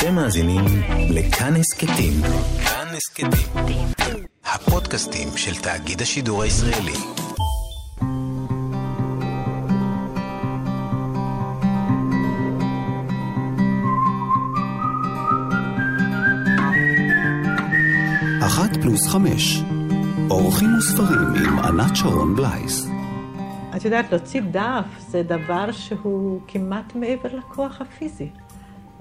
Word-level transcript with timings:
אתם 0.00 0.14
מאזינים 0.14 0.64
לכאן 1.10 1.56
הסכתים. 1.56 2.12
כאן 2.64 2.86
הסכתים. 2.96 3.86
הפודקאסטים 4.44 5.28
של 5.36 5.54
תאגיד 5.62 6.02
השידור 6.02 6.42
הישראלי. 6.42 6.92
אחת 18.46 18.76
פלוס 18.82 19.08
חמש. 19.08 19.62
אורחים 20.30 20.68
וספרים 20.78 21.34
עם 21.34 21.58
ענת 21.58 21.96
שרון 21.96 22.36
בלייס. 22.36 22.86
את 23.76 23.84
יודעת, 23.84 24.10
להוציא 24.12 24.40
דף 24.40 24.84
זה 24.98 25.22
דבר 25.22 25.72
שהוא 25.72 26.40
כמעט 26.48 26.94
מעבר 26.94 27.36
לכוח 27.38 27.80
הפיזי. 27.80 28.30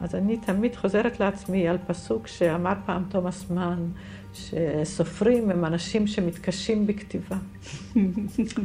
אז 0.04 0.16
אני 0.16 0.38
תמיד 0.38 0.75
חוזרת 0.75 1.20
לעצמי 1.20 1.67
על 1.67 1.77
פסוק 1.88 2.27
שאמר 2.27 2.73
פעם 2.85 3.03
תומאס 3.09 3.49
מן, 3.49 3.85
שסופרים 4.34 5.52
הם 5.52 5.66
אנשים 5.66 6.08
שמתקשים 6.08 6.88
בכתיבה. 6.88 7.38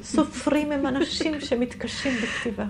סופרים 0.03 0.73
הם 0.73 0.87
אנשים 0.87 1.41
שמתקשים 1.41 2.13
בכתיבה. 2.23 2.65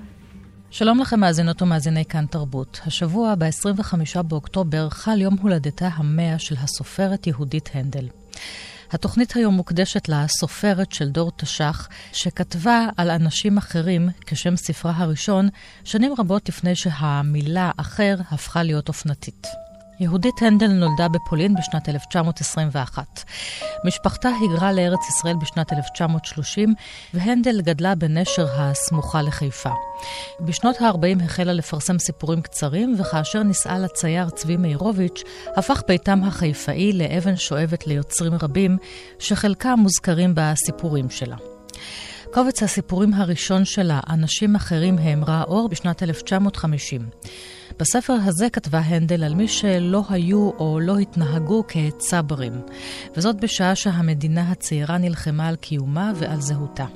שלום 0.71 1.01
לכם 1.01 1.21
מאזינות 1.21 1.63
ומאזיני 1.63 2.05
כאן 2.05 2.27
תרבות. 2.27 2.81
השבוע, 2.87 3.35
ב-25 3.35 4.23
באוקטובר, 4.23 4.89
חל 4.91 5.21
יום 5.21 5.37
הולדתה 5.43 5.89
המאה 5.95 6.39
של 6.39 6.55
הסופרת 6.59 7.27
יהודית 7.27 7.71
הנדל. 7.75 8.09
התוכנית 8.95 9.37
היום 9.37 9.55
מוקדשת 9.55 10.09
לסופרת 10.09 10.93
של 10.93 11.09
דור 11.09 11.33
תש"ח, 11.37 11.89
שכתבה 12.13 12.87
על 12.97 13.11
אנשים 13.11 13.59
אחרים 13.59 14.09
כשם 14.27 14.57
ספרה 14.57 14.93
הראשון, 14.97 15.49
שנים 15.85 16.15
רבות 16.19 16.49
לפני 16.49 16.75
שהמילה 16.75 17.71
אחר 17.77 18.17
הפכה 18.31 18.63
להיות 18.63 18.89
אופנתית. 18.89 19.64
יהודית 20.01 20.43
הנדל 20.43 20.67
נולדה 20.67 21.09
בפולין 21.09 21.55
בשנת 21.55 21.89
1921. 21.89 23.25
משפחתה 23.85 24.29
היגרה 24.41 24.73
לארץ 24.73 25.09
ישראל 25.09 25.37
בשנת 25.37 25.73
1930, 25.73 26.75
והנדל 27.15 27.61
גדלה 27.61 27.95
בנשר 27.95 28.47
הסמוכה 28.51 29.23
לחיפה. 29.23 29.71
בשנות 30.41 30.81
ה-40 30.81 31.25
החלה 31.25 31.53
לפרסם 31.53 31.99
סיפורים 31.99 32.43
קצרים, 32.43 32.97
וכאשר 32.99 33.43
נישאה 33.43 33.79
לצייר 33.79 34.31
צבי 34.31 34.57
מאירוביץ', 34.57 35.23
הפך 35.57 35.83
ביתם 35.89 36.25
החיפאי 36.25 36.93
לאבן 36.93 37.37
שואבת 37.37 37.87
ליוצרים 37.87 38.33
רבים, 38.43 38.77
שחלקם 39.19 39.75
מוזכרים 39.79 40.33
בסיפורים 40.35 41.11
שלה. 41.11 41.37
קובץ 42.33 42.63
הסיפורים 42.63 43.15
הראשון 43.15 43.65
שלה, 43.65 44.01
אנשים 44.11 44.57
אחרים 44.57 44.99
הם, 44.99 45.23
אור 45.47 45.69
בשנת 45.69 46.03
1950. 46.03 47.09
בספר 47.79 48.13
הזה 48.25 48.51
כתבה 48.51 48.79
הנדל 48.79 49.25
על 49.25 49.35
מי 49.35 49.49
שלא 49.49 50.03
היו 50.09 50.51
או 50.59 50.81
לא 50.81 50.99
התנהגו 50.99 51.65
כצברים, 51.69 52.53
וזאת 53.17 53.41
בשעה 53.41 53.75
שהמדינה 53.75 54.51
הצעירה 54.51 54.99
נלחמה 54.99 55.49
על 55.49 55.57
קיומה 55.57 56.13
ועל 56.17 56.41
זהותה. 56.41 56.87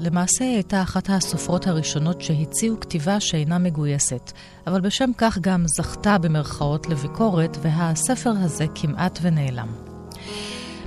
למעשה 0.00 0.44
היא 0.44 0.54
הייתה 0.54 0.82
אחת 0.82 1.10
הסופרות 1.10 1.66
הראשונות 1.66 2.20
שהציעו 2.20 2.80
כתיבה 2.80 3.20
שאינה 3.20 3.58
מגויסת, 3.58 4.32
אבל 4.66 4.80
בשם 4.80 5.10
כך 5.18 5.38
גם 5.40 5.64
זכתה 5.66 6.18
במרכאות 6.18 6.88
לביקורת, 6.88 7.56
והספר 7.62 8.32
הזה 8.36 8.66
כמעט 8.74 9.18
ונעלם. 9.22 9.91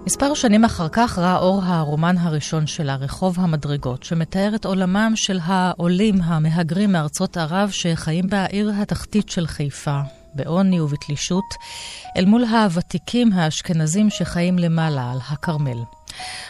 מספר 0.06 0.34
שנים 0.34 0.66
אחר 0.66 0.88
כך 0.92 1.18
ראה 1.18 1.38
אור 1.38 1.62
הרומן 1.64 2.18
הראשון 2.18 2.68
שלה, 2.68 2.96
רחוב 2.96 3.40
המדרגות, 3.40 4.04
שמתאר 4.04 4.52
את 4.56 4.66
עולמם 4.66 5.12
של 5.16 5.40
העולים 5.44 6.22
המהגרים 6.22 6.92
מארצות 6.92 7.38
ערב 7.38 7.70
שחיים 7.70 8.28
בעיר 8.30 8.72
התחתית 8.82 9.30
של 9.30 9.48
חיפה, 9.48 10.00
בעוני 10.34 10.80
ובתלישות, 10.80 11.44
אל 12.18 12.26
מול 12.26 12.44
הוותיקים 12.44 13.34
האשכנזים 13.34 14.10
שחיים 14.10 14.60
למעלה, 14.60 15.12
על 15.12 15.18
הכרמל. 15.30 15.84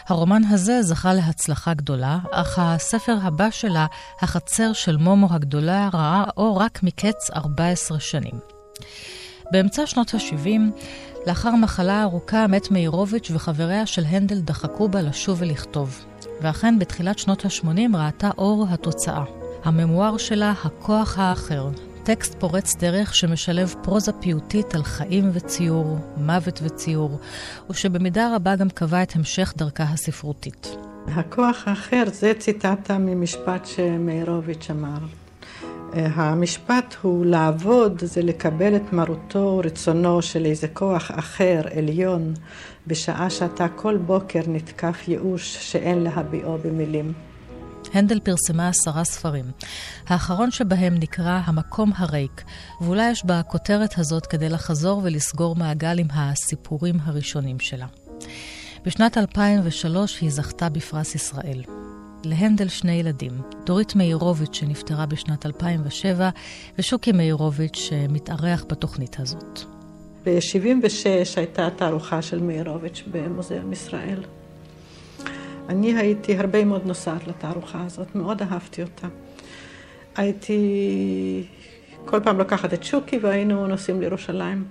הרומן 0.08 0.44
הזה 0.50 0.82
זכה 0.82 1.14
להצלחה 1.14 1.74
גדולה, 1.74 2.18
אך 2.32 2.60
הספר 2.60 3.18
הבא 3.22 3.50
שלה, 3.52 3.86
החצר 4.22 4.74
של 4.74 4.98
מומו 4.98 5.28
הגדולה, 5.34 5.90
ראה 5.94 6.24
אור 6.38 6.62
רק 6.62 6.84
מקץ 6.84 7.32
14 7.36 8.00
שנים. 8.00 8.40
באמצע 9.52 9.88
שנות 9.88 10.14
ה-70, 10.14 10.80
לאחר 11.28 11.56
מחלה 11.56 12.04
ארוכה 12.04 12.48
מת 12.48 12.72
מאירוביץ' 12.72 13.32
וחבריה 13.34 13.86
של 13.86 14.04
הנדל 14.06 14.40
דחקו 14.40 14.90
בה 14.90 15.02
לשוב 15.02 15.38
ולכתוב. 15.42 16.06
ואכן, 16.42 16.80
בתחילת 16.80 17.20
שנות 17.20 17.46
ה-80 17.46 17.98
ראתה 17.98 18.30
אור 18.38 18.66
התוצאה. 18.70 19.24
הממואר 19.64 20.18
שלה, 20.18 20.54
הכוח 20.64 21.20
האחר, 21.20 21.70
טקסט 22.04 22.36
פורץ 22.40 22.76
דרך 22.76 23.16
שמשלב 23.16 23.76
פרוזה 23.84 24.12
פיוטית 24.12 24.76
על 24.76 24.84
חיים 24.84 25.30
וציור, 25.34 25.98
מוות 26.18 26.60
וציור, 26.64 27.20
ושבמידה 27.70 28.36
רבה 28.36 28.56
גם 28.56 28.70
קבע 28.70 29.04
את 29.04 29.16
המשך 29.16 29.54
דרכה 29.58 29.84
הספרותית. 29.84 30.76
הכוח 31.08 31.64
האחר 31.68 32.04
זה 32.14 32.34
ציטטה 32.40 32.98
ממשפט 32.98 33.66
שמאירוביץ' 33.66 34.68
אמר. 34.72 35.25
המשפט 35.94 36.96
הוא 37.02 37.26
לעבוד, 37.26 38.02
זה 38.06 38.22
לקבל 38.22 38.76
את 38.76 38.94
מרותו, 38.94 39.62
רצונו 39.64 40.22
של 40.22 40.46
איזה 40.46 40.68
כוח 40.68 41.12
אחר, 41.12 41.62
עליון, 41.78 42.34
בשעה 42.88 43.30
שאתה 43.30 43.68
כל 43.76 43.98
בוקר 43.98 44.42
נתקף 44.48 45.08
ייאוש 45.08 45.72
שאין 45.72 46.04
להביעו 46.04 46.58
במילים. 46.58 47.14
הנדל 47.94 48.20
פרסמה 48.20 48.68
עשרה 48.68 49.04
ספרים. 49.04 49.46
האחרון 50.08 50.52
שבהם 50.52 50.94
נקרא 50.94 51.42
המקום 51.46 51.92
הריק, 51.96 52.44
ואולי 52.82 53.12
יש 53.12 53.26
בכותרת 53.26 53.98
הזאת 53.98 54.26
כדי 54.26 54.50
לחזור 54.50 55.02
ולסגור 55.04 55.56
מעגל 55.56 56.00
עם 56.00 56.08
הסיפורים 56.14 56.96
הראשונים 57.04 57.60
שלה. 57.60 57.88
בשנת 58.86 59.18
2003 59.18 60.20
היא 60.20 60.32
זכתה 60.32 60.70
בפרס 60.70 61.16
ישראל. 61.16 61.62
להנדל 62.26 62.68
שני 62.68 62.92
ילדים, 62.92 63.32
דורית 63.66 63.96
מאירוביץ' 63.96 64.54
שנפטרה 64.56 65.06
בשנת 65.06 65.46
2007, 65.46 66.30
ושוקי 66.80 67.12
מאירוביץ' 67.12 67.78
שמתארח 67.78 68.66
בתוכנית 68.70 69.20
הזאת. 69.20 69.60
ב-76' 70.26 71.06
הייתה 71.36 71.70
תערוכה 71.76 72.22
של 72.22 72.40
מאירוביץ' 72.40 73.04
במוזיאון 73.12 73.74
ישראל. 73.74 74.24
אני 75.70 75.98
הייתי 75.98 76.38
הרבה 76.38 76.66
מאוד 76.66 76.86
נוסעת 76.86 77.28
לתערוכה 77.28 77.84
הזאת, 77.86 78.16
מאוד 78.16 78.42
אהבתי 78.42 78.84
אותה. 78.84 79.08
הייתי 80.16 80.58
כל 82.06 82.20
פעם 82.20 82.40
לקחת 82.40 82.74
את 82.74 82.84
שוקי 82.84 83.18
והיינו 83.18 83.68
נוסעים 83.68 84.02
לירושלים. 84.02 84.66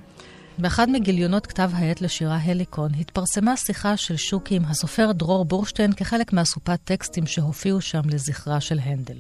באחד 0.59 0.91
מגיליונות 0.91 1.47
כתב 1.47 1.71
העת 1.75 2.03
לשירה 2.03 2.37
הליקון 2.37 2.91
התפרסמה 3.01 3.57
שיחה 3.57 3.97
של 3.97 4.17
שוקי 4.17 4.57
עם 4.57 4.65
הסופר 4.65 5.13
דרור 5.13 5.45
בורשטיין 5.45 5.93
כחלק 5.93 6.33
מאסופת 6.33 6.81
טקסטים 6.85 7.27
שהופיעו 7.27 7.81
שם 7.81 8.01
לזכרה 8.07 8.61
של 8.61 8.79
הנדל. 8.79 9.19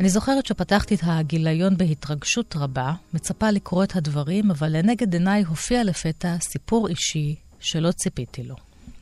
אני 0.00 0.08
זוכרת 0.08 0.46
שפתחתי 0.46 0.94
את 0.94 1.00
הגיליון 1.02 1.76
בהתרגשות 1.76 2.56
רבה, 2.56 2.92
מצפה 3.14 3.50
לקרוא 3.50 3.84
את 3.84 3.96
הדברים, 3.96 4.50
אבל 4.50 4.76
לנגד 4.76 5.12
עיניי 5.12 5.42
הופיע 5.42 5.84
לפתע 5.84 6.36
סיפור 6.40 6.88
אישי 6.88 7.34
שלא 7.60 7.92
ציפיתי 7.92 8.42
לו. 8.42 8.54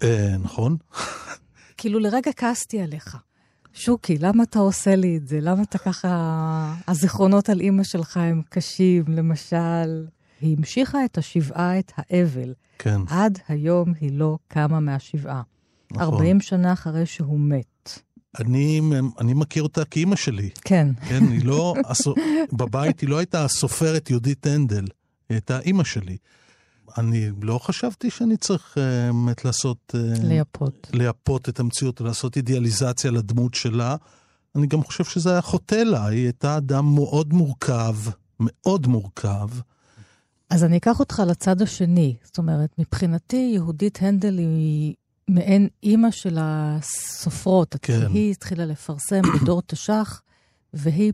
אה, 0.02 0.34
נכון. 0.38 0.76
כאילו 1.78 1.98
לרגע 1.98 2.30
כעסתי 2.36 2.80
עליך. 2.80 3.16
שוקי, 3.74 4.18
למה 4.18 4.42
אתה 4.42 4.58
עושה 4.58 4.96
לי 4.96 5.16
את 5.16 5.28
זה? 5.28 5.38
למה 5.40 5.62
אתה 5.62 5.78
ככה... 5.78 6.74
הזיכרונות 6.88 7.48
על 7.48 7.60
אימא 7.60 7.84
שלך 7.84 8.16
הם 8.16 8.42
קשים, 8.48 9.04
למשל. 9.08 10.06
היא 10.40 10.56
המשיכה 10.58 11.04
את 11.04 11.18
השבעה, 11.18 11.78
את 11.78 11.92
האבל. 11.96 12.54
כן. 12.78 13.00
עד 13.08 13.38
היום 13.48 13.92
היא 14.00 14.12
לא 14.12 14.38
קמה 14.48 14.80
מהשבעה. 14.80 15.42
נכון. 15.92 16.14
40 16.14 16.40
שנה 16.40 16.72
אחרי 16.72 17.06
שהוא 17.06 17.40
מת. 17.40 18.00
אני, 18.38 18.80
אני 19.18 19.34
מכיר 19.34 19.62
אותה 19.62 19.84
כאימא 19.84 20.16
שלי. 20.16 20.50
כן. 20.64 20.88
כן, 21.08 21.24
היא 21.30 21.44
לא, 21.44 21.74
בבית 22.58 23.00
היא 23.00 23.08
לא 23.08 23.18
הייתה 23.18 23.44
הסופרת 23.44 24.10
יהודית 24.10 24.46
הנדל, 24.46 24.84
היא 25.28 25.36
הייתה 25.36 25.60
אימא 25.60 25.84
שלי. 25.84 26.16
אני 26.98 27.30
לא 27.42 27.58
חשבתי 27.58 28.10
שאני 28.10 28.36
צריך 28.36 28.78
אה, 28.78 29.12
באמת 29.12 29.44
לעשות... 29.44 29.94
אה, 29.94 30.28
לייפות. 30.28 30.90
לייפות 30.92 31.48
את 31.48 31.60
המציאות, 31.60 32.00
לעשות 32.00 32.36
אידיאליזציה 32.36 33.10
לדמות 33.10 33.54
שלה. 33.54 33.96
אני 34.56 34.66
גם 34.66 34.82
חושב 34.82 35.04
שזה 35.04 35.30
היה 35.30 35.42
חוטא 35.42 35.74
לה, 35.74 36.06
היא 36.06 36.24
הייתה 36.24 36.56
אדם 36.56 36.94
מאוד 36.94 37.32
מורכב, 37.32 37.96
מאוד 38.40 38.86
מורכב. 38.86 39.48
אז 40.50 40.64
אני 40.64 40.76
אקח 40.76 41.00
אותך 41.00 41.22
לצד 41.26 41.62
השני. 41.62 42.16
זאת 42.22 42.38
אומרת, 42.38 42.70
מבחינתי, 42.78 43.50
יהודית 43.54 43.98
הנדל 44.02 44.38
היא 44.38 44.94
מעין 45.28 45.68
אימא 45.82 46.10
של 46.10 46.38
הסופרות. 46.40 47.76
כן. 47.82 48.06
היא 48.12 48.30
התחילה 48.30 48.66
לפרסם 48.66 49.22
בדור 49.34 49.62
תש"ח, 49.66 50.22
והיא 50.74 51.12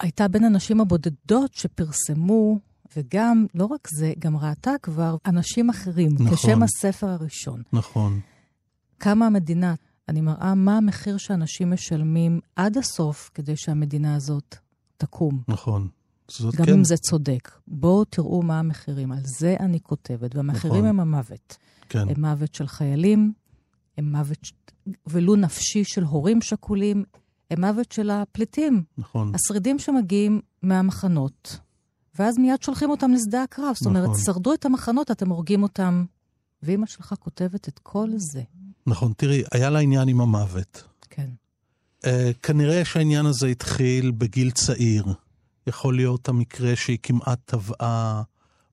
הייתה 0.00 0.28
בין 0.28 0.44
הנשים 0.44 0.80
הבודדות 0.80 1.54
שפרסמו, 1.54 2.58
וגם, 2.96 3.46
לא 3.54 3.64
רק 3.64 3.88
זה, 3.98 4.12
גם 4.18 4.36
ראתה 4.36 4.72
כבר 4.82 5.16
אנשים 5.26 5.70
אחרים, 5.70 6.10
נכון. 6.14 6.36
כשם 6.36 6.62
הספר 6.62 7.06
הראשון. 7.06 7.62
נכון. 7.72 8.20
כמה 9.00 9.26
המדינה, 9.26 9.74
אני 10.08 10.20
מראה 10.20 10.54
מה 10.54 10.76
המחיר 10.76 11.16
שאנשים 11.16 11.70
משלמים 11.70 12.40
עד 12.56 12.78
הסוף 12.78 13.30
כדי 13.34 13.56
שהמדינה 13.56 14.14
הזאת 14.14 14.56
תקום. 14.96 15.42
נכון. 15.48 15.88
זאת 16.28 16.54
גם 16.54 16.66
כן, 16.66 16.72
אם 16.72 16.84
זה 16.84 16.96
צודק. 16.96 17.50
בואו 17.68 18.04
תראו 18.04 18.42
מה 18.42 18.58
המחירים. 18.58 19.12
על 19.12 19.22
זה 19.24 19.56
אני 19.60 19.80
כותבת, 19.80 20.34
והמחירים 20.34 20.84
נכון. 20.84 20.88
הם 20.88 21.00
המוות. 21.00 21.56
כן, 21.88 22.08
הם 22.08 22.20
מוות 22.20 22.54
של 22.54 22.66
חיילים, 22.66 23.32
הם 23.98 24.12
מוות, 24.12 24.52
ולו 25.06 25.36
נפשי 25.36 25.84
של 25.84 26.04
הורים 26.04 26.42
שכולים, 26.42 27.04
הם 27.50 27.60
מוות 27.60 27.92
של 27.92 28.10
הפליטים, 28.10 28.82
נכון. 28.98 29.32
השרידים 29.34 29.78
שמגיעים 29.78 30.40
מהמחנות, 30.62 31.58
ואז 32.18 32.38
מיד 32.38 32.62
שולחים 32.62 32.90
אותם 32.90 33.10
לשדה 33.10 33.42
הקרב. 33.42 33.74
זאת 33.74 33.86
אומרת, 33.86 34.08
נכון. 34.08 34.20
שרדו 34.24 34.54
את 34.54 34.64
המחנות, 34.64 35.10
אתם 35.10 35.28
הורגים 35.28 35.62
אותם. 35.62 36.04
ואימא 36.64 36.86
שלך 36.86 37.14
כותבת 37.20 37.68
את 37.68 37.78
כל 37.78 38.08
זה. 38.16 38.42
נכון, 38.86 39.12
תראי, 39.16 39.42
היה 39.52 39.70
לה 39.70 39.78
עניין 39.78 40.08
עם 40.08 40.20
המוות. 40.20 40.84
כן. 41.10 41.28
Uh, 42.04 42.08
כנראה 42.42 42.84
שהעניין 42.84 43.26
הזה 43.26 43.46
התחיל 43.46 44.10
בגיל 44.10 44.50
צעיר. 44.50 45.04
יכול 45.66 45.96
להיות 45.96 46.28
המקרה 46.28 46.76
שהיא 46.76 46.98
כמעט 47.02 47.38
טבעה, 47.44 48.22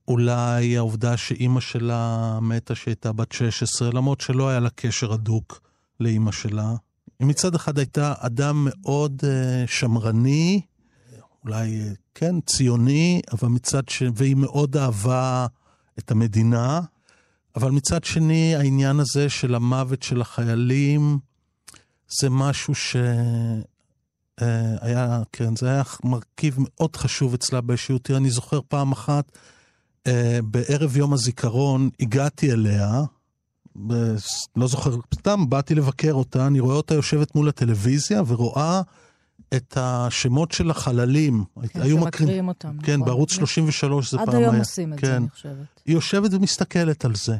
אולי 0.07 0.77
העובדה 0.77 1.17
שאימא 1.17 1.59
שלה 1.59 2.39
מתה 2.41 2.75
שהייתה 2.75 3.11
בת 3.11 3.31
16, 3.31 3.89
למרות 3.93 4.21
שלא 4.21 4.49
היה 4.49 4.59
לה 4.59 4.69
קשר 4.69 5.13
הדוק 5.13 5.61
לאימא 5.99 6.31
שלה. 6.31 6.75
היא 7.19 7.27
מצד 7.27 7.55
אחד 7.55 7.77
הייתה 7.77 8.13
אדם 8.17 8.67
מאוד 8.69 9.21
uh, 9.21 9.71
שמרני, 9.71 10.61
אולי, 11.45 11.81
uh, 11.81 11.95
כן, 12.15 12.41
ציוני, 12.41 13.21
אבל 13.31 13.47
מצד 13.47 13.89
ש... 13.89 14.03
והיא 14.15 14.35
מאוד 14.35 14.77
אהבה 14.77 15.47
את 15.99 16.11
המדינה, 16.11 16.81
אבל 17.55 17.71
מצד 17.71 18.03
שני, 18.03 18.55
העניין 18.55 18.99
הזה 18.99 19.29
של 19.29 19.55
המוות 19.55 20.03
של 20.03 20.21
החיילים, 20.21 21.19
זה 22.19 22.29
משהו 22.29 22.75
שהיה, 24.41 25.21
כן, 25.31 25.55
זה 25.55 25.69
היה 25.69 25.83
מרכיב 26.03 26.55
מאוד 26.57 26.95
חשוב 26.95 27.33
אצלה 27.33 27.61
באישיותי. 27.61 28.15
אני 28.15 28.29
זוכר 28.29 28.59
פעם 28.67 28.91
אחת, 28.91 29.31
אה, 30.07 30.39
בערב 30.43 30.97
יום 30.97 31.13
הזיכרון, 31.13 31.89
הגעתי 31.99 32.51
אליה, 32.51 33.01
לא 34.55 34.67
זוכר, 34.67 34.95
סתם 35.15 35.49
באתי 35.49 35.75
לבקר 35.75 36.13
אותה, 36.13 36.47
אני 36.47 36.59
רואה 36.59 36.75
אותה 36.75 36.93
יושבת 36.93 37.35
מול 37.35 37.49
הטלוויזיה 37.49 38.21
ורואה 38.27 38.81
את 39.53 39.77
השמות 39.77 40.51
של 40.51 40.71
החללים. 40.71 41.43
כן, 41.69 41.81
היו 41.81 41.99
שמקריאים 41.99 42.47
אותם. 42.47 42.77
כן, 42.83 42.93
נכון. 42.93 43.05
בערוץ 43.05 43.33
33 43.33 44.11
זה 44.11 44.17
פעם 44.17 44.29
עד 44.29 44.35
היה. 44.35 44.47
היום 44.47 44.55
עושים 44.55 44.93
את 44.93 44.99
זה, 44.99 45.05
כן. 45.05 45.13
אני 45.13 45.29
חושבת. 45.29 45.81
היא 45.85 45.95
יושבת 45.95 46.33
ומסתכלת 46.33 47.05
על 47.05 47.15
זה. 47.15 47.37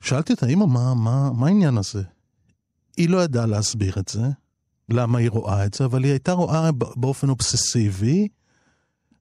שאלתי 0.00 0.32
אותה, 0.32 0.46
אמא, 0.46 0.66
מה, 0.66 0.94
מה, 0.94 1.30
מה 1.32 1.46
העניין 1.46 1.78
הזה? 1.78 2.02
היא 2.96 3.08
לא 3.08 3.24
ידעה 3.24 3.46
להסביר 3.46 3.94
את 3.98 4.08
זה, 4.08 4.20
למה 4.88 5.18
היא 5.18 5.30
רואה 5.30 5.66
את 5.66 5.74
זה, 5.74 5.84
אבל 5.84 6.04
היא 6.04 6.12
הייתה 6.12 6.32
רואה 6.32 6.70
באופן 6.96 7.28
אובססיבי, 7.28 8.28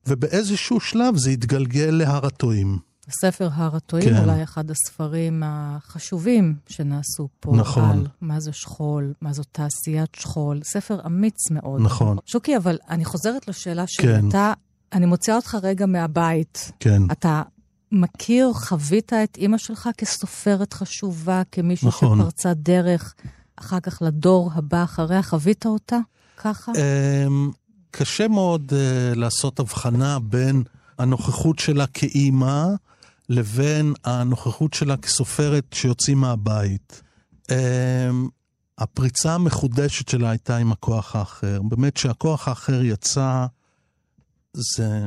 ובאיזשהו 0.08 0.80
שלב 0.80 1.18
זה 1.18 1.30
התגלגל 1.30 1.90
להר 1.90 2.26
הטועים. 2.26 2.80
ספר 3.10 3.50
הר 3.54 3.76
הטועים, 3.76 4.10
כן. 4.10 4.18
אולי 4.18 4.44
אחד 4.44 4.72
הספרים 4.72 5.44
החשובים 5.46 6.56
שנעשו 6.70 7.28
פה. 7.40 7.56
נכון. 7.56 7.90
על 7.90 8.08
מה 8.22 8.40
זה 8.40 8.54
שכול, 8.54 9.14
מה 9.22 9.34
זאת 9.34 9.48
תעשיית 9.52 10.16
שכול. 10.16 10.60
ספר 10.64 11.00
אמיץ 11.06 11.52
מאוד. 11.52 11.82
נכון. 11.82 12.18
שוקי, 12.26 12.58
אבל 12.58 12.78
אני 12.90 13.06
חוזרת 13.06 13.48
לשאלה 13.48 13.84
שלי. 13.88 14.08
כן. 14.08 14.30
אתה, 14.30 14.54
אני 14.94 15.06
מוציאה 15.06 15.36
אותך 15.36 15.58
רגע 15.64 15.86
מהבית. 15.86 16.72
כן, 16.80 17.02
אתה 17.12 17.42
מכיר, 17.92 18.54
חווית 18.54 19.14
את 19.14 19.38
אימא 19.38 19.58
שלך 19.58 19.90
כסופרת 19.98 20.74
חשובה, 20.74 21.42
כמישהו 21.52 21.88
נכון. 21.88 22.20
שפרצה 22.20 22.54
דרך, 22.54 23.16
אחר 23.66 23.80
כך 23.80 24.02
לדור 24.02 24.52
הבא 24.54 24.84
אחריה, 24.84 25.24
חווית 25.24 25.66
אותה 25.66 25.98
ככה? 26.38 26.72
אמ, 26.72 27.52
קשה 27.92 28.28
מאוד 28.28 28.72
uh, 28.72 29.18
לעשות 29.18 29.60
הבחנה 29.60 30.20
בין 30.20 30.64
הנוכחות 30.98 31.60
שלה 31.60 31.88
כאימא 31.88 32.66
לבין 33.30 33.94
הנוכחות 34.04 34.74
שלה 34.74 34.98
כסופרת 34.98 35.66
שיוצאים 35.74 36.18
מהבית. 36.18 37.02
Um, 37.48 37.54
הפריצה 38.78 39.34
המחודשת 39.36 40.10
שלה 40.10 40.30
הייתה 40.30 40.58
עם 40.58 40.72
הכוח 40.72 41.16
האחר. 41.16 41.62
באמת 41.62 41.98
שהכוח 41.98 42.48
האחר 42.48 42.84
יצא, 42.84 43.46
זה... 44.54 45.02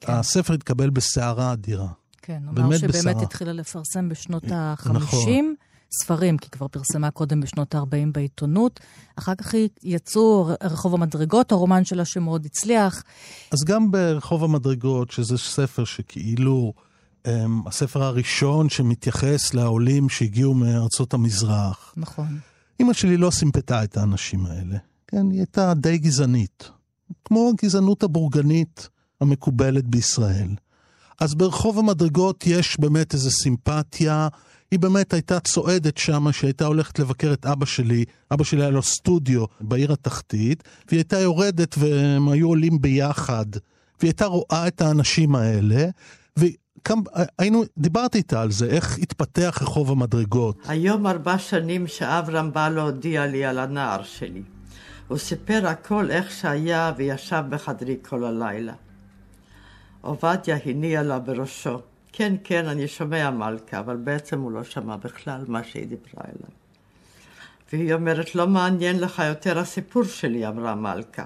כן. 0.00 0.12
הספר 0.12 0.54
התקבל 0.54 0.90
בסערה 0.90 1.52
אדירה. 1.52 1.88
כן, 2.22 2.42
באמת 2.52 2.78
שבאמת 2.78 2.94
בסערה. 2.94 3.22
התחילה 3.22 3.52
לפרסם 3.52 4.08
בשנות 4.08 4.44
ה-50 4.52 4.90
נכון. 4.90 5.54
ספרים, 5.92 6.38
כי 6.38 6.50
כבר 6.50 6.68
פרסמה 6.68 7.10
קודם 7.10 7.40
בשנות 7.40 7.74
ה-40 7.74 8.12
בעיתונות. 8.12 8.80
אחר 9.16 9.34
כך 9.34 9.54
יצאו 9.82 10.50
רחוב 10.62 10.94
המדרגות, 10.94 11.52
הרומן 11.52 11.84
שלה 11.84 12.04
שמאוד 12.04 12.46
הצליח. 12.46 13.02
אז 13.50 13.64
גם 13.66 13.90
ברחוב 13.90 14.44
המדרגות, 14.44 15.10
שזה 15.10 15.38
ספר 15.38 15.84
שכאילו, 15.84 16.72
um, 17.24 17.28
הספר 17.66 18.02
הראשון 18.02 18.68
שמתייחס 18.68 19.54
לעולים 19.54 20.08
שהגיעו 20.08 20.54
מארצות 20.54 21.14
המזרח. 21.14 21.94
נכון. 21.96 22.38
אימא 22.80 22.92
שלי 22.92 23.16
לא 23.16 23.30
סימפתה 23.30 23.84
את 23.84 23.96
האנשים 23.96 24.46
האלה. 24.46 24.76
כן, 25.06 25.30
היא 25.30 25.38
הייתה 25.38 25.74
די 25.74 25.98
גזענית. 25.98 26.70
כמו 27.24 27.50
הגזענות 27.54 28.02
הבורגנית 28.02 28.88
המקובלת 29.20 29.86
בישראל. 29.86 30.48
אז 31.20 31.34
ברחוב 31.34 31.78
המדרגות 31.78 32.46
יש 32.46 32.80
באמת 32.80 33.14
איזו 33.14 33.30
סימפתיה. 33.30 34.28
היא 34.70 34.78
באמת 34.78 35.12
הייתה 35.12 35.40
צועדת 35.40 35.98
שם, 35.98 36.32
שהייתה 36.32 36.66
הולכת 36.66 36.98
לבקר 36.98 37.32
את 37.32 37.46
אבא 37.46 37.66
שלי. 37.66 38.04
אבא 38.32 38.44
שלי 38.44 38.60
היה 38.60 38.70
לו 38.70 38.82
סטודיו 38.82 39.44
בעיר 39.60 39.92
התחתית, 39.92 40.64
והיא 40.88 40.98
הייתה 40.98 41.20
יורדת 41.20 41.74
והם 41.78 42.28
היו 42.28 42.48
עולים 42.48 42.80
ביחד. 42.80 43.46
והיא 44.00 44.08
הייתה 44.08 44.26
רואה 44.26 44.68
את 44.68 44.80
האנשים 44.80 45.34
האלה, 45.34 45.86
וכמה, 46.36 47.02
היינו, 47.38 47.62
דיברתי 47.78 48.18
איתה 48.18 48.42
על 48.42 48.50
זה, 48.50 48.66
איך 48.66 48.98
התפתח 48.98 49.58
רחוב 49.62 49.90
המדרגות. 49.90 50.56
היום 50.68 51.06
ארבע 51.06 51.38
שנים 51.38 51.86
שאברהם 51.86 52.52
בא 52.52 52.68
להודיע 52.68 53.26
לי 53.26 53.44
על 53.44 53.58
הנער 53.58 54.02
שלי. 54.02 54.42
הוא 55.08 55.18
סיפר 55.18 55.66
הכל 55.66 56.10
איך 56.10 56.30
שהיה 56.30 56.92
וישב 56.96 57.42
בחדרי 57.48 57.96
כל 58.08 58.24
הלילה. 58.24 58.72
עובדיה 60.00 60.58
הניע 60.64 61.02
לה 61.02 61.18
בראשו. 61.18 61.78
כן, 62.12 62.34
כן, 62.44 62.66
אני 62.66 62.88
שומע 62.88 63.30
מלכה, 63.30 63.78
אבל 63.78 63.96
בעצם 63.96 64.40
הוא 64.40 64.52
לא 64.52 64.64
שמע 64.64 64.96
בכלל 64.96 65.44
מה 65.48 65.64
שהיא 65.64 65.86
דיברה 65.86 66.24
אליו. 66.24 66.50
והיא 67.72 67.94
אומרת, 67.94 68.34
לא 68.34 68.46
מעניין 68.46 69.00
לך 69.00 69.22
יותר 69.28 69.58
הסיפור 69.58 70.04
שלי, 70.04 70.48
אמרה 70.48 70.74
מלכה. 70.74 71.24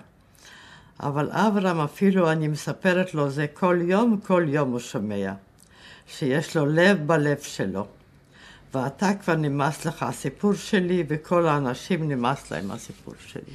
אבל 1.01 1.31
אברהם, 1.31 1.81
אפילו 1.81 2.33
אני 2.33 2.49
מספרת 2.49 3.15
לו 3.15 3.31
זה 3.31 3.47
כל 3.47 3.79
יום, 3.83 4.21
כל 4.27 4.45
יום 4.49 4.71
הוא 4.71 4.81
שומע. 4.81 5.33
שיש 6.07 6.57
לו 6.57 6.67
לב 6.67 7.07
בלב 7.07 7.39
שלו. 7.43 7.87
ואתה 8.75 9.11
כבר 9.15 9.37
נמאס 9.37 9.85
לך 9.85 10.03
הסיפור 10.03 10.55
שלי, 10.55 11.05
וכל 11.09 11.47
האנשים 11.49 12.09
נמאס 12.09 12.51
להם 12.51 12.71
הסיפור 12.71 13.15
שלי. 13.27 13.55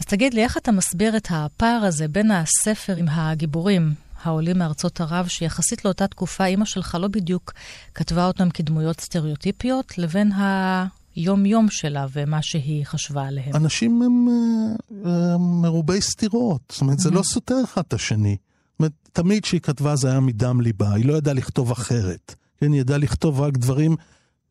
אז 0.00 0.04
תגיד 0.04 0.34
לי, 0.34 0.42
איך 0.42 0.56
אתה 0.56 0.72
מסביר 0.72 1.16
את 1.16 1.28
הפער 1.30 1.80
הזה 1.84 2.08
בין 2.08 2.30
הספר 2.30 2.96
עם 2.96 3.06
הגיבורים 3.08 3.90
העולים 4.22 4.58
מארצות 4.58 5.00
ערב, 5.00 5.26
שיחסית 5.28 5.84
לאותה 5.84 6.06
תקופה 6.06 6.44
אימא 6.46 6.64
שלך 6.64 6.96
לא 7.00 7.08
בדיוק 7.08 7.52
כתבה 7.94 8.26
אותם 8.26 8.50
כדמויות 8.50 9.00
סטריאוטיפיות, 9.00 9.98
לבין 9.98 10.32
היום-יום 11.16 11.70
שלה 11.70 12.06
ומה 12.12 12.42
שהיא 12.42 12.84
חשבה 12.84 13.26
עליהם? 13.26 13.56
אנשים 13.56 14.02
הם 14.02 14.28
אה, 14.28 15.10
אה, 15.10 15.38
מרובי 15.38 16.00
סתירות, 16.00 16.60
זאת 16.72 16.80
אומרת, 16.80 16.98
זה 16.98 17.10
לא 17.10 17.22
סותר 17.22 17.56
אחד 17.64 17.82
את 17.88 17.92
השני. 17.92 18.36
זאת 18.70 18.80
אומרת, 18.80 18.92
תמיד 19.12 19.42
כשהיא 19.42 19.60
כתבה 19.60 19.96
זה 19.96 20.10
היה 20.10 20.20
מדם 20.20 20.60
ליבה, 20.60 20.94
היא 20.94 21.04
לא 21.04 21.14
ידעה 21.14 21.34
לכתוב 21.34 21.70
אחרת. 21.70 22.34
כן, 22.60 22.72
היא 22.72 22.80
ידעה 22.80 22.98
לכתוב 22.98 23.40
רק 23.40 23.56
דברים 23.56 23.96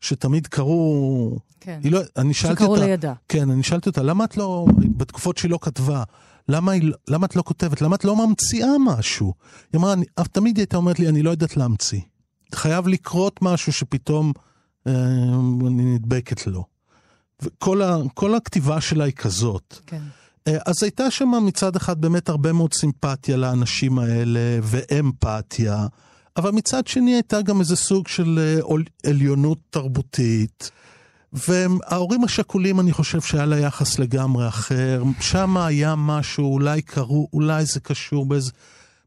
שתמיד 0.00 0.46
קרו... 0.46 1.38
כן. 1.60 1.80
לא, 1.84 2.00
אני 2.16 2.34
שאלתי 2.34 2.64
אותה... 2.64 2.84
לידה. 2.84 3.12
כן, 3.28 3.50
אני 3.50 3.62
שאלתי 3.62 3.88
אותה, 3.88 4.02
למה 4.02 4.24
את 4.24 4.36
לא, 4.36 4.66
בתקופות 4.96 5.38
שהיא 5.38 5.50
לא 5.50 5.58
כתבה, 5.62 6.02
למה, 6.48 6.72
היא, 6.72 6.92
למה 7.08 7.26
את 7.26 7.36
לא 7.36 7.42
כותבת? 7.42 7.82
למה 7.82 7.96
את 7.96 8.04
לא 8.04 8.26
ממציאה 8.26 8.70
משהו? 8.80 9.34
היא 9.72 9.78
אמרה, 9.78 9.92
אני, 9.92 10.04
תמיד 10.32 10.56
היא 10.56 10.62
הייתה 10.62 10.76
אומרת 10.76 10.98
לי, 10.98 11.08
אני 11.08 11.22
לא 11.22 11.30
יודעת 11.30 11.56
להמציא. 11.56 12.00
חייב 12.54 12.88
לקרות 12.88 13.42
משהו 13.42 13.72
שפתאום 13.72 14.32
אה, 14.86 14.92
אני 15.66 15.94
נדבקת 15.94 16.46
לו. 16.46 16.64
וכל 17.42 17.82
ה, 17.82 17.96
כל 18.14 18.34
הכתיבה 18.34 18.80
שלה 18.80 19.04
היא 19.04 19.12
כזאת. 19.12 19.74
כן. 19.86 20.02
אה, 20.48 20.58
אז 20.66 20.82
הייתה 20.82 21.10
שם 21.10 21.32
מצד 21.46 21.76
אחד 21.76 22.00
באמת 22.00 22.28
הרבה 22.28 22.52
מאוד 22.52 22.74
סימפתיה 22.74 23.36
לאנשים 23.36 23.98
האלה 23.98 24.58
ואמפתיה, 24.62 25.86
אבל 26.36 26.50
מצד 26.50 26.86
שני 26.86 27.14
הייתה 27.14 27.42
גם 27.42 27.60
איזה 27.60 27.76
סוג 27.76 28.08
של 28.08 28.38
אה, 28.38 29.10
עליונות 29.10 29.58
תרבותית. 29.70 30.70
וההורים 31.32 32.24
השכולים, 32.24 32.80
אני 32.80 32.92
חושב 32.92 33.20
שהיה 33.20 33.46
לה 33.46 33.58
יחס 33.58 33.98
לגמרי 33.98 34.48
אחר. 34.48 35.02
שם 35.20 35.56
היה 35.56 35.94
משהו, 35.96 36.52
אולי 36.52 36.82
קראו, 36.82 37.28
אולי 37.32 37.64
זה 37.64 37.80
קשור 37.80 38.26
באיז, 38.26 38.52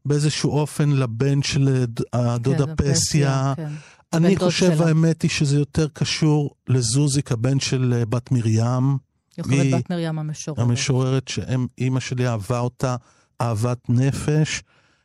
באיזשהו 0.04 0.50
אופן 0.50 0.90
לבן 0.90 1.42
של 1.42 1.84
הדודה 2.12 2.66
כן, 2.66 2.74
פסיה. 2.76 3.52
כן. 3.56 3.68
אני 4.12 4.36
חושב, 4.36 4.76
שלה. 4.76 4.86
האמת 4.86 5.22
היא 5.22 5.30
שזה 5.30 5.58
יותר 5.58 5.88
קשור 5.92 6.54
לזוזיק, 6.68 7.32
הבן 7.32 7.60
של 7.60 7.94
אה, 7.96 8.06
בת 8.06 8.32
מרים. 8.32 8.98
יוכבד 9.38 9.74
בת 9.74 9.90
מרים 9.90 10.18
המשוררת. 10.18 10.58
המשוררת 10.58 11.28
שאימא 11.28 12.00
שלי 12.00 12.28
אהבה 12.28 12.58
אותה 12.58 12.96
אהבת 13.40 13.78
נפש. 13.88 14.62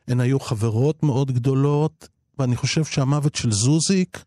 הן 0.08 0.20
היו 0.20 0.40
חברות 0.40 1.04
מאוד 1.04 1.32
גדולות, 1.32 2.08
ואני 2.40 2.56
חושב 2.56 2.86
שהמוות 2.86 3.36
של 3.36 3.52
זוזיק 3.52 4.24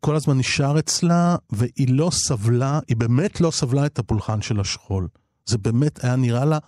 כל 0.00 0.16
הזמן 0.16 0.38
נשאר 0.38 0.78
אצלה, 0.78 1.36
והיא 1.50 1.88
לא 1.88 2.10
סבלה, 2.12 2.80
היא 2.88 2.96
באמת 2.96 3.40
לא 3.40 3.50
סבלה 3.50 3.86
את 3.86 3.98
הפולחן 3.98 4.42
של 4.42 4.60
השכול. 4.60 5.08
זה 5.46 5.58
באמת 5.58 6.04
היה 6.04 6.16
נראה 6.16 6.44
לה 6.44 6.58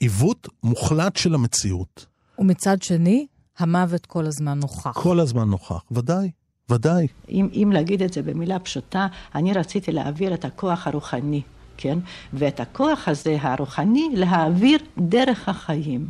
עיוות 0.00 0.48
מוחלט 0.62 1.16
של 1.16 1.34
המציאות. 1.34 2.06
ומצד 2.38 2.82
שני, 2.82 3.26
המוות 3.58 4.06
כל 4.06 4.26
הזמן 4.26 4.58
נוכח. 4.58 4.92
כל 4.94 5.20
הזמן 5.20 5.48
נוכח, 5.48 5.82
ודאי, 5.90 6.30
ודאי. 6.70 7.06
אם, 7.28 7.48
אם 7.52 7.70
להגיד 7.74 8.02
את 8.02 8.12
זה 8.12 8.22
במילה 8.22 8.58
פשוטה, 8.58 9.06
אני 9.34 9.52
רציתי 9.52 9.92
להעביר 9.92 10.34
את 10.34 10.44
הכוח 10.44 10.86
הרוחני, 10.86 11.42
כן? 11.76 11.98
ואת 12.32 12.60
הכוח 12.60 13.08
הזה, 13.08 13.36
הרוחני, 13.40 14.08
להעביר 14.14 14.78
דרך 14.98 15.48
החיים. 15.48 16.08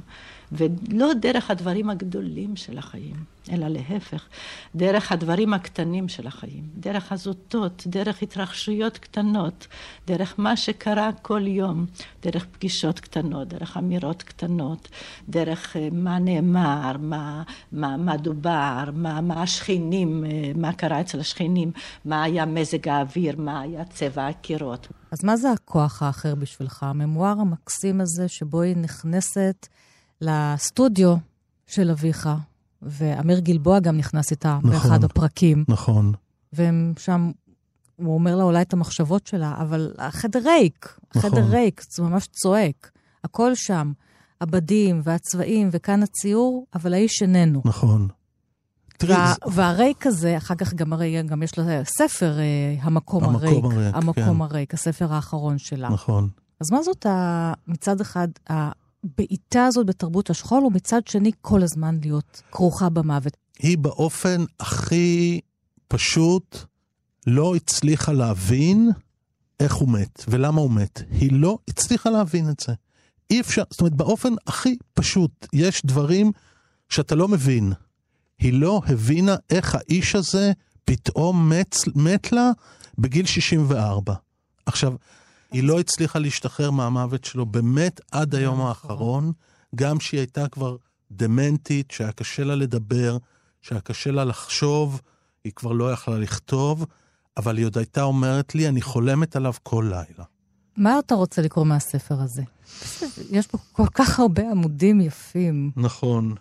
ולא 0.53 1.13
דרך 1.21 1.51
הדברים 1.51 1.91
הגדולים 1.91 2.57
של 2.57 2.79
החיים, 2.79 3.17
אלא 3.53 3.69
להפך, 3.69 4.27
דרך 4.75 5.13
הדברים 5.13 5.55
הקטנים 5.55 6.09
של 6.09 6.27
החיים, 6.27 6.65
דרך 6.77 7.13
הזוטות, 7.13 7.83
דרך 7.87 8.23
התרחשויות 8.23 8.99
קטנות, 8.99 9.67
דרך 10.07 10.35
מה 10.39 10.57
שקרה 10.57 11.11
כל 11.23 11.47
יום, 11.47 11.87
דרך 12.23 12.47
פגישות 12.53 13.01
קטנות, 13.01 13.49
דרך 13.49 13.77
אמירות 13.77 14.23
קטנות, 14.23 14.89
דרך 15.29 15.77
אה, 15.77 15.89
מה 15.93 16.19
נאמר, 16.19 16.97
מה, 16.99 17.43
מה, 17.73 17.97
מה 17.97 18.17
דובר, 18.17 18.85
מה, 18.93 19.21
מה 19.21 19.43
השכנים, 19.43 20.25
אה, 20.25 20.53
מה 20.55 20.73
קרה 20.73 21.01
אצל 21.01 21.21
השכנים, 21.21 21.71
מה 22.05 22.23
היה 22.23 22.47
מזג 22.47 22.89
האוויר, 22.89 23.35
מה 23.41 23.61
היה 23.61 23.85
צבע 23.85 24.27
הקירות. 24.29 24.89
אז 25.11 25.25
מה 25.25 25.37
זה 25.37 25.53
הכוח 25.53 26.03
האחר 26.03 26.35
בשבילך? 26.35 26.83
הממואר 26.83 27.35
המקסים 27.41 28.01
הזה 28.01 28.29
שבו 28.29 28.63
היא 28.63 28.77
נכנסת 28.77 29.67
לסטודיו 30.21 31.17
של 31.67 31.91
אביך, 31.91 32.29
ואמיר 32.83 33.39
גלבוע 33.39 33.81
גם 33.81 33.97
נכנס 33.97 34.31
איתה 34.31 34.59
נכון, 34.63 34.71
באחד 34.71 35.05
הפרקים. 35.05 35.65
נכון. 35.69 36.13
והם 36.53 36.93
שם, 36.99 37.31
הוא 37.97 38.15
אומר 38.15 38.37
לה 38.37 38.45
אולי 38.45 38.63
את 38.63 38.73
המחשבות 38.73 39.27
שלה, 39.27 39.55
אבל 39.61 39.95
החדר 39.99 40.41
ריק, 40.45 40.99
החדר 41.15 41.41
נכון. 41.41 41.55
ריק, 41.55 41.83
זה 41.91 42.03
ממש 42.03 42.27
צועק. 42.27 42.91
הכל 43.25 43.55
שם, 43.55 43.93
הבדים 44.41 45.01
והצבעים 45.05 45.69
וכאן 45.73 46.03
הציור, 46.03 46.67
אבל 46.75 46.95
האיש 46.95 47.23
איננו. 47.23 47.63
נכון. 47.65 48.09
וה, 49.03 49.35
והריק 49.47 50.07
הזה, 50.07 50.37
אחר 50.37 50.55
כך 50.55 50.75
גם 50.75 50.93
הרי 50.93 51.23
גם 51.23 51.43
יש 51.43 51.59
לה 51.59 51.85
ספר, 51.85 52.39
אה, 52.39 52.75
המקום, 52.81 53.25
המקום 53.25 53.45
הריק. 53.45 53.65
הריק, 53.65 53.95
המקום 53.95 54.35
כן. 54.35 54.41
הריק, 54.41 54.75
הספר 54.75 55.13
האחרון 55.13 55.59
שלה. 55.59 55.89
נכון. 55.89 56.29
אז 56.61 56.73
מה 56.73 56.83
זאת 56.83 57.07
ה, 57.07 57.53
מצד 57.67 58.01
אחד 58.01 58.29
הבעיטה 59.05 59.67
הזאת 59.67 59.87
בתרבות 59.87 60.31
השכול, 60.31 60.65
ומצד 60.65 61.07
שני 61.07 61.31
כל 61.41 61.63
הזמן 61.63 61.99
להיות 62.03 62.43
כרוכה 62.51 62.89
במוות? 62.89 63.37
היא 63.59 63.79
באופן 63.79 64.45
הכי 64.61 65.41
פשוט 65.89 66.57
לא 67.27 67.57
הצליחה 67.57 68.13
להבין 68.13 68.91
איך 69.61 69.75
הוא 69.75 69.89
מת 69.89 70.25
ולמה 70.29 70.61
הוא 70.61 70.71
מת. 70.71 71.03
היא 71.11 71.33
לא 71.33 71.59
הצליחה 71.69 72.11
להבין 72.11 72.51
את 72.51 72.61
זה. 72.61 72.73
אי 73.31 73.41
אפשר, 73.41 73.63
זאת 73.71 73.81
אומרת, 73.81 73.95
באופן 73.95 74.35
הכי 74.47 74.77
פשוט, 74.95 75.47
יש 75.53 75.83
דברים 75.85 76.33
שאתה 76.89 77.15
לא 77.15 77.29
מבין. 77.29 77.73
היא 78.39 78.53
לא 78.53 78.83
הבינה 78.87 79.37
איך 79.51 79.75
האיש 79.75 80.15
הזה 80.15 80.53
פתאום 80.85 81.49
מת, 81.49 81.77
מת 81.95 82.33
לה 82.33 82.51
בגיל 82.99 83.27
64. 83.27 84.15
עכשיו, 84.67 84.95
היא 85.53 85.63
לא 85.63 85.81
הצליחה 85.81 86.19
להשתחרר 86.19 86.71
מהמוות 86.71 87.25
שלו 87.25 87.47
באמת 87.47 88.01
עד 88.13 88.35
היום 88.35 88.61
האחרון, 88.61 89.33
גם 89.75 90.01
שהיא 90.01 90.21
הייתה 90.21 90.49
כבר 90.49 90.77
דמנטית, 91.11 91.91
שהיה 91.91 92.13
קשה 92.13 92.45
לה 92.45 92.55
לדבר, 92.55 93.19
שהיה 93.63 93.81
קשה 93.81 94.11
לה 94.11 94.25
לחשוב, 94.25 95.01
היא 95.45 95.53
כבר 95.53 95.73
לא 95.73 95.93
יכלה 95.93 96.19
לכתוב, 96.19 96.87
אבל 97.37 97.57
היא 97.57 97.67
עוד 97.67 97.79
הייתה 97.79 98.03
אומרת 98.03 98.55
לי, 98.55 98.69
אני 98.69 98.83
חולמת 98.83 99.37
עליו 99.37 99.53
כל 99.63 99.85
לילה. 99.91 100.25
מה 100.77 100.99
אתה 100.99 101.15
רוצה 101.15 101.43
לקרוא 101.43 101.67
מהספר 101.67 102.21
הזה? 102.21 102.43
יש 103.31 103.47
פה 103.47 103.59
כל 103.73 103.87
כך 103.95 104.21
הרבה 104.21 104.51
עמודים 104.51 105.01
יפים. 105.01 105.71
נכון. 105.77 106.35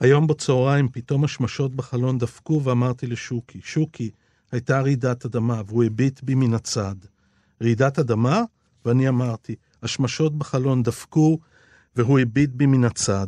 היום 0.00 0.26
בצהריים 0.26 0.88
פתאום 0.88 1.24
השמשות 1.24 1.74
בחלון 1.74 2.18
דפקו 2.18 2.60
ואמרתי 2.64 3.06
לשוקי, 3.06 3.60
שוקי, 3.64 4.10
הייתה 4.52 4.80
רעידת 4.80 5.24
אדמה 5.24 5.62
והוא 5.66 5.84
הביט 5.84 6.22
בי 6.22 6.34
מן 6.34 6.54
הצד. 6.54 6.94
רעידת 7.62 7.98
אדמה? 7.98 8.42
ואני 8.84 9.08
אמרתי, 9.08 9.54
השמשות 9.82 10.38
בחלון 10.38 10.82
דפקו 10.82 11.38
והוא 11.96 12.18
הביט 12.18 12.50
בי 12.52 12.66
מן 12.66 12.84
הצד. 12.84 13.26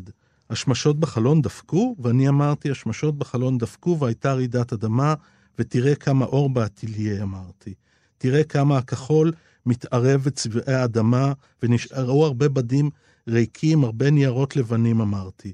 השמשות 0.51 1.01
בחלון 1.01 1.43
דפקו? 1.43 1.97
ואני 1.99 2.29
אמרתי, 2.29 2.71
השמשות 2.71 3.19
בחלון 3.19 3.59
דפקו 3.59 3.99
והייתה 3.99 4.33
רעידת 4.33 4.73
אדמה, 4.73 5.15
ותראה 5.59 5.95
כמה 5.95 6.25
אור 6.25 6.51
באטיליה, 6.51 7.23
אמרתי. 7.23 7.75
תראה 8.19 8.45
כמה 8.45 8.79
הכחול 8.79 9.33
מתערב 9.67 10.21
בצבעי 10.21 10.75
האדמה, 10.75 11.33
ונשארו 11.63 12.27
הרבה 12.27 12.49
בדים 12.49 12.91
ריקים, 13.29 13.85
הרבה 13.85 14.11
ניירות 14.11 14.57
לבנים, 14.57 15.01
אמרתי. 15.01 15.53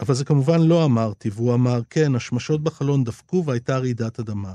אבל 0.00 0.14
זה 0.14 0.24
כמובן 0.24 0.60
לא 0.60 0.84
אמרתי, 0.84 1.30
והוא 1.32 1.54
אמר, 1.54 1.80
כן, 1.90 2.14
השמשות 2.14 2.62
בחלון 2.62 3.04
דפקו 3.04 3.44
והייתה 3.46 3.78
רעידת 3.78 4.20
אדמה. 4.20 4.54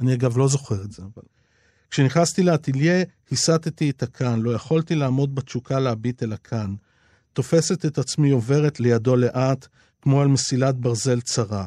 אני 0.00 0.14
אגב 0.14 0.38
לא 0.38 0.48
זוכר 0.48 0.84
את 0.84 0.92
זה, 0.92 1.02
אבל... 1.02 1.22
כשנכנסתי 1.90 2.42
לאטיליה, 2.42 3.04
הסטתי 3.32 3.90
את 3.90 4.02
הקן, 4.02 4.40
לא 4.40 4.50
יכולתי 4.50 4.94
לעמוד 4.94 5.34
בתשוקה 5.34 5.78
להביט 5.78 6.22
אל 6.22 6.32
הקן. 6.32 6.74
תופסת 7.32 7.84
את 7.84 7.98
עצמי 7.98 8.30
עוברת 8.30 8.80
לידו 8.80 9.16
לאט, 9.16 9.66
כמו 10.02 10.20
על 10.20 10.28
מסילת 10.28 10.74
ברזל 10.74 11.20
צרה. 11.20 11.64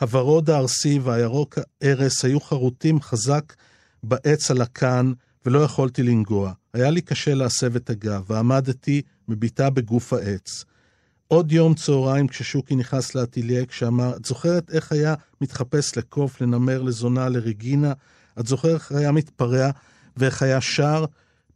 הוורוד 0.00 0.50
הארסי 0.50 0.98
והירוק 0.98 1.58
הארס 1.82 2.24
היו 2.24 2.40
חרוטים 2.40 3.00
חזק 3.00 3.54
בעץ 4.02 4.50
על 4.50 4.62
הקן, 4.62 5.12
ולא 5.46 5.58
יכולתי 5.58 6.02
לנגוע. 6.02 6.52
היה 6.72 6.90
לי 6.90 7.00
קשה 7.00 7.34
להסב 7.34 7.76
את 7.76 7.90
הגב, 7.90 8.24
ועמדתי 8.28 9.02
מביטה 9.28 9.70
בגוף 9.70 10.12
העץ. 10.12 10.64
עוד 11.28 11.52
יום 11.52 11.74
צהריים 11.74 12.28
כששוקי 12.28 12.76
נכנס 12.76 13.14
לאטיליה, 13.14 13.66
כשאמר, 13.66 14.16
את 14.16 14.24
זוכרת 14.24 14.70
איך 14.70 14.92
היה 14.92 15.14
מתחפש 15.40 15.96
לקוף, 15.96 16.40
לנמר, 16.40 16.82
לזונה, 16.82 17.28
לרגינה? 17.28 17.92
את 18.40 18.46
זוכרת 18.46 18.74
איך 18.74 18.92
היה 18.92 19.12
מתפרע 19.12 19.70
ואיך 20.16 20.42
היה 20.42 20.60
שר? 20.60 21.04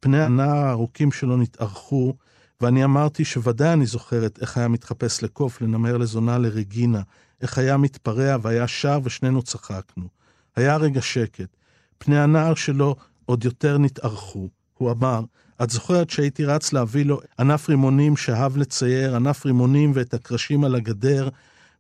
פני 0.01 0.23
הנער 0.23 0.57
הארוכים 0.57 1.13
שלו 1.13 1.37
נתארכו, 1.37 2.15
ואני 2.61 2.85
אמרתי 2.85 3.25
שוודאי 3.25 3.73
אני 3.73 3.87
זוכרת 3.87 4.39
איך 4.41 4.57
היה 4.57 4.69
מתחפש 4.69 5.23
לקוף, 5.23 5.61
לנמר, 5.61 5.97
לזונה, 5.97 6.39
לרגינה, 6.39 7.03
איך 7.41 7.59
היה 7.59 7.77
מתפרע 7.77 8.37
והיה 8.43 8.69
שר 8.69 9.01
ושנינו 9.05 9.43
צחקנו. 9.43 10.09
היה 10.57 10.77
רגע 10.77 11.03
שקט. 11.03 11.57
פני 11.99 12.19
הנער 12.19 12.55
שלו 12.55 12.97
עוד 13.25 13.45
יותר 13.45 13.79
נתארכו. 13.79 14.49
הוא 14.75 14.91
אמר, 14.91 15.23
את 15.63 15.71
זוכרת 15.71 16.11
שהייתי 16.11 16.45
רץ 16.45 16.73
להביא 16.73 17.05
לו 17.05 17.21
ענף 17.39 17.69
רימונים 17.69 18.17
שאהב 18.17 18.57
לצייר, 18.57 19.17
ענף 19.17 19.47
רימונים 19.47 19.93
ואת 19.95 20.15
הקרשים 20.15 20.65
על 20.65 20.75
הגדר, 20.75 21.29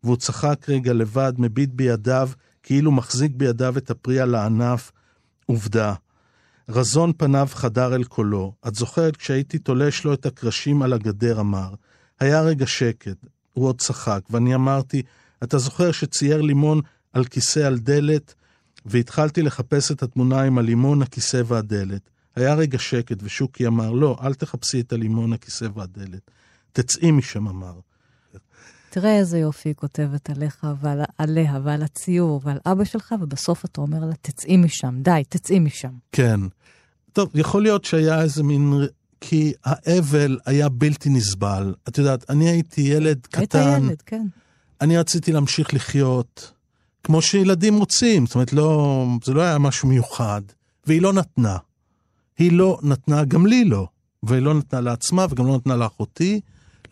והוא 0.04 0.16
צחק 0.16 0.66
רגע 0.68 0.92
לבד, 0.92 1.32
מביט 1.38 1.70
בידיו, 1.72 2.30
כאילו 2.68 2.92
מחזיק 2.92 3.32
בידיו 3.34 3.78
את 3.78 3.90
הפרי 3.90 4.20
על 4.20 4.34
הענף. 4.34 4.92
עובדה. 5.46 5.94
רזון 6.68 7.12
פניו 7.16 7.48
חדר 7.50 7.94
אל 7.94 8.04
קולו. 8.04 8.52
את 8.68 8.74
זוכרת 8.74 9.16
כשהייתי 9.16 9.58
תולש 9.58 10.04
לו 10.04 10.14
את 10.14 10.26
הקרשים 10.26 10.82
על 10.82 10.92
הגדר, 10.92 11.40
אמר. 11.40 11.74
היה 12.20 12.40
רגע 12.40 12.66
שקט. 12.66 13.16
הוא 13.52 13.66
עוד 13.66 13.80
צחק, 13.80 14.20
ואני 14.30 14.54
אמרתי, 14.54 15.02
אתה 15.42 15.58
זוכר 15.58 15.92
שצייר 15.92 16.40
לימון 16.40 16.80
על 17.12 17.24
כיסא 17.24 17.60
על 17.60 17.78
דלת? 17.78 18.34
והתחלתי 18.86 19.42
לחפש 19.42 19.90
את 19.90 20.02
התמונה 20.02 20.42
עם 20.42 20.58
הלימון, 20.58 21.02
הכיסא 21.02 21.42
והדלת. 21.46 22.10
היה 22.36 22.54
רגע 22.54 22.78
שקט, 22.78 23.16
ושוקי 23.22 23.66
אמר, 23.66 23.92
לא, 23.92 24.18
אל 24.22 24.34
תחפשי 24.34 24.80
את 24.80 24.92
הלימון, 24.92 25.32
הכיסא 25.32 25.68
והדלת. 25.74 26.30
תצאי 26.72 27.10
משם, 27.10 27.48
אמר. 27.48 27.74
תראה 28.90 29.18
איזה 29.18 29.38
יופי 29.38 29.68
היא 29.68 29.74
כותבת 29.74 30.30
עליך 30.30 30.66
ועל, 30.80 31.00
עליה 31.18 31.58
ועל 31.64 31.82
הציור 31.82 32.40
ועל 32.44 32.58
אבא 32.66 32.84
שלך, 32.84 33.14
ובסוף 33.20 33.64
אתה 33.64 33.80
אומר 33.80 34.04
לה, 34.04 34.14
תצאי 34.22 34.56
משם, 34.56 34.94
די, 35.02 35.22
תצאי 35.28 35.58
משם. 35.58 35.92
כן. 36.12 36.40
טוב, 37.12 37.30
יכול 37.34 37.62
להיות 37.62 37.84
שהיה 37.84 38.22
איזה 38.22 38.42
מין... 38.42 38.72
כי 39.20 39.52
האבל 39.64 40.38
היה 40.46 40.68
בלתי 40.68 41.10
נסבל. 41.10 41.74
את 41.88 41.98
יודעת, 41.98 42.30
אני 42.30 42.48
הייתי 42.48 42.80
ילד 42.80 43.26
קטן. 43.26 43.58
היית 43.58 43.82
ילד, 43.84 44.02
כן. 44.06 44.26
אני 44.80 44.98
רציתי 44.98 45.32
להמשיך 45.32 45.74
לחיות 45.74 46.52
כמו 47.04 47.22
שילדים 47.22 47.78
רוצים. 47.78 48.26
זאת 48.26 48.34
אומרת, 48.34 48.52
לא, 48.52 49.06
זה 49.24 49.34
לא 49.34 49.42
היה 49.42 49.58
משהו 49.58 49.88
מיוחד. 49.88 50.42
והיא 50.86 51.02
לא 51.02 51.12
נתנה. 51.12 51.56
היא 52.38 52.52
לא 52.52 52.78
נתנה, 52.82 53.24
גם 53.24 53.46
לי 53.46 53.64
לא. 53.64 53.86
והיא 54.22 54.42
לא 54.42 54.54
נתנה 54.54 54.80
לעצמה 54.80 55.26
וגם 55.30 55.46
לא 55.46 55.56
נתנה 55.56 55.76
לאחותי. 55.76 56.40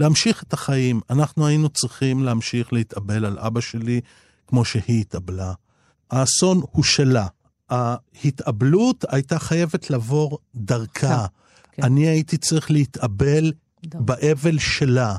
להמשיך 0.00 0.42
את 0.42 0.52
החיים. 0.52 1.00
אנחנו 1.10 1.46
היינו 1.46 1.68
צריכים 1.68 2.24
להמשיך 2.24 2.72
להתאבל 2.72 3.24
על 3.24 3.38
אבא 3.38 3.60
שלי 3.60 4.00
כמו 4.46 4.64
שהיא 4.64 5.00
התאבלה. 5.00 5.52
האסון 6.10 6.62
הוא 6.70 6.84
שלה. 6.84 7.26
ההתאבלות 7.70 9.04
הייתה 9.08 9.38
חייבת 9.38 9.90
לעבור 9.90 10.38
דרכה. 10.54 11.26
כן. 11.72 11.82
אני 11.82 12.06
הייתי 12.06 12.36
צריך 12.36 12.70
להתאבל 12.70 13.52
באבל 13.84 14.58
שלה. 14.58 15.16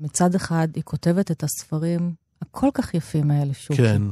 מצד 0.00 0.34
אחד, 0.34 0.68
היא 0.74 0.82
כותבת 0.82 1.30
את 1.30 1.44
הספרים 1.44 2.12
הכל 2.42 2.68
כך 2.74 2.94
יפים 2.94 3.30
האלה, 3.30 3.54
שוקי. 3.54 3.76
כן. 3.76 4.02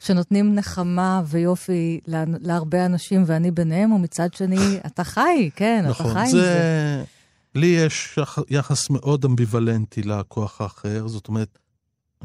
שנותנים 0.00 0.54
נחמה 0.54 1.22
ויופי 1.26 2.00
לה, 2.06 2.24
להרבה 2.40 2.86
אנשים, 2.86 3.24
ואני 3.26 3.50
ביניהם, 3.50 3.92
ומצד 3.92 4.34
שני, 4.34 4.78
אתה 4.86 5.04
חי, 5.04 5.50
כן, 5.56 5.84
נכון, 5.88 6.10
אתה 6.10 6.20
חי 6.20 6.28
זה... 6.30 6.38
עם 6.38 6.44
זה. 6.44 7.04
לי 7.54 7.66
יש 7.66 8.18
יח- 8.22 8.38
יחס 8.50 8.90
מאוד 8.90 9.24
אמביוולנטי 9.24 10.02
לכוח 10.02 10.60
האחר, 10.60 11.08
זאת 11.08 11.28
אומרת, 11.28 11.58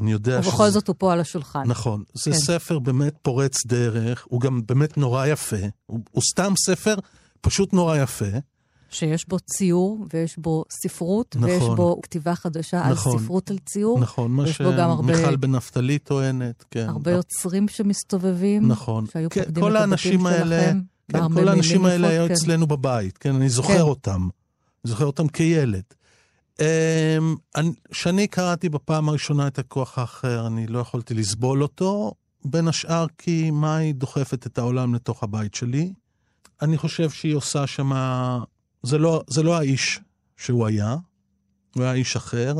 אני 0.00 0.12
יודע 0.12 0.40
ובכל 0.44 0.70
זאת 0.70 0.88
הוא 0.88 0.96
פה 0.98 1.12
על 1.12 1.20
השולחן. 1.20 1.62
נכון, 1.66 2.02
זה 2.14 2.30
כן. 2.30 2.36
ספר 2.36 2.78
באמת 2.78 3.14
פורץ 3.22 3.66
דרך, 3.66 4.24
הוא 4.28 4.40
גם 4.40 4.60
באמת 4.66 4.98
נורא 4.98 5.26
יפה, 5.26 5.56
הוא, 5.86 6.00
הוא 6.10 6.22
סתם 6.32 6.52
ספר 6.66 6.94
פשוט 7.40 7.72
נורא 7.72 7.96
יפה. 7.96 8.26
שיש 8.92 9.28
בו 9.28 9.38
ציור, 9.40 10.06
ויש 10.12 10.38
בו 10.38 10.64
ספרות, 10.82 11.36
נכון. 11.36 11.50
ויש 11.50 11.62
בו 11.76 12.00
כתיבה 12.02 12.34
חדשה 12.34 12.90
נכון. 12.90 13.12
על 13.12 13.18
ספרות 13.18 13.50
על 13.50 13.58
ציור. 13.58 14.00
נכון, 14.00 14.30
מה 14.30 14.46
שמיכל 14.46 15.36
בן 15.36 15.50
נפתלי 15.50 15.98
טוענת, 15.98 16.64
כן. 16.70 16.86
הרבה 16.88 17.10
יוצרים 17.10 17.68
שמסתובבים. 17.68 18.68
נכון. 18.68 19.06
שהיו 19.12 19.30
כן, 19.30 19.44
פוקדים 19.44 19.64
את 19.64 19.68
הבתים 19.68 19.80
האנשים 19.80 20.26
האלה, 20.26 20.60
שלכם. 20.60 20.80
כן, 21.12 21.34
כל 21.34 21.48
האנשים 21.48 21.84
האלה 21.84 22.08
היו 22.08 22.26
כן. 22.28 22.32
אצלנו 22.34 22.66
בבית, 22.66 23.18
כן, 23.18 23.34
אני 23.34 23.48
זוכר 23.48 23.74
כן. 23.74 23.80
אותם. 23.80 24.28
זוכר 24.84 25.04
אותם 25.04 25.28
כילד. 25.28 25.82
כשאני 27.90 28.28
קראתי 28.28 28.68
בפעם 28.68 29.08
הראשונה 29.08 29.46
את 29.46 29.58
הכוח 29.58 29.98
האחר, 29.98 30.46
אני 30.46 30.66
לא 30.66 30.78
יכולתי 30.78 31.14
לסבול 31.14 31.62
אותו, 31.62 32.12
בין 32.44 32.68
השאר 32.68 33.06
כי 33.18 33.50
מאי 33.50 33.92
דוחפת 33.92 34.46
את 34.46 34.58
העולם 34.58 34.94
לתוך 34.94 35.22
הבית 35.22 35.54
שלי. 35.54 35.92
אני 36.62 36.78
חושב 36.78 37.10
שהיא 37.10 37.34
עושה 37.34 37.66
שמה... 37.66 38.38
זה 38.82 38.98
לא, 38.98 39.22
זה 39.28 39.42
לא 39.42 39.58
האיש 39.58 40.00
שהוא 40.36 40.66
היה, 40.66 40.96
הוא 41.74 41.82
היה 41.82 41.92
איש 41.92 42.16
אחר, 42.16 42.54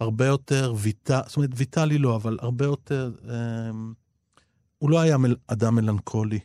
הרבה 0.00 0.26
יותר 0.26 0.74
ויטה, 0.78 1.20
זאת 1.26 1.36
אומרת, 1.36 1.50
ויטלי 1.54 1.98
לא, 1.98 2.16
אבל 2.16 2.38
הרבה 2.40 2.64
יותר... 2.64 3.12
אמ, 3.24 3.92
הוא 4.78 4.90
לא 4.90 5.00
היה 5.00 5.18
מל, 5.18 5.36
אדם 5.46 5.74
מלנכולי. 5.74 6.38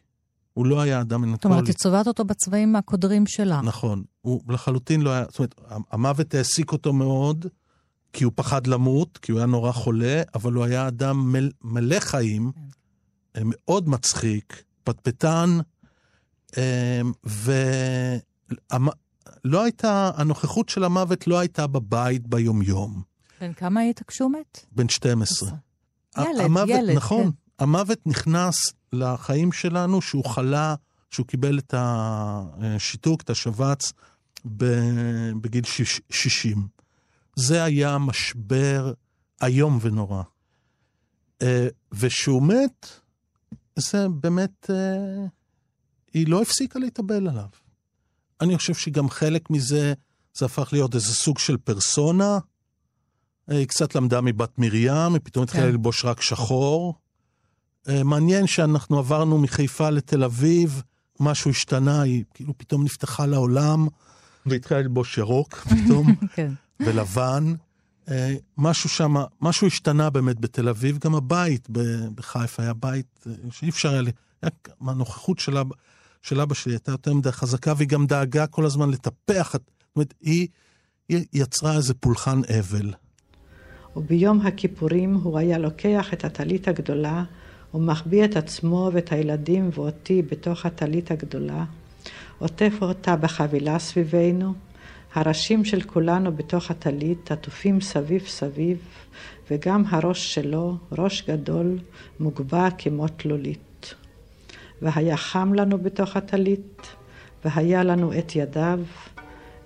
הוא 0.53 0.65
לא 0.65 0.81
היה 0.81 1.01
אדם 1.01 1.19
זאת 1.19 1.27
מלנכולי. 1.27 1.53
אומרת, 1.53 1.67
היא 1.67 1.75
צובעת 1.75 2.07
אותו 2.07 2.25
בצבעים 2.25 2.75
הקודרים 2.75 3.27
שלה. 3.27 3.61
נכון. 3.61 4.03
הוא 4.21 4.41
לחלוטין 4.49 5.01
לא 5.01 5.09
היה, 5.09 5.25
זאת 5.29 5.39
אומרת, 5.39 5.55
המוות 5.91 6.33
העסיק 6.33 6.71
אותו 6.71 6.93
מאוד, 6.93 7.45
כי 8.13 8.23
הוא 8.23 8.33
פחד 8.35 8.67
למות, 8.67 9.17
כי 9.17 9.31
הוא 9.31 9.39
היה 9.39 9.47
נורא 9.47 9.71
חולה, 9.71 10.21
אבל 10.35 10.53
הוא 10.53 10.63
היה 10.63 10.87
אדם 10.87 11.31
מל, 11.31 11.51
מלא 11.61 11.99
חיים, 11.99 12.51
אה, 13.35 13.41
מאוד 13.45 13.89
מצחיק, 13.89 14.63
פטפטן, 14.83 15.57
אה, 16.57 17.01
ולא 19.43 19.63
הייתה, 19.63 20.11
הנוכחות 20.15 20.69
של 20.69 20.83
המוות 20.83 21.27
לא 21.27 21.39
הייתה 21.39 21.67
בבית 21.67 22.27
ביומיום. 22.27 23.01
בן 23.41 23.53
כמה 23.53 23.79
היית 23.79 24.01
כשהוא 24.07 24.31
מת? 24.31 24.65
בן 24.71 24.89
12. 24.89 25.49
ילד, 26.17 26.27
המוות, 26.39 26.69
ילד, 26.69 26.95
נכון. 26.95 27.23
כן. 27.23 27.29
המוות 27.59 27.99
נכנס 28.05 28.55
לחיים 28.93 29.51
שלנו 29.51 30.01
שהוא 30.01 30.25
חלה, 30.25 30.75
שהוא 31.09 31.25
קיבל 31.25 31.59
את 31.59 31.73
השיתוק, 31.77 33.21
את 33.21 33.29
השבץ, 33.29 33.93
בגיל 35.41 35.63
שיש- 35.63 36.01
60. 36.09 36.67
זה 37.35 37.63
היה 37.63 37.97
משבר 37.97 38.93
איום 39.43 39.79
ונורא. 39.81 40.23
אה, 41.41 41.67
וכשהוא 41.91 42.43
מת, 42.43 42.87
זה 43.75 44.09
באמת, 44.09 44.69
אה, 44.69 45.25
היא 46.13 46.27
לא 46.27 46.41
הפסיקה 46.41 46.79
להתאבל 46.79 47.27
עליו. 47.27 47.45
אני 48.41 48.57
חושב 48.57 48.73
שגם 48.73 49.09
חלק 49.09 49.49
מזה, 49.49 49.93
זה 50.33 50.45
הפך 50.45 50.69
להיות 50.73 50.95
איזה 50.95 51.13
סוג 51.13 51.39
של 51.39 51.57
פרסונה. 51.57 52.39
אה, 53.51 53.57
היא 53.57 53.67
קצת 53.67 53.95
למדה 53.95 54.21
מבת 54.21 54.59
מרים, 54.59 55.13
היא 55.13 55.21
פתאום 55.23 55.43
התחילה 55.43 55.63
כן. 55.63 55.69
ללבוש 55.69 56.05
רק 56.05 56.21
שחור. 56.21 57.00
אה, 57.89 58.03
מעניין 58.03 58.47
שאנחנו 58.47 58.97
עברנו 58.99 59.37
מחיפה 59.37 59.89
לתל 59.89 60.23
אביב, 60.23 60.81
משהו 61.19 61.51
השתנה, 61.51 62.01
היא 62.01 62.23
כאילו 62.33 62.53
פתאום 62.57 62.83
נפתחה 62.83 63.25
לעולם, 63.25 63.87
והתחילה 64.45 64.79
ללבוש 64.81 65.17
ירוק 65.17 65.55
פתאום, 65.85 66.15
כן. 66.35 66.51
ולבן. 66.79 67.53
אה, 68.11 68.35
משהו 68.57 68.89
שם, 68.89 69.13
משהו 69.41 69.67
השתנה 69.67 70.09
באמת 70.09 70.39
בתל 70.39 70.69
אביב, 70.69 70.97
גם 70.97 71.15
הבית 71.15 71.67
בחיפה 72.15 72.63
היה 72.63 72.73
בית 72.73 73.25
אה, 73.27 73.31
שאי 73.51 73.69
אפשר 73.69 73.89
היה, 73.89 74.01
ל- 74.01 74.07
היה 74.41 74.51
הנוכחות 74.81 75.39
של, 75.39 75.57
אבא, 75.57 75.75
של 76.21 76.41
אבא 76.41 76.53
שלי 76.53 76.73
הייתה 76.73 76.91
יותר 76.91 77.13
מדי 77.13 77.31
חזקה, 77.31 77.73
והיא 77.77 77.87
גם 77.87 78.05
דאגה 78.07 78.47
כל 78.47 78.65
הזמן 78.65 78.89
לטפח, 78.89 79.55
את- 79.55 79.61
זאת 79.79 79.95
אומרת, 79.95 80.13
היא, 80.21 80.47
היא 81.09 81.25
יצרה 81.33 81.75
איזה 81.75 81.93
פולחן 81.93 82.41
אבל. 82.59 82.93
וביום 83.95 84.41
הכיפורים 84.41 85.13
הוא 85.13 85.37
היה 85.39 85.57
לוקח 85.57 86.13
את 86.13 86.25
הטלית 86.25 86.67
הגדולה 86.67 87.23
ומחביא 87.73 88.25
את 88.25 88.35
עצמו 88.35 88.89
ואת 88.93 89.11
הילדים 89.11 89.69
ואותי 89.73 90.21
בתוך 90.21 90.65
הטלית 90.65 91.11
הגדולה, 91.11 91.63
עוטף 92.39 92.73
אותה 92.81 93.15
בחבילה 93.15 93.79
סביבנו, 93.79 94.53
הראשים 95.13 95.65
של 95.65 95.81
כולנו 95.81 96.31
בתוך 96.31 96.71
הטלית 96.71 97.31
עטופים 97.31 97.81
סביב 97.81 98.25
סביב, 98.27 98.77
וגם 99.51 99.83
הראש 99.89 100.33
שלו, 100.33 100.77
ראש 100.91 101.23
גדול, 101.29 101.79
מוגבע 102.19 102.67
כמו 102.77 103.07
תלולית. 103.07 103.93
והיה 104.81 105.17
חם 105.17 105.53
לנו 105.53 105.77
בתוך 105.77 106.17
הטלית, 106.17 106.87
והיה 107.45 107.83
לנו 107.83 108.19
את 108.19 108.35
ידיו, 108.35 108.79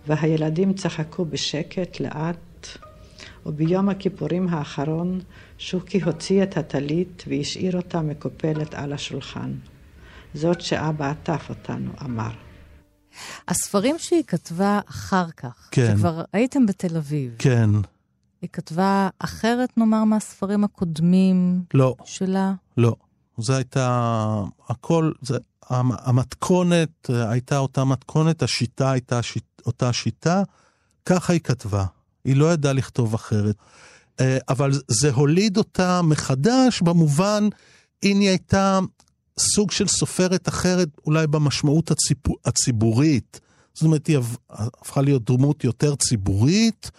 והילדים 0.07 0.73
צחקו 0.73 1.25
בשקט 1.25 1.99
לאט, 1.99 2.37
וביום 3.45 3.89
הכיפורים 3.89 4.47
האחרון 4.49 5.19
שוקי 5.58 6.01
הוציא 6.03 6.43
את 6.43 6.58
הטלית 6.58 7.23
והשאיר 7.27 7.77
אותה 7.77 8.01
מקופלת 8.01 8.73
על 8.73 8.93
השולחן. 8.93 9.51
זאת 10.34 10.62
שאבא 10.62 11.10
עטף 11.10 11.45
אותנו, 11.49 11.91
אמר. 12.05 12.31
הספרים 13.47 13.95
שהיא 13.99 14.23
כתבה 14.27 14.79
אחר 14.89 15.25
כך, 15.38 15.69
כן. 15.71 15.93
שכבר 15.97 16.21
הייתם 16.34 16.65
בתל 16.65 16.97
אביב, 16.97 17.36
כן, 17.39 17.69
היא 18.41 18.49
כתבה 18.53 19.10
אחרת, 19.19 19.77
נאמר, 19.77 20.03
מהספרים 20.03 20.63
הקודמים 20.63 21.63
לא, 21.73 21.95
שלה? 22.05 22.53
לא. 22.77 22.95
זה 23.38 23.55
הייתה, 23.55 24.25
הכל, 24.69 25.12
זה, 25.21 25.38
המ- 25.69 25.91
המתכונת 25.99 27.10
אה, 27.10 27.29
הייתה 27.29 27.58
אותה 27.58 27.84
מתכונת, 27.84 28.43
השיטה 28.43 28.91
הייתה 28.91 29.21
שיט, 29.21 29.43
אותה 29.65 29.93
שיטה, 29.93 30.43
ככה 31.05 31.34
היא 31.34 31.41
כתבה. 31.41 31.86
היא 32.25 32.35
לא 32.35 32.53
ידעה 32.53 32.73
לכתוב 32.73 33.13
אחרת. 33.13 33.55
אה, 34.19 34.38
אבל 34.49 34.71
זה 34.88 35.11
הוליד 35.11 35.57
אותה 35.57 36.01
מחדש 36.01 36.81
במובן, 36.81 37.47
הנה 38.03 38.19
היא 38.19 38.29
הייתה 38.29 38.79
סוג 39.39 39.71
של 39.71 39.88
סופרת 39.88 40.47
אחרת, 40.49 40.88
אולי 41.05 41.27
במשמעות 41.27 41.91
הציבורית. 42.45 43.39
זאת 43.73 43.83
אומרת, 43.83 44.07
היא 44.07 44.17
הפ- 44.17 44.38
הפכה 44.49 45.01
להיות 45.01 45.31
דמות 45.31 45.63
יותר 45.63 45.95
ציבורית. 45.95 46.91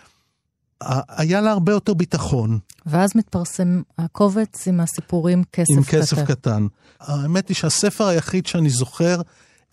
היה 1.09 1.41
לה 1.41 1.51
הרבה 1.53 1.73
יותר 1.73 1.95
ביטחון. 1.95 2.59
ואז 2.87 3.11
מתפרסם 3.15 3.83
הקובץ 3.99 4.69
עם 4.69 4.81
הסיפורים 4.81 5.45
כסף 5.53 5.71
עם 5.71 5.83
קטן. 5.85 6.01
כסף 6.01 6.23
קטן. 6.27 6.67
האמת 7.01 7.49
היא 7.49 7.55
שהספר 7.55 8.07
היחיד 8.07 8.47
שאני 8.47 8.71
זוכר 8.71 9.21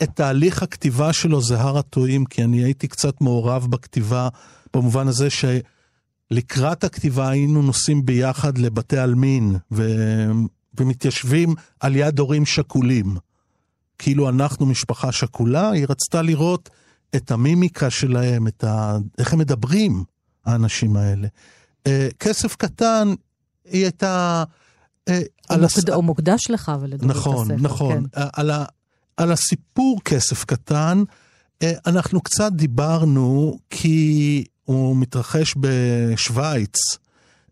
את 0.04 0.10
תהליך 0.14 0.64
הכתיבה 0.64 1.14
שלו 1.14 1.42
זה 1.42 1.62
הר 1.62 1.78
הטועים, 1.78 2.26
כי 2.26 2.44
אני 2.44 2.64
הייתי 2.64 2.88
קצת 2.88 3.22
מעורב 3.22 3.68
בכתיבה, 3.70 4.30
במובן 4.76 5.08
הזה 5.08 5.28
שלקראת 5.30 6.84
הכתיבה 6.84 7.30
היינו 7.30 7.62
נוסעים 7.62 8.06
ביחד 8.06 8.58
לבתי 8.58 8.98
עלמין, 8.98 9.56
ו... 9.72 9.92
ומתיישבים 10.80 11.54
על 11.80 11.96
יד 11.96 12.20
הורים 12.20 12.46
שכולים. 12.46 13.16
כאילו 13.98 14.30
אנחנו 14.30 14.66
משפחה 14.66 15.12
שכולה, 15.12 15.70
היא 15.72 15.86
רצתה 15.90 16.22
לראות 16.22 16.70
את 17.16 17.32
המימיקה 17.32 17.90
שלהם, 17.90 18.48
את 18.48 18.64
ה... 18.64 18.98
איך 19.18 19.34
הם 19.34 19.40
מדברים, 19.40 20.04
האנשים 20.46 20.96
האלה. 20.96 21.28
אה, 21.88 22.08
כסף 22.20 22.56
קטן, 22.56 23.14
היא 23.66 23.84
הייתה... 23.84 24.44
אה, 25.08 25.18
הוא 25.18 25.24
על 25.50 25.64
הס- 25.64 25.78
מוקד- 25.78 25.90
הוא 25.94 26.04
מוקדש 26.04 26.50
לך 26.50 26.72
ולדודו 26.82 27.06
את 27.06 27.10
נכון, 27.16 27.52
הספר. 27.52 27.62
נכון. 27.64 28.06
כן. 28.12 28.22
על, 28.34 28.52
ה, 28.52 28.66
על 29.18 29.32
הסיפור 29.32 30.02
כסף 30.06 30.44
קטן, 30.46 31.04
אה, 31.64 31.72
אנחנו 31.86 32.22
קצת 32.22 32.52
דיברנו, 32.52 33.58
כי 33.70 34.44
הוא 34.66 34.98
מתרחש 34.98 35.56
בשוויץ, 35.60 36.78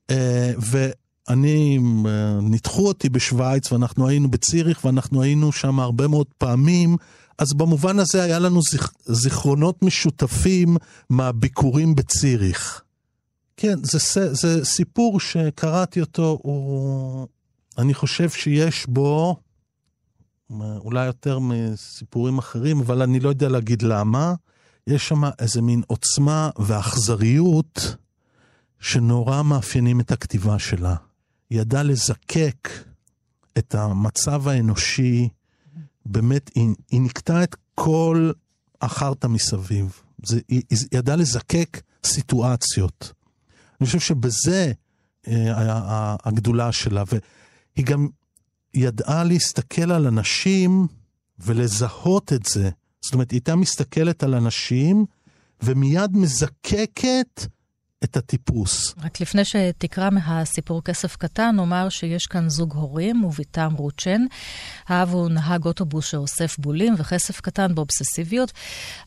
אה, 0.10 0.54
ואני, 0.60 1.80
אה, 2.06 2.40
ניתחו 2.42 2.88
אותי 2.88 3.10
בשוויץ, 3.10 3.72
ואנחנו 3.72 4.08
היינו 4.08 4.32
בציריך, 4.32 4.86
ואנחנו 4.86 5.22
היינו 5.22 5.52
שם 5.52 5.80
הרבה 5.80 6.08
מאוד 6.08 6.28
פעמים, 6.38 6.98
אז 7.38 7.54
במובן 7.54 8.00
הזה 8.00 8.24
היה 8.24 8.40
לנו 8.40 8.60
זיכ, 8.72 8.92
זיכרונות 9.06 9.84
משותפים 9.84 10.78
מהביקורים 11.10 11.96
בציריך. 11.96 12.82
כן, 13.58 13.80
זה, 13.84 14.34
זה 14.34 14.66
סיפור 14.66 15.20
שקראתי 15.20 16.02
אותו, 16.02 16.40
הוא... 16.42 17.28
אני 17.78 17.94
חושב 17.94 18.30
שיש 18.30 18.86
בו, 18.88 19.36
אולי 20.60 21.06
יותר 21.06 21.40
מסיפורים 21.40 22.38
אחרים, 22.38 22.80
אבל 22.80 23.02
אני 23.02 23.20
לא 23.20 23.30
יודע 23.30 23.50
להגיד 23.50 23.82
למה, 23.82 24.34
יש 24.88 25.08
שם 25.08 25.22
איזה 25.40 25.62
מין 25.62 25.82
עוצמה 25.88 26.50
ואכזריות 26.60 27.96
שנורא 28.80 29.42
מאפיינים 29.42 30.00
את 30.00 30.12
הכתיבה 30.12 30.60
שלה. 30.60 30.96
היא 31.50 31.62
ידעה 31.62 31.84
לזקק 31.84 32.70
את 33.58 33.76
המצב 33.76 34.48
האנושי, 34.48 35.30
באמת, 36.06 36.52
היא, 36.56 36.68
היא 36.92 37.02
נקטה 37.02 37.44
את 37.44 37.56
כל 37.76 38.32
החרטא 38.82 39.28
מסביב. 39.28 40.02
זה, 40.26 40.40
היא, 40.48 40.62
היא 40.70 40.80
ידעה 40.92 41.16
לזקק 41.16 41.82
סיטואציות. 42.04 43.14
אני 43.82 43.86
חושב 43.86 44.00
שבזה 44.00 44.72
אה, 45.28 46.16
הגדולה 46.26 46.72
שלה, 46.72 47.04
והיא 47.08 47.86
גם 47.86 48.08
ידעה 48.74 49.24
להסתכל 49.24 49.92
על 49.92 50.08
אנשים 50.08 50.88
ולזהות 51.40 52.34
את 52.34 52.46
זה. 52.46 52.70
זאת 53.02 53.14
אומרת, 53.14 53.32
היא 53.32 53.38
הייתה 53.38 53.56
מסתכלת 53.56 54.24
על 54.24 54.36
אנשים 54.36 55.06
ומיד 55.64 56.12
מזקקת 56.18 57.48
את 58.04 58.18
הטיפוס. 58.18 58.96
רק 59.04 59.22
לפני 59.22 59.46
שתקרא 59.46 60.10
מהסיפור 60.10 60.84
כסף 60.84 61.16
קטן, 61.16 61.56
נאמר 61.56 61.90
שיש 61.90 62.26
כאן 62.26 62.50
זוג 62.50 62.74
הורים 62.74 63.24
וביתם 63.24 63.74
רוצ'ן. 63.78 64.22
האב 64.88 65.10
הוא 65.10 65.30
נהג 65.30 65.66
אוטובוס 65.66 66.06
שאוסף 66.06 66.58
בולים 66.60 66.94
וכסף 66.98 67.42
קטן 67.42 67.76
באובססיביות. 67.76 68.52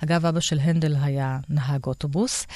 אגב, 0.04 0.26
אבא 0.26 0.40
של 0.40 0.58
הנדל 0.58 0.96
היה 1.02 1.38
נהג 1.48 1.86
אוטובוס. 1.86 2.46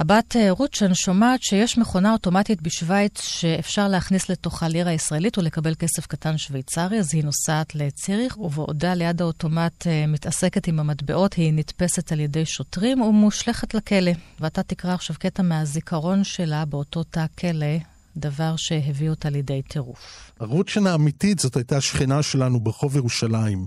הבת 0.00 0.36
אה, 0.36 0.50
רוצ'ן 0.50 0.94
שומעת 0.94 1.42
שיש 1.42 1.78
מכונה 1.78 2.12
אוטומטית 2.12 2.62
בשוויץ 2.62 3.22
שאפשר 3.22 3.88
להכניס 3.88 4.28
לתוכה 4.28 4.68
לירה 4.68 4.92
ישראלית 4.92 5.38
ולקבל 5.38 5.74
כסף 5.74 6.06
קטן 6.06 6.38
שוויצרי, 6.38 6.98
אז 6.98 7.14
היא 7.14 7.24
נוסעת 7.24 7.74
לציריך, 7.74 8.38
ובעודה 8.38 8.94
ליד 8.94 9.22
האוטומט 9.22 9.86
אה, 9.86 10.04
מתעסקת 10.08 10.68
עם 10.68 10.80
המטבעות, 10.80 11.34
היא 11.34 11.52
נתפסת 11.54 12.12
על 12.12 12.20
ידי 12.20 12.46
שוטרים 12.46 13.00
ומושלכת 13.00 13.74
לכלא. 13.74 14.12
ואתה 14.40 14.62
תקרא 14.62 14.94
עכשיו 14.94 15.16
קטע 15.18 15.42
מהזיכרון 15.42 16.24
שלה 16.24 16.64
באותו 16.64 17.02
תא 17.02 17.26
כלא, 17.38 17.76
דבר 18.16 18.56
שהביא 18.56 19.10
אותה 19.10 19.30
לידי 19.30 19.62
טירוף. 19.62 20.32
הרוצ'ן 20.40 20.86
האמיתית 20.86 21.38
זאת 21.38 21.56
הייתה 21.56 21.80
שכנה 21.80 22.22
שלנו 22.22 22.60
ברחוב 22.60 22.96
ירושלים. 22.96 23.66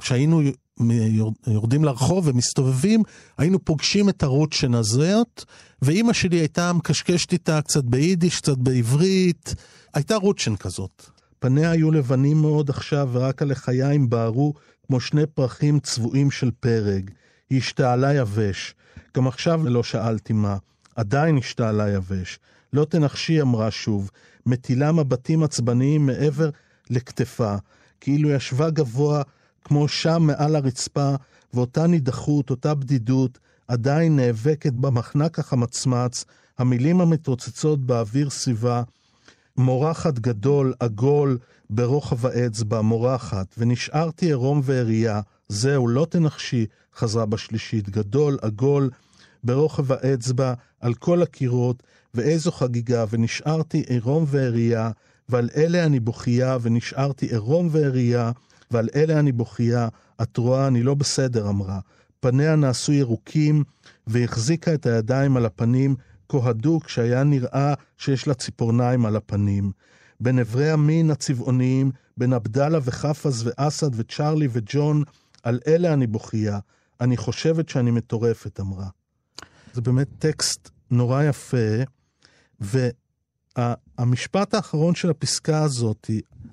כשהיינו 0.00 0.40
יורדים 1.46 1.84
לרחוב 1.84 2.26
ומסתובבים, 2.26 3.02
היינו 3.38 3.64
פוגשים 3.64 4.08
את 4.08 4.22
הרוצ'ן 4.22 4.74
הזאת, 4.74 5.44
ואימא 5.82 6.12
שלי 6.12 6.36
הייתה 6.36 6.72
מקשקשת 6.72 7.32
איתה 7.32 7.62
קצת 7.62 7.84
ביידיש, 7.84 8.40
קצת 8.40 8.58
בעברית, 8.58 9.54
הייתה 9.94 10.16
רוצ'ן 10.16 10.56
כזאת. 10.56 11.10
פניה 11.38 11.70
היו 11.70 11.90
לבנים 11.90 12.36
מאוד 12.36 12.70
עכשיו, 12.70 13.08
ורק 13.12 13.42
הלחיים 13.42 14.10
בערו 14.10 14.54
כמו 14.86 15.00
שני 15.00 15.26
פרחים 15.26 15.80
צבועים 15.80 16.30
של 16.30 16.50
פרג. 16.60 17.10
היא 17.50 17.58
השתעלה 17.58 18.14
יבש. 18.14 18.74
גם 19.16 19.26
עכשיו 19.26 19.68
לא 19.68 19.82
שאלתי 19.82 20.32
מה. 20.32 20.56
עדיין 20.96 21.38
השתעלה 21.38 21.90
יבש. 21.90 22.38
לא 22.72 22.84
תנחשי, 22.84 23.40
אמרה 23.40 23.70
שוב, 23.70 24.10
מטילה 24.46 24.92
מבטים 24.92 25.42
עצבניים 25.42 26.06
מעבר 26.06 26.50
לכתפה, 26.90 27.54
כאילו 28.00 28.30
ישבה 28.30 28.70
גבוה 28.70 29.22
כמו 29.66 29.88
שם 29.88 30.22
מעל 30.22 30.56
הרצפה, 30.56 31.14
ואותה 31.54 31.86
נידחות, 31.86 32.50
אותה 32.50 32.74
בדידות, 32.74 33.38
עדיין 33.68 34.16
נאבקת 34.16 34.72
במחנק 34.72 35.38
החמצמץ, 35.38 36.24
המילים 36.58 37.00
המתרוצצות 37.00 37.86
באוויר 37.86 38.30
סביבה, 38.30 38.82
מורחת 39.56 40.18
גדול, 40.18 40.74
עגול, 40.80 41.38
ברוחב 41.70 42.26
האצבע, 42.26 42.80
מורחת, 42.80 43.54
ונשארתי 43.58 44.26
עירום 44.26 44.60
ועריה, 44.64 45.20
זהו, 45.48 45.88
לא 45.88 46.06
תנחשי, 46.10 46.66
חזרה 46.96 47.26
בשלישית, 47.26 47.88
גדול, 47.88 48.38
עגול, 48.42 48.90
ברוחב 49.44 49.92
האצבע, 49.92 50.54
על 50.80 50.94
כל 50.94 51.22
הקירות, 51.22 51.82
ואיזו 52.14 52.52
חגיגה, 52.52 53.04
ונשארתי 53.10 53.84
עירום 53.88 54.24
ועריה, 54.28 54.90
ועל 55.28 55.48
אלה 55.56 55.84
אני 55.84 56.00
בוכייה, 56.00 56.58
ונשארתי 56.62 57.26
עירום 57.26 57.68
ועריה, 57.72 58.30
ועל 58.70 58.88
אלה 58.94 59.18
אני 59.18 59.32
בוכייה, 59.32 59.88
את 60.22 60.36
רואה, 60.36 60.66
אני 60.66 60.82
לא 60.82 60.94
בסדר, 60.94 61.48
אמרה. 61.48 61.80
פניה 62.20 62.56
נעשו 62.56 62.92
ירוקים, 62.92 63.64
והחזיקה 64.06 64.74
את 64.74 64.86
הידיים 64.86 65.36
על 65.36 65.46
הפנים 65.46 65.96
כה 66.28 66.38
הדוק 66.48 66.88
שהיה 66.88 67.24
נראה 67.24 67.74
שיש 67.98 68.26
לה 68.26 68.34
ציפורניים 68.34 69.06
על 69.06 69.16
הפנים. 69.16 69.72
בין 70.20 70.38
אברי 70.38 70.70
המין 70.70 71.10
הצבעוניים, 71.10 71.90
בין 72.16 72.32
עבדאללה 72.32 72.78
וחפז 72.82 73.46
ואסד 73.46 73.90
וצ'רלי 73.94 74.48
וג'ון, 74.52 75.02
על 75.42 75.60
אלה 75.66 75.92
אני 75.92 76.06
בוכייה. 76.06 76.58
אני 77.00 77.16
חושבת 77.16 77.68
שאני 77.68 77.90
מטורפת, 77.90 78.60
אמרה. 78.60 78.88
זה 79.74 79.80
באמת 79.80 80.08
טקסט 80.18 80.70
נורא 80.90 81.22
יפה, 81.22 81.82
והמשפט 83.98 84.54
האחרון 84.54 84.94
של 84.94 85.10
הפסקה 85.10 85.62
הזאת, 85.62 86.10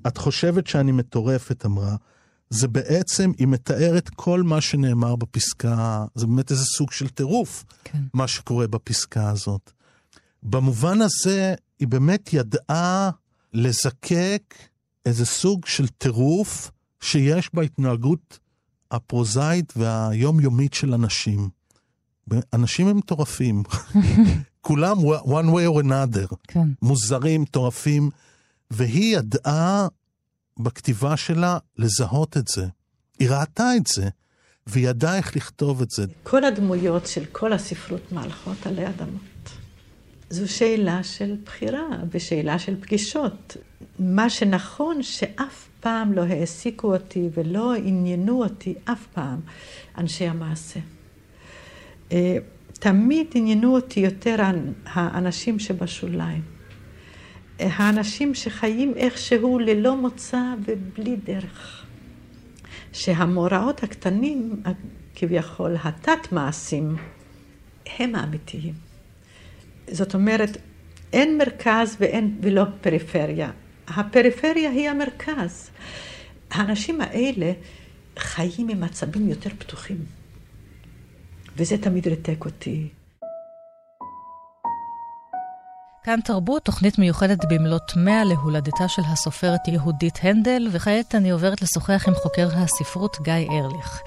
את 0.08 0.18
חושבת 0.18 0.68
שאני 0.68 0.92
מטורפת, 0.92 1.66
אמרה, 1.66 1.96
זה 2.50 2.68
בעצם, 2.68 3.32
היא 3.38 3.48
מתארת 3.48 4.10
כל 4.10 4.44
מה 4.44 4.62
שנאמר 4.62 5.16
בפסקה, 5.16 6.06
זה 6.16 6.28
באמת 6.28 6.52
איזה 6.52 6.66
סוג 6.66 6.92
של 6.92 7.10
טירוף, 7.10 7.64
כן. 7.84 8.02
מה 8.14 8.28
שקורה 8.28 8.68
בפסקה 8.68 9.30
הזאת. 9.30 9.72
במובן 10.44 11.02
הזה, 11.02 11.56
היא 11.80 11.88
באמת 11.88 12.34
ידעה 12.34 13.10
לזקק 13.54 14.56
איזה 15.06 15.26
סוג 15.26 15.66
של 15.66 15.88
טירוף 15.88 16.72
שיש 17.02 17.50
בהתנהגות 17.54 18.40
הפרוזאית 18.92 19.74
והיומיומית 19.76 20.74
של 20.74 20.94
אנשים. 20.94 21.50
אנשים 22.54 22.88
הם 22.88 22.98
מטורפים. 22.98 23.64
כולם 24.64 24.98
one 25.24 25.50
way 25.54 25.76
or 25.76 25.84
another. 25.86 26.36
כן. 26.48 26.68
מוזרים, 26.82 27.42
מטורפים. 27.42 28.10
והיא 28.72 29.18
ידעה 29.18 29.88
בכתיבה 30.60 31.18
שלה 31.18 31.58
לזהות 31.78 32.38
את 32.38 32.48
זה. 32.48 32.66
היא 33.20 33.30
ראתה 33.30 33.76
את 33.78 33.88
זה, 33.88 34.10
והיא 34.68 34.90
ידעה 34.90 35.18
איך 35.18 35.36
לכתוב 35.36 35.82
את 35.82 35.90
זה. 35.90 36.06
כל 36.24 36.44
הדמויות 36.44 37.08
של 37.08 37.26
כל 37.26 37.54
הספרות 37.54 38.12
מהלכות 38.12 38.68
עלי 38.68 38.88
אדמות. 38.88 39.50
זו 40.30 40.54
שאלה 40.54 41.04
של 41.04 41.36
בחירה 41.46 41.88
ושאלה 42.12 42.60
של 42.60 42.82
פגישות. 42.82 43.58
מה 44.00 44.30
שנכון 44.30 45.04
שאף 45.04 45.68
פעם 45.80 46.14
לא 46.14 46.22
העסיקו 46.22 46.94
אותי 46.94 47.30
ולא 47.34 47.74
עניינו 47.76 48.44
אותי 48.44 48.76
אף 48.86 49.08
פעם 49.14 49.40
אנשי 49.98 50.28
המעשה. 50.28 50.80
אה, 52.86 52.92
תמיד 52.92 53.28
עניינו 53.36 53.76
אותי 53.76 54.00
יותר 54.00 54.36
האנשים 54.86 55.60
שבשוליים. 55.60 56.42
האנשים 57.60 58.36
שחיים 58.36 58.94
איכשהו 58.96 59.60
ללא 59.60 59.98
מוצא 59.98 60.42
ובלי 60.66 61.16
דרך. 61.16 61.86
שהמאורעות 62.94 63.84
הקטנים, 63.84 64.64
כביכול 65.16 65.76
התת-מעשים, 65.84 66.96
הם 68.00 68.16
האמיתיים. 68.16 68.74
זאת 69.88 70.14
אומרת, 70.14 70.58
אין 71.14 71.38
מרכז 71.38 71.98
ואין, 72.00 72.38
ולא 72.42 72.64
פריפריה. 72.82 73.52
הפריפריה 73.88 74.70
היא 74.70 74.90
המרכז. 74.90 75.70
האנשים 76.52 77.02
האלה 77.02 77.52
חיים 78.18 78.70
עם 78.70 78.84
עצבים 78.84 79.30
יותר 79.30 79.50
פתוחים. 79.60 80.23
וזה 81.58 81.78
תמיד 81.78 82.08
ריתק 82.08 82.46
אותי. 82.46 82.90
כאן 86.06 86.20
תרבות, 86.26 86.66
תוכנית 86.66 87.00
מיוחדת 87.00 87.46
במלאת 87.50 87.96
100 87.96 88.24
להולדתה 88.24 88.88
של 88.88 89.02
הסופרת 89.06 89.68
יהודית 89.68 90.20
הנדל, 90.24 90.68
וכעת 90.72 91.16
אני 91.16 91.32
עוברת 91.32 91.62
לשוחח 91.62 92.04
עם 92.08 92.14
חוקר 92.14 92.50
הספרות 92.54 93.18
גיא 93.22 93.34
ארליך. 93.34 94.02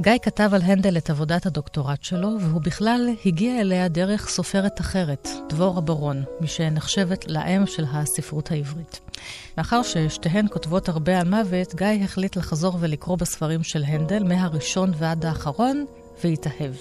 גיא 0.00 0.12
כתב 0.22 0.50
על 0.52 0.62
הנדל 0.62 0.96
את 0.96 1.10
עבודת 1.10 1.46
הדוקטורט 1.46 2.02
שלו, 2.04 2.28
והוא 2.40 2.60
בכלל 2.60 3.08
הגיע 3.26 3.60
אליה 3.60 3.88
דרך 3.88 4.28
סופרת 4.28 4.80
אחרת, 4.80 5.28
דבורה 5.48 5.80
ברון, 5.80 6.24
מי 6.40 6.46
שנחשבת 6.46 7.28
לאם 7.28 7.66
של 7.66 7.84
הספרות 7.92 8.50
העברית. 8.50 9.00
מאחר 9.58 9.82
ששתיהן 9.82 10.46
כותבות 10.50 10.88
הרבה 10.88 11.20
על 11.20 11.28
מוות, 11.28 11.74
גיא 11.74 12.04
החליט 12.04 12.36
לחזור 12.36 12.76
ולקרוא 12.80 13.16
בספרים 13.16 13.62
של 13.62 13.84
הנדל, 13.84 14.24
מהראשון 14.24 14.92
ועד 14.98 15.24
האחרון, 15.24 15.84
והתאהב. 16.24 16.74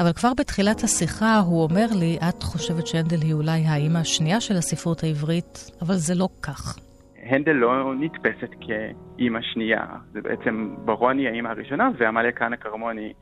אבל 0.00 0.12
כבר 0.12 0.32
בתחילת 0.38 0.84
השיחה 0.84 1.38
הוא 1.38 1.62
אומר 1.62 1.86
לי, 1.98 2.18
את 2.28 2.42
חושבת 2.42 2.86
שהנדל 2.86 3.22
היא 3.22 3.34
אולי 3.34 3.60
האימא 3.66 3.98
השנייה 3.98 4.40
של 4.40 4.54
הספרות 4.54 5.02
העברית, 5.02 5.70
אבל 5.82 5.94
זה 5.94 6.14
לא 6.14 6.28
כך. 6.42 6.78
הנדל 7.22 7.52
לא 7.52 7.94
נתפסת 7.94 8.50
כאימא 8.60 9.40
שנייה, 9.42 9.84
זה 10.12 10.20
בעצם 10.20 10.74
ברוני 10.84 11.28
האימא 11.28 11.48
הראשונה 11.48 11.88
ועמליה 11.98 12.32
כהנא 12.32 12.56
כרמוני 12.56 13.12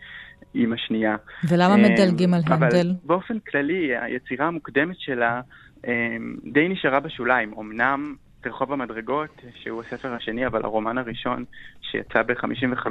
אימא 0.55 0.77
שנייה. 0.77 1.17
ולמה 1.49 1.77
מדלגים 1.77 2.35
על 2.35 2.41
הנדל? 2.47 2.67
אבל 2.67 2.91
באופן 3.05 3.39
כללי, 3.39 3.97
היצירה 3.97 4.47
המוקדמת 4.47 4.97
שלה 4.99 5.41
אמ, 5.87 6.37
די 6.53 6.69
נשארה 6.69 7.01
בשוליים. 7.01 7.55
אמנם 7.59 8.15
רחוב 8.47 8.73
המדרגות, 8.73 9.43
שהוא 9.55 9.83
הספר 9.83 10.15
השני, 10.15 10.47
אבל 10.47 10.65
הרומן 10.65 10.99
הראשון 10.99 11.45
שיצא 11.81 12.23
ב-55, 12.23 12.87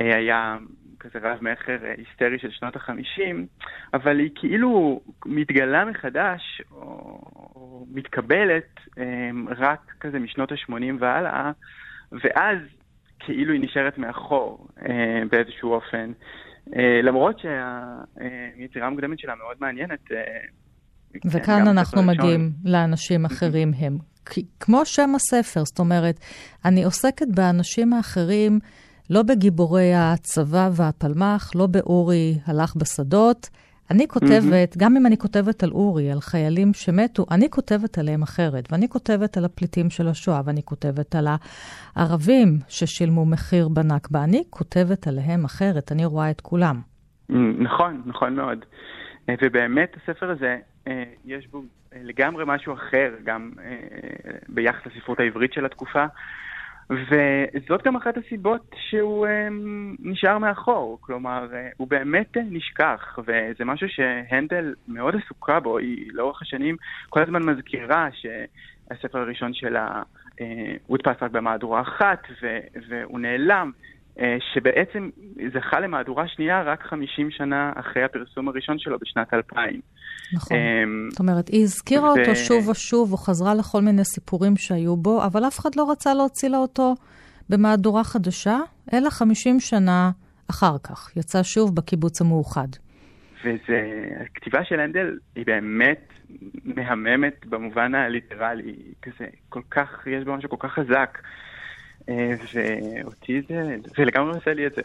אה, 0.00 0.16
היה 0.16 0.56
כזה 1.10 1.28
רב 1.28 1.38
מכר 1.40 1.78
היסטרי 1.96 2.38
של 2.38 2.50
שנות 2.50 2.76
החמישים, 2.76 3.46
אבל 3.94 4.18
היא 4.18 4.30
כאילו 4.34 5.00
מתגלה 5.26 5.84
מחדש, 5.84 6.62
או, 6.70 6.80
או 7.54 7.86
מתקבלת 7.90 8.80
רק 9.58 9.80
כזה 10.00 10.18
משנות 10.18 10.52
ה-80 10.52 10.72
והלאה, 11.00 11.50
ואז 12.12 12.58
כאילו 13.18 13.52
היא 13.52 13.60
נשארת 13.62 13.98
מאחור 13.98 14.68
באיזשהו 15.30 15.72
אופן. 15.72 16.12
למרות 17.02 17.38
שהיצירה 17.38 18.86
המוקדמת 18.86 19.18
שלה 19.18 19.34
מאוד 19.34 19.56
מעניינת. 19.60 20.00
וכאן 21.32 21.64
כן, 21.64 21.68
אנחנו 21.68 22.02
מגיעים 22.02 22.50
לאנשים 22.64 23.24
אחרים 23.24 23.70
הם. 23.78 23.98
כמו 24.60 24.84
שם 24.84 25.10
הספר, 25.14 25.64
זאת 25.64 25.78
אומרת, 25.78 26.20
אני 26.64 26.84
עוסקת 26.84 27.26
באנשים 27.34 27.92
האחרים, 27.92 28.58
לא 29.10 29.22
בגיבורי 29.22 29.94
הצבא 29.94 30.68
והפלמ"ח, 30.76 31.50
לא 31.54 31.66
באורי 31.66 32.38
הלך 32.46 32.76
בשדות. 32.76 33.50
אני 33.90 34.08
כותבת, 34.08 34.72
mm-hmm. 34.72 34.78
גם 34.78 34.96
אם 34.96 35.06
אני 35.06 35.16
כותבת 35.16 35.62
על 35.62 35.70
אורי, 35.70 36.12
על 36.12 36.20
חיילים 36.20 36.74
שמתו, 36.74 37.26
אני 37.30 37.50
כותבת 37.50 37.98
עליהם 37.98 38.22
אחרת, 38.22 38.72
ואני 38.72 38.88
כותבת 38.88 39.36
על 39.36 39.44
הפליטים 39.44 39.90
של 39.90 40.08
השואה, 40.08 40.40
ואני 40.44 40.62
כותבת 40.64 41.14
על 41.14 41.26
הערבים 41.96 42.48
ששילמו 42.68 43.26
מחיר 43.26 43.68
בנכבה, 43.68 44.24
אני 44.24 44.42
כותבת 44.50 45.06
עליהם 45.06 45.44
אחרת, 45.44 45.92
אני 45.92 46.04
רואה 46.04 46.30
את 46.30 46.40
כולם. 46.40 46.80
נכון, 47.58 48.02
נכון 48.06 48.34
מאוד. 48.36 48.64
ובאמת 49.44 49.96
הספר 49.96 50.30
הזה, 50.30 50.58
אה, 50.88 51.04
יש 51.24 51.46
בו 51.46 51.62
לגמרי 52.02 52.44
משהו 52.46 52.74
אחר, 52.74 53.10
גם 53.24 53.50
אה, 53.64 53.74
ביחס 54.48 54.86
לספרות 54.86 55.20
העברית 55.20 55.52
של 55.52 55.64
התקופה. 55.66 56.04
וזאת 56.90 57.82
גם 57.84 57.96
אחת 57.96 58.14
הסיבות 58.16 58.74
שהוא 58.88 59.26
אה, 59.26 59.48
נשאר 59.98 60.38
מאחור, 60.38 60.98
כלומר, 61.00 61.46
אה, 61.54 61.68
הוא 61.76 61.88
באמת 61.88 62.36
נשכח, 62.36 63.18
וזה 63.18 63.64
משהו 63.64 63.88
שהנדל 63.88 64.74
מאוד 64.88 65.14
עסוקה 65.16 65.60
בו, 65.60 65.78
היא 65.78 66.10
לאורך 66.12 66.42
השנים 66.42 66.76
כל 67.08 67.22
הזמן 67.22 67.42
מזכירה 67.42 68.08
שהספר 68.12 69.18
הראשון 69.18 69.54
שלה 69.54 70.02
הודפס 70.86 71.22
רק 71.22 71.30
במהדורה 71.30 71.80
אחת, 71.80 72.22
והוא 72.88 73.20
נעלם, 73.20 73.70
אה, 73.74 73.95
שבעצם 74.54 75.10
זכה 75.54 75.80
למהדורה 75.80 76.28
שנייה 76.28 76.62
רק 76.62 76.82
50 76.82 77.30
שנה 77.30 77.72
אחרי 77.74 78.04
הפרסום 78.04 78.48
הראשון 78.48 78.78
שלו 78.78 78.98
בשנת 78.98 79.34
2000. 79.34 79.80
נכון. 80.34 80.56
אמ, 80.56 81.08
זאת 81.10 81.20
אומרת, 81.20 81.48
היא 81.48 81.62
הזכירה 81.62 82.08
ו... 82.08 82.10
אותו 82.10 82.36
שוב 82.36 82.68
ושוב, 82.68 83.12
או 83.12 83.16
חזרה 83.16 83.54
לכל 83.54 83.80
מיני 83.80 84.04
סיפורים 84.04 84.56
שהיו 84.56 84.96
בו, 84.96 85.24
אבל 85.24 85.46
אף 85.46 85.58
אחד 85.58 85.70
לא 85.76 85.90
רצה 85.90 86.14
להוציא 86.14 86.48
לה 86.48 86.58
אותו 86.58 86.94
במהדורה 87.48 88.04
חדשה, 88.04 88.58
אלא 88.92 89.10
50 89.10 89.60
שנה 89.60 90.10
אחר 90.50 90.76
כך. 90.82 91.16
יצא 91.16 91.42
שוב 91.42 91.76
בקיבוץ 91.76 92.20
המאוחד. 92.20 92.68
והכתיבה 93.44 94.64
של 94.64 94.80
הנדל 94.80 95.18
היא 95.34 95.46
באמת 95.46 96.12
מהממת 96.64 97.46
במובן 97.46 97.94
הליטרלי, 97.94 98.76
כזה, 99.02 99.26
כל 99.48 99.62
כך, 99.70 100.06
יש 100.06 100.24
בה 100.24 100.36
משהו 100.36 100.50
כל 100.50 100.56
כך 100.60 100.72
חזק. 100.72 101.18
אה, 102.08 102.34
ואותי 102.54 103.42
זה, 103.48 103.76
זה 103.96 104.04
לגמרי 104.04 104.34
עושה 104.34 104.54
לי 104.54 104.66
את 104.66 104.72
זה. 104.74 104.82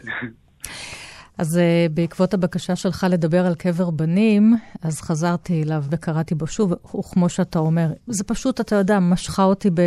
אז 1.38 1.56
uh, 1.56 1.92
בעקבות 1.92 2.34
הבקשה 2.34 2.76
שלך 2.76 3.06
לדבר 3.10 3.46
על 3.46 3.54
קבר 3.54 3.90
בנים, 3.90 4.54
אז 4.82 5.00
חזרתי 5.00 5.62
אליו 5.62 5.84
וקראתי 5.90 6.34
בו 6.34 6.46
שוב, 6.46 6.72
וכמו 6.98 7.28
שאתה 7.28 7.58
אומר, 7.58 7.92
זה 8.06 8.24
פשוט, 8.24 8.60
אתה 8.60 8.76
יודע, 8.76 8.98
משכה 9.00 9.44
אותי 9.44 9.70
ב... 9.70 9.80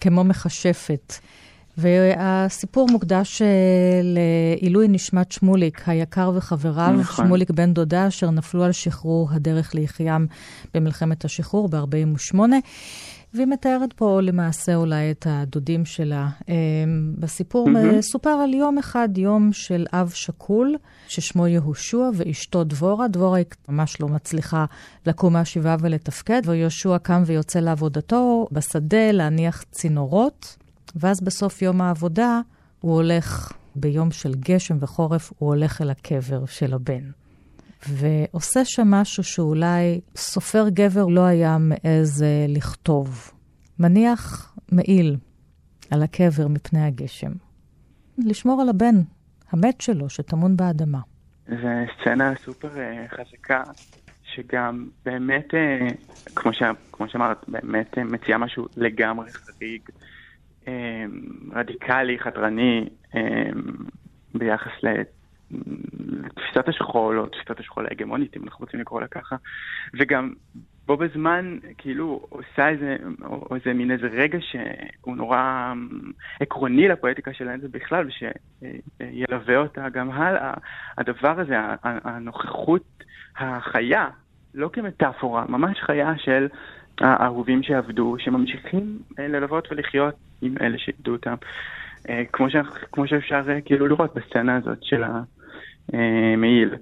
כמו 0.00 0.24
מכשפת. 0.24 1.14
והסיפור 1.78 2.88
מוקדש 2.90 3.42
uh, 3.42 3.44
לעילוי 4.02 4.88
נשמת 4.88 5.32
שמוליק, 5.32 5.88
היקר 5.88 6.32
וחבריו, 6.34 6.94
נכון. 6.98 7.26
שמוליק 7.26 7.50
בן 7.50 7.72
דודה, 7.72 8.08
אשר 8.08 8.30
נפלו 8.30 8.64
על 8.64 8.72
שחרור 8.72 9.28
הדרך 9.32 9.74
ליחיים 9.74 10.26
במלחמת 10.74 11.24
השחרור 11.24 11.68
ב-48'. 11.68 12.38
והיא 13.34 13.46
מתארת 13.46 13.92
פה 13.92 14.20
למעשה 14.22 14.74
אולי 14.74 15.10
את 15.10 15.26
הדודים 15.30 15.84
שלה. 15.84 16.28
אמ, 16.48 16.54
בסיפור 17.18 17.68
mm-hmm. 17.68 18.00
סופר 18.00 18.30
על 18.30 18.54
יום 18.54 18.78
אחד, 18.78 19.08
יום 19.18 19.52
של 19.52 19.86
אב 19.92 20.10
שכול, 20.14 20.76
ששמו 21.08 21.46
יהושע, 21.46 22.10
ואשתו 22.14 22.64
דבורה. 22.64 23.08
דבורה 23.08 23.36
היא 23.36 23.44
ממש 23.68 24.00
לא 24.00 24.08
מצליחה 24.08 24.64
לקום 25.06 25.32
מהשבעה 25.32 25.76
ולתפקד, 25.80 26.42
ויהושע 26.44 26.98
קם 26.98 27.22
ויוצא 27.26 27.60
לעבודתו 27.60 28.48
בשדה 28.52 29.12
להניח 29.12 29.64
צינורות, 29.70 30.56
ואז 30.96 31.20
בסוף 31.20 31.62
יום 31.62 31.80
העבודה 31.80 32.40
הוא 32.80 32.94
הולך, 32.94 33.52
ביום 33.74 34.10
של 34.10 34.34
גשם 34.34 34.76
וחורף, 34.80 35.32
הוא 35.38 35.48
הולך 35.48 35.82
אל 35.82 35.90
הקבר 35.90 36.46
של 36.46 36.74
הבן. 36.74 37.10
ועושה 37.86 38.64
שם 38.64 38.90
משהו 38.90 39.24
שאולי 39.24 40.00
סופר 40.16 40.68
גבר 40.68 41.06
לא 41.06 41.20
היה 41.20 41.56
מעז 41.58 42.22
אה, 42.22 42.46
לכתוב. 42.48 43.30
מניח 43.78 44.54
מעיל 44.72 45.16
על 45.90 46.02
הקבר 46.02 46.48
מפני 46.48 46.86
הגשם. 46.86 47.32
לשמור 48.18 48.60
על 48.62 48.68
הבן 48.68 48.94
המת 49.50 49.80
שלו, 49.80 50.08
שטמון 50.08 50.56
באדמה. 50.56 50.98
זו 51.48 51.68
סצנה 52.00 52.34
סופר 52.44 52.68
uh, 52.68 53.16
חזקה, 53.16 53.62
שגם 54.22 54.88
באמת, 55.04 55.46
uh, 55.54 56.32
כמו, 56.36 56.52
ש... 56.52 56.62
כמו 56.92 57.08
שאמרת, 57.08 57.44
באמת 57.48 57.98
מציעה 57.98 58.38
משהו 58.38 58.66
לגמרי 58.76 59.30
חריג, 59.30 59.82
רדיקלי, 61.52 62.18
חתרני, 62.18 62.88
ביחס 64.34 64.72
תפיסת 66.34 66.68
השכול, 66.68 67.18
או 67.18 67.26
תפיסת 67.26 67.60
השכול 67.60 67.86
ההגמונית, 67.86 68.36
אם 68.36 68.42
אנחנו 68.44 68.64
רוצים 68.64 68.80
לקרוא 68.80 69.00
לה 69.00 69.06
ככה, 69.06 69.36
וגם 69.98 70.32
בו 70.86 70.96
בזמן, 70.96 71.58
כאילו, 71.78 72.26
עושה 72.28 72.68
איזה, 72.68 72.96
או 73.24 73.54
איזה 73.54 73.72
מין 73.72 73.90
איזה 73.90 74.06
רגע 74.06 74.38
שהוא 74.40 75.16
נורא 75.16 75.72
אמ, 75.72 75.88
עקרוני 76.40 76.88
לפואטיקה 76.88 77.32
של 77.32 77.48
זה 77.60 77.68
בכלל, 77.68 78.06
ושילווה 78.08 79.56
אותה 79.56 79.88
גם 79.88 80.10
הלאה. 80.10 80.54
הדבר 80.98 81.40
הזה, 81.40 81.54
הנוכחות 81.82 83.04
החיה, 83.36 84.08
לא 84.54 84.70
כמטאפורה, 84.72 85.44
ממש 85.48 85.78
חיה 85.80 86.12
של 86.18 86.48
האהובים 87.00 87.62
שעבדו, 87.62 88.16
שממשיכים 88.18 88.98
אה, 89.18 89.28
ללוות 89.28 89.68
ולחיות 89.72 90.14
עם 90.42 90.54
אלה 90.60 90.78
שאיבדו 90.78 91.12
אותם. 91.12 91.34
אה, 92.08 92.22
כמו, 92.32 92.50
ש... 92.50 92.56
כמו 92.92 93.08
שאפשר 93.08 93.42
אה, 93.48 93.60
כאילו 93.60 93.86
לראות 93.86 94.14
בסצנה 94.14 94.56
הזאת 94.56 94.78
של 94.82 95.04
ה... 95.04 95.22
אה, 95.94 96.36
מעיל. 96.36 96.74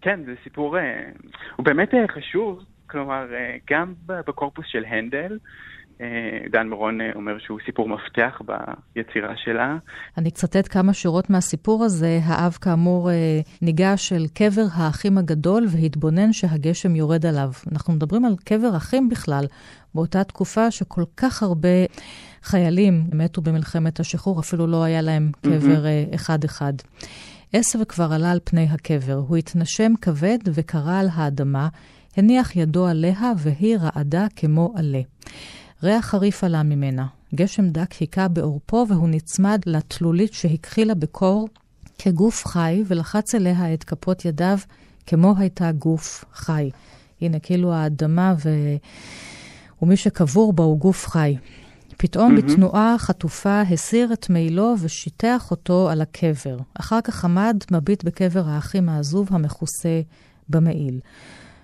כן, 0.00 0.20
זה 0.26 0.32
סיפור, 0.44 0.78
אה, 0.78 1.10
הוא 1.56 1.66
באמת 1.66 1.94
אה, 1.94 2.08
חשוב, 2.08 2.64
כלומר, 2.86 3.26
גם 3.70 3.94
בקורפוס 4.06 4.64
של 4.68 4.84
הנדל, 4.88 5.38
דן 6.50 6.68
מירון 6.68 6.98
אומר 7.14 7.38
שהוא 7.38 7.58
סיפור 7.64 7.88
מפתח 7.88 8.40
ביצירה 8.94 9.36
שלה. 9.36 9.76
אני 10.18 10.28
אצטט 10.28 10.68
כמה 10.72 10.92
שורות 10.92 11.30
מהסיפור 11.30 11.84
הזה. 11.84 12.18
האב 12.24 12.52
כאמור 12.52 13.10
ניגש 13.62 14.12
אל 14.12 14.26
קבר 14.34 14.62
האחים 14.74 15.18
הגדול 15.18 15.64
והתבונן 15.68 16.32
שהגשם 16.32 16.96
יורד 16.96 17.26
עליו. 17.26 17.50
אנחנו 17.72 17.92
מדברים 17.92 18.24
על 18.24 18.34
קבר 18.44 18.76
אחים 18.76 19.08
בכלל, 19.08 19.44
באותה 19.94 20.24
תקופה 20.24 20.70
שכל 20.70 21.04
כך 21.16 21.42
הרבה 21.42 21.84
חיילים 22.42 23.04
מתו 23.12 23.42
במלחמת 23.42 24.00
השחרור, 24.00 24.40
אפילו 24.40 24.66
לא 24.66 24.84
היה 24.84 25.02
להם 25.02 25.30
קבר 25.42 25.84
אחד-אחד. 26.14 26.72
Mm-hmm. 26.78 27.39
עשב 27.52 27.84
כבר 27.84 28.12
עלה 28.12 28.30
על 28.30 28.40
פני 28.44 28.64
הקבר, 28.70 29.24
הוא 29.28 29.36
התנשם 29.36 29.92
כבד 30.00 30.38
וקרא 30.44 30.98
על 31.00 31.08
האדמה, 31.12 31.68
הניח 32.16 32.56
ידו 32.56 32.86
עליה 32.86 33.32
והיא 33.36 33.76
רעדה 33.76 34.26
כמו 34.36 34.72
עלה. 34.76 35.00
ריח 35.82 36.06
חריף 36.06 36.44
עלה 36.44 36.62
ממנה, 36.62 37.06
גשם 37.34 37.70
דק 37.70 37.92
היכה 37.92 38.28
בעורפו 38.28 38.86
והוא 38.88 39.08
נצמד 39.08 39.60
לתלולית 39.66 40.32
שהכחילה 40.32 40.94
בקור 40.94 41.48
כגוף 41.98 42.46
חי 42.46 42.82
ולחץ 42.86 43.34
אליה 43.34 43.74
את 43.74 43.84
כפות 43.84 44.24
ידיו 44.24 44.58
כמו 45.06 45.34
הייתה 45.38 45.72
גוף 45.72 46.24
חי. 46.34 46.70
הנה, 47.20 47.38
כאילו 47.38 47.72
האדמה 47.72 48.34
ו... 48.44 48.50
ומי 49.82 49.96
שקבור 49.96 50.52
בה 50.52 50.64
הוא 50.64 50.78
גוף 50.78 51.06
חי. 51.06 51.36
פתאום 52.02 52.36
mm-hmm. 52.36 52.42
בתנועה 52.42 52.96
חטופה 52.98 53.60
הסיר 53.60 54.12
את 54.12 54.30
מעילו 54.30 54.74
ושיטח 54.80 55.50
אותו 55.50 55.90
על 55.90 56.00
הקבר. 56.00 56.56
אחר 56.74 57.00
כך 57.00 57.24
עמד 57.24 57.56
מביט 57.70 58.04
בקבר 58.04 58.48
האחים 58.48 58.88
העזוב 58.88 59.28
המכוסה 59.30 60.00
במעיל. 60.48 61.00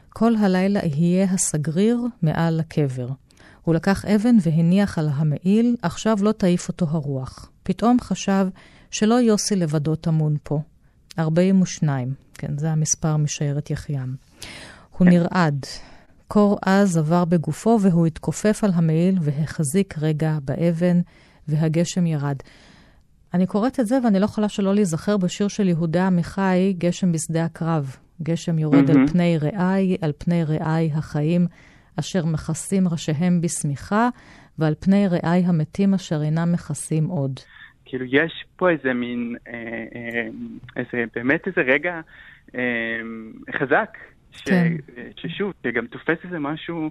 כל 0.08 0.36
הלילה 0.36 0.80
יהיה 0.84 1.26
הסגריר 1.30 2.00
מעל 2.22 2.60
הקבר. 2.60 3.08
הוא 3.62 3.74
לקח 3.74 4.04
אבן 4.04 4.36
והניח 4.42 4.98
על 4.98 5.08
המעיל, 5.14 5.76
עכשיו 5.82 6.18
לא 6.22 6.32
תעיף 6.32 6.68
אותו 6.68 6.86
הרוח. 6.90 7.50
פתאום 7.62 7.96
חשב 8.00 8.48
שלא 8.90 9.14
יוסי 9.14 9.56
לבדו 9.56 9.94
טמון 9.94 10.36
פה. 10.42 10.60
42, 11.18 12.14
כן, 12.34 12.58
זה 12.58 12.70
המספר 12.70 13.16
משיירת 13.16 13.70
יחיעם. 13.70 14.14
הוא 14.98 15.08
נרעד, 15.08 15.66
קור 16.28 16.58
עז 16.62 16.96
עבר 16.96 17.24
בגופו 17.24 17.78
והוא 17.82 18.06
התכופף 18.06 18.64
על 18.64 18.70
המעיל 18.74 19.14
והחזיק 19.20 19.94
רגע 19.98 20.38
באבן, 20.44 21.00
והגשם 21.48 22.06
ירד. 22.06 22.36
אני 23.34 23.46
קוראת 23.46 23.80
את 23.80 23.86
זה 23.86 23.98
ואני 24.04 24.20
לא 24.20 24.24
יכולה 24.24 24.48
שלא 24.48 24.74
להיזכר 24.74 25.16
בשיר 25.16 25.48
של 25.48 25.68
יהודה 25.68 26.06
עמיחי, 26.06 26.74
גשם 26.78 27.12
בשדה 27.12 27.44
הקרב. 27.44 27.96
גשם 28.22 28.58
יורד 28.58 28.90
mm-hmm. 28.90 28.98
על 28.98 29.06
פני 29.06 29.38
רעי, 29.38 29.96
על 30.02 30.12
פני 30.18 30.44
רעי 30.44 30.90
החיים, 30.94 31.46
אשר 32.00 32.26
מכסים 32.26 32.88
ראשיהם 32.88 33.40
בשמיכה, 33.40 34.08
ועל 34.58 34.74
פני 34.80 35.08
רעי 35.08 35.42
המתים 35.46 35.94
אשר 35.94 36.22
אינם 36.22 36.52
מכסים 36.52 37.06
עוד. 37.06 37.40
כאילו, 37.84 38.04
יש 38.04 38.44
פה 38.56 38.70
איזה 38.70 38.92
מין, 38.92 39.36
אה, 39.48 39.52
אה, 39.94 40.28
איזה, 40.76 41.04
באמת 41.14 41.46
איזה 41.46 41.60
רגע 41.60 42.00
אה, 42.54 42.60
חזק, 43.58 43.98
ש, 44.36 44.42
כן. 44.44 44.72
ששוב, 45.16 45.52
שגם 45.66 45.86
תופס 45.86 46.24
איזה 46.24 46.38
משהו 46.38 46.90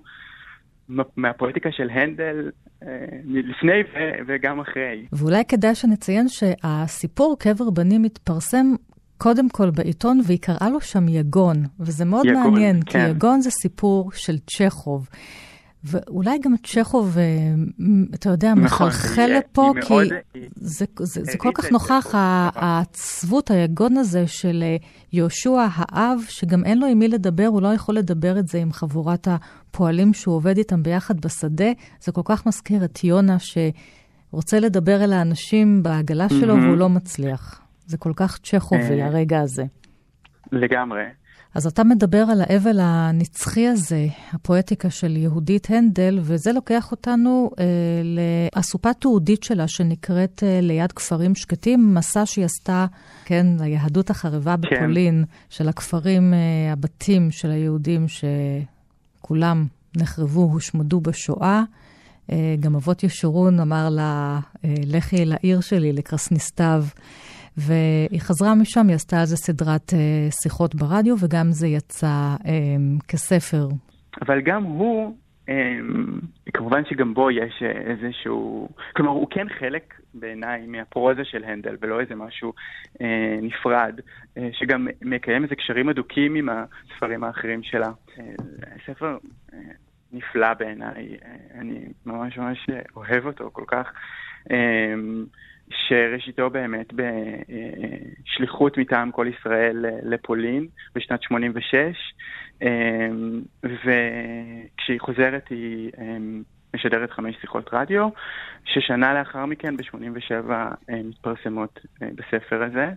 מהפואטיקה 1.17 1.69
של 1.71 1.89
הנדל 1.89 2.51
אה, 2.83 2.87
לפני 3.25 3.81
ו- 3.93 4.19
וגם 4.27 4.59
אחרי. 4.59 5.05
ואולי 5.13 5.45
כדאי 5.47 5.75
שנציין 5.75 6.27
שהסיפור 6.27 7.35
קבר 7.39 7.69
בנים 7.69 8.01
מתפרסם 8.01 8.65
קודם 9.17 9.49
כל 9.49 9.69
בעיתון, 9.69 10.21
והיא 10.25 10.39
קראה 10.41 10.69
לו 10.69 10.81
שם 10.81 11.07
יגון, 11.07 11.57
וזה 11.79 12.05
מאוד 12.05 12.25
יגון, 12.25 12.43
מעניין, 12.43 12.79
כן. 12.85 12.91
כי 12.91 13.09
יגון 13.09 13.41
זה 13.41 13.51
סיפור 13.51 14.11
של 14.11 14.37
צ'כוב. 14.37 15.09
ואולי 15.85 16.39
גם 16.39 16.55
צ'כוב, 16.63 17.17
אה, 17.17 17.23
אתה 18.13 18.29
יודע, 18.29 18.53
נכון, 18.53 18.87
מחלחל 18.87 19.31
לפה, 19.37 19.73
כי 19.81 19.93
מאוד, 19.93 20.07
זה, 20.55 20.85
זה, 20.99 21.23
זה 21.23 21.37
כל 21.37 21.51
כך 21.53 21.71
נוכח, 21.71 22.07
העצבות, 22.55 23.51
היגון 23.51 23.97
הזה 23.97 24.27
של 24.27 24.63
אה, 24.63 24.75
יהושע 25.13 25.67
האב, 25.75 26.19
שגם 26.29 26.65
אין 26.65 26.79
לו 26.79 26.87
עם 26.87 26.99
מי 26.99 27.07
לדבר, 27.07 27.45
הוא 27.45 27.61
לא 27.61 27.73
יכול 27.73 27.95
לדבר 27.95 28.39
את 28.39 28.47
זה 28.47 28.57
עם 28.57 28.71
חבורת 28.71 29.27
הפועלים 29.27 30.13
שהוא 30.13 30.35
עובד 30.35 30.57
איתם 30.57 30.83
ביחד 30.83 31.21
בשדה. 31.21 31.71
זה 31.99 32.11
כל 32.11 32.21
כך 32.25 32.45
מזכיר 32.45 32.85
את 32.85 33.03
יונה, 33.03 33.37
שרוצה 33.39 34.59
לדבר 34.59 35.03
אל 35.03 35.13
האנשים 35.13 35.83
בעגלה 35.83 36.29
שלו. 36.29 36.55
והוא 36.55 36.77
לא 36.77 36.89
מצליח. 36.89 37.61
זה 37.85 37.97
כל 37.97 38.11
כך 38.15 38.37
צ'כובי, 38.43 39.01
אה, 39.01 39.05
הרגע 39.05 39.39
הזה. 39.39 39.63
לגמרי. 40.51 41.24
אז 41.55 41.67
אתה 41.67 41.83
מדבר 41.83 42.17
על 42.17 42.41
האבל 42.41 42.79
הנצחי 42.81 43.67
הזה, 43.67 44.07
הפואטיקה 44.33 44.89
של 44.89 45.17
יהודית 45.17 45.67
הנדל, 45.69 46.19
וזה 46.21 46.53
לוקח 46.53 46.91
אותנו 46.91 47.51
אה, 47.59 47.65
לאסופה 48.55 48.93
תיעודית 48.93 49.43
שלה 49.43 49.67
שנקראת 49.67 50.43
אה, 50.45 50.59
ליד 50.61 50.91
כפרים 50.91 51.35
שקטים, 51.35 51.95
מסע 51.95 52.25
שהיא 52.25 52.45
עשתה, 52.45 52.85
כן, 53.25 53.47
היהדות 53.59 54.09
החרבה 54.09 54.55
כן. 54.61 54.75
בפולין, 54.75 55.25
כן. 55.27 55.55
של 55.55 55.69
הכפרים, 55.69 56.33
אה, 56.33 56.71
הבתים 56.73 57.31
של 57.31 57.51
היהודים 57.51 58.05
שכולם 59.21 59.65
נחרבו, 59.97 60.41
הושמדו 60.41 60.99
בשואה. 60.99 61.63
אה, 62.31 62.55
גם 62.59 62.75
אבות 62.75 63.03
ישורון 63.03 63.59
אמר 63.59 63.89
לה, 63.89 64.39
אה, 64.65 64.73
לכי 64.85 65.17
אל 65.17 65.33
העיר 65.33 65.61
שלי, 65.61 65.93
לקרסניסטב. 65.93 66.83
והיא 67.57 68.21
חזרה 68.21 68.55
משם, 68.55 68.87
היא 68.87 68.95
עשתה 68.95 69.19
על 69.19 69.25
זה 69.25 69.37
סדרת 69.37 69.89
uh, 69.89 70.31
שיחות 70.43 70.75
ברדיו, 70.75 71.15
וגם 71.19 71.51
זה 71.51 71.67
יצא 71.67 72.35
um, 72.41 72.47
כספר. 73.07 73.67
אבל 74.21 74.41
גם 74.41 74.63
הוא, 74.63 75.17
um, 75.47 75.51
כמובן 76.53 76.81
שגם 76.89 77.13
בו 77.13 77.31
יש 77.31 77.63
איזשהו, 77.63 78.69
כלומר, 78.95 79.11
הוא 79.11 79.27
כן 79.29 79.47
חלק 79.59 79.93
בעיניי 80.13 80.67
מהפרוזה 80.67 81.25
של 81.25 81.43
הנדל, 81.43 81.75
ולא 81.81 81.99
איזה 81.99 82.15
משהו 82.15 82.53
uh, 82.93 83.01
נפרד, 83.41 83.99
uh, 83.99 84.41
שגם 84.53 84.87
מקיים 85.01 85.43
איזה 85.43 85.55
קשרים 85.55 85.89
הדוקים 85.89 86.35
עם 86.35 86.49
הספרים 86.49 87.23
האחרים 87.23 87.63
שלה. 87.63 87.89
Uh, 88.17 88.19
ספר... 88.85 89.17
Uh, 89.51 89.55
נפלא 90.15 90.53
בעיניי, 90.53 91.17
אני 91.53 91.85
ממש 92.05 92.37
ממש 92.37 92.67
אוהב 92.95 93.25
אותו 93.25 93.49
כל 93.53 93.63
כך. 93.67 93.91
שראשיתו 95.69 96.49
באמת 96.49 96.93
בשליחות 96.93 98.77
מטעם 98.77 99.11
כל 99.11 99.27
ישראל 99.37 99.85
לפולין 100.03 100.67
בשנת 100.95 101.23
86, 101.23 101.75
אמ, 102.61 103.41
וכשהיא 103.63 104.99
חוזרת 104.99 105.49
היא 105.49 105.91
משדרת 106.75 107.11
חמש 107.11 107.35
שיחות 107.41 107.69
רדיו, 107.73 108.09
ששנה 108.65 109.13
לאחר 109.13 109.45
מכן, 109.45 109.77
ב-87, 109.77 110.51
מתפרסמות 111.03 111.79
אה, 112.01 112.07
בספר 112.15 112.63
הזה. 112.63 112.89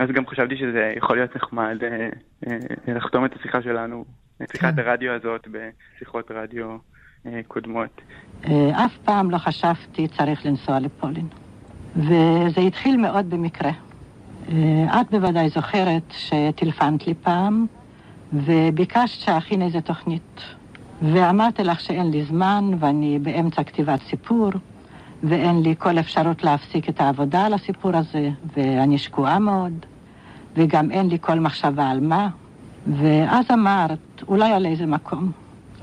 אז 0.00 0.08
גם 0.12 0.26
חשבתי 0.26 0.56
שזה 0.56 0.92
יכול 0.96 1.16
להיות 1.16 1.36
נחמד 1.36 1.78
אה, 1.82 2.08
אה, 2.46 2.94
לחתום 2.94 3.24
את 3.24 3.36
השיחה 3.36 3.62
שלנו, 3.62 4.04
את 4.42 4.50
שיחת 4.50 4.74
כן. 4.74 4.80
הרדיו 4.80 5.12
הזאת 5.12 5.48
בשיחות 5.48 6.30
רדיו 6.30 6.76
קודמות. 7.48 8.00
אה, 8.44 8.84
אף 8.84 8.96
פעם 9.04 9.30
לא 9.30 9.38
חשבתי 9.38 10.08
צריך 10.08 10.46
לנסוע 10.46 10.80
לפולין. 10.80 11.26
וזה 11.96 12.60
התחיל 12.60 12.96
מאוד 12.96 13.30
במקרה. 13.30 13.70
אה, 14.48 15.00
את 15.00 15.10
בוודאי 15.10 15.48
זוכרת 15.48 16.02
שטלפנת 16.10 17.06
לי 17.06 17.14
פעם, 17.14 17.66
וביקשת 18.32 19.20
שאכין 19.20 19.62
איזה 19.62 19.80
תוכנית. 19.80 20.40
ואמרתי 21.02 21.64
לך 21.64 21.80
שאין 21.80 22.10
לי 22.10 22.24
זמן, 22.24 22.70
ואני 22.78 23.18
באמצע 23.18 23.64
כתיבת 23.64 24.00
סיפור, 24.02 24.50
ואין 25.22 25.62
לי 25.62 25.74
כל 25.78 25.98
אפשרות 25.98 26.44
להפסיק 26.44 26.88
את 26.88 27.00
העבודה 27.00 27.46
על 27.46 27.54
הסיפור 27.54 27.96
הזה, 27.96 28.30
ואני 28.56 28.98
שקועה 28.98 29.38
מאוד, 29.38 29.86
וגם 30.56 30.90
אין 30.90 31.08
לי 31.08 31.18
כל 31.20 31.40
מחשבה 31.40 31.88
על 31.90 32.00
מה. 32.00 32.28
ואז 32.86 33.50
אמרת, 33.52 34.22
אולי 34.28 34.52
על 34.52 34.66
איזה 34.66 34.86
מקום. 34.86 35.32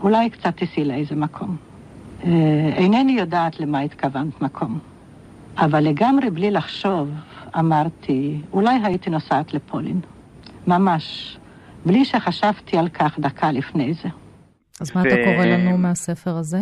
אולי 0.04 0.30
קצת 0.30 0.58
תיסעי 0.58 0.86
לאיזה 0.86 1.16
מקום. 1.16 1.58
אה, 2.24 2.30
אינני 2.76 3.12
יודעת 3.12 3.60
למה 3.60 3.80
התכוונת 3.80 4.42
מקום, 4.42 4.80
אבל 5.58 5.80
לגמרי 5.80 6.30
בלי 6.30 6.52
לחשוב, 6.52 7.10
אמרתי, 7.60 8.42
אולי 8.52 8.80
הייתי 8.84 9.10
נוסעת 9.10 9.54
לפולין. 9.54 10.00
ממש, 10.68 11.38
בלי 11.86 12.06
שחשבתי 12.06 12.78
על 12.78 12.90
כך 12.90 13.20
דקה 13.20 13.52
לפני 13.52 13.94
זה. 13.94 14.10
אז 14.82 14.96
מה 14.96 15.02
ו... 15.02 15.08
אתה 15.08 15.16
קורא 15.16 15.46
לנו 15.46 15.78
מהספר 15.78 16.36
הזה? 16.36 16.60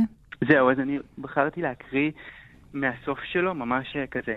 זהו, 0.47 0.71
אז 0.71 0.79
אני 0.79 0.97
בחרתי 1.17 1.61
להקריא 1.61 2.11
מהסוף 2.73 3.19
שלו, 3.23 3.55
ממש 3.55 3.97
כזה. 4.11 4.35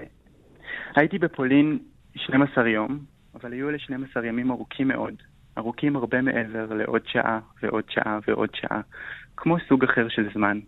הייתי 0.96 1.18
בפולין 1.18 1.78
12 2.16 2.68
יום, 2.68 2.98
אבל 3.34 3.52
היו 3.52 3.68
אלה 3.68 3.78
12 3.78 4.26
ימים 4.26 4.50
ארוכים 4.50 4.88
מאוד. 4.88 5.14
ארוכים 5.58 5.96
הרבה 5.96 6.22
מעבר 6.22 6.74
לעוד 6.74 7.02
שעה 7.06 7.40
ועוד 7.62 7.84
שעה 7.90 8.18
ועוד 8.28 8.54
שעה, 8.54 8.80
כמו 9.36 9.56
סוג 9.68 9.84
אחר 9.84 10.08
של 10.08 10.28
זמן. 10.34 10.60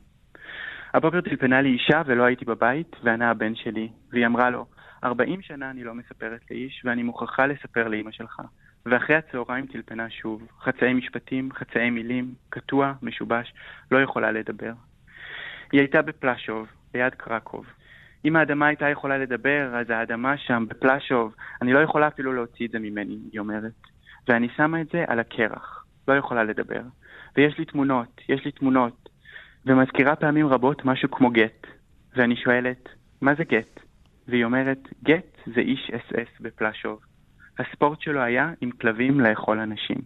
הבוקר 0.95 1.21
טלפנה 1.21 1.61
לי 1.63 1.69
אישה 1.69 2.03
ולא 2.07 2.23
הייתי 2.25 2.45
בבית, 2.45 2.97
וענה 3.03 3.31
הבן 3.31 3.55
שלי, 3.55 3.89
והיא 4.13 4.27
אמרה 4.27 4.51
לו, 4.51 4.67
40 5.05 5.43
שנה 5.43 5.71
אני 5.71 5.85
לא 5.85 5.95
מספרת 5.95 6.41
לאיש, 6.51 6.83
ואני 6.85 7.03
מוכרחה 7.03 7.47
לספר 7.47 7.89
לאימא 7.89 8.11
שלך. 8.11 8.41
ואחרי 8.87 9.17
הצהריים 9.17 9.67
טלפנה 9.67 10.11
שוב, 10.11 10.47
חצאי 10.61 10.95
משפטים, 10.95 11.49
חצאי 11.53 11.91
מילים, 11.91 12.35
קטוע, 12.49 12.93
משובש, 13.03 13.55
לא 13.91 14.03
יכולה 14.03 14.33
לדבר. 14.33 14.73
היא 15.73 15.81
הייתה 15.81 16.03
בפלשוב, 16.03 16.67
ליד 16.95 17.15
קרקוב. 17.15 17.67
אם 18.25 18.37
האדמה 18.37 18.67
הייתה 18.67 18.89
יכולה 18.89 19.19
לדבר, 19.19 19.71
אז 19.75 19.91
האדמה 19.91 20.37
שם, 20.39 20.65
בפלשוב, 20.69 21.35
אני 21.63 21.73
לא 21.73 21.79
יכולה 21.79 22.09
אפילו 22.09 22.33
להוציא 22.33 22.67
את 22.67 22.71
זה 22.71 22.79
ממני, 22.79 23.19
היא 23.33 23.41
אומרת. 23.41 23.73
ואני 24.29 24.49
שמה 24.57 24.81
את 24.81 24.89
זה 24.93 25.05
על 25.07 25.21
הקרח. 25.21 25.85
לא 26.09 26.15
יכולה 26.15 26.45
לדבר. 26.45 26.83
ויש 27.37 27.59
לי 27.59 27.65
תמונות, 27.65 28.21
יש 28.29 28.45
לי 28.45 28.53
תמונות, 28.53 29.09
ומזכירה 29.67 30.17
פעמים 30.17 30.47
רבות 30.47 30.85
משהו 30.85 31.11
כמו 31.11 31.31
גט. 31.31 31.67
ואני 32.17 32.37
שואלת, 32.37 32.89
מה 33.21 33.35
זה 33.35 33.45
גט? 33.45 33.81
והיא 34.29 34.45
אומרת, 34.45 34.79
גט 35.05 35.37
זה 35.55 35.61
איש 35.61 35.91
אס 35.91 36.13
אס 36.13 36.41
בפלשוב. 36.41 37.01
הספורט 37.59 38.01
שלו 38.01 38.21
היה 38.21 38.53
עם 38.61 38.71
כלבים 38.71 39.21
לאכול 39.21 39.59
אנשים. 39.59 39.99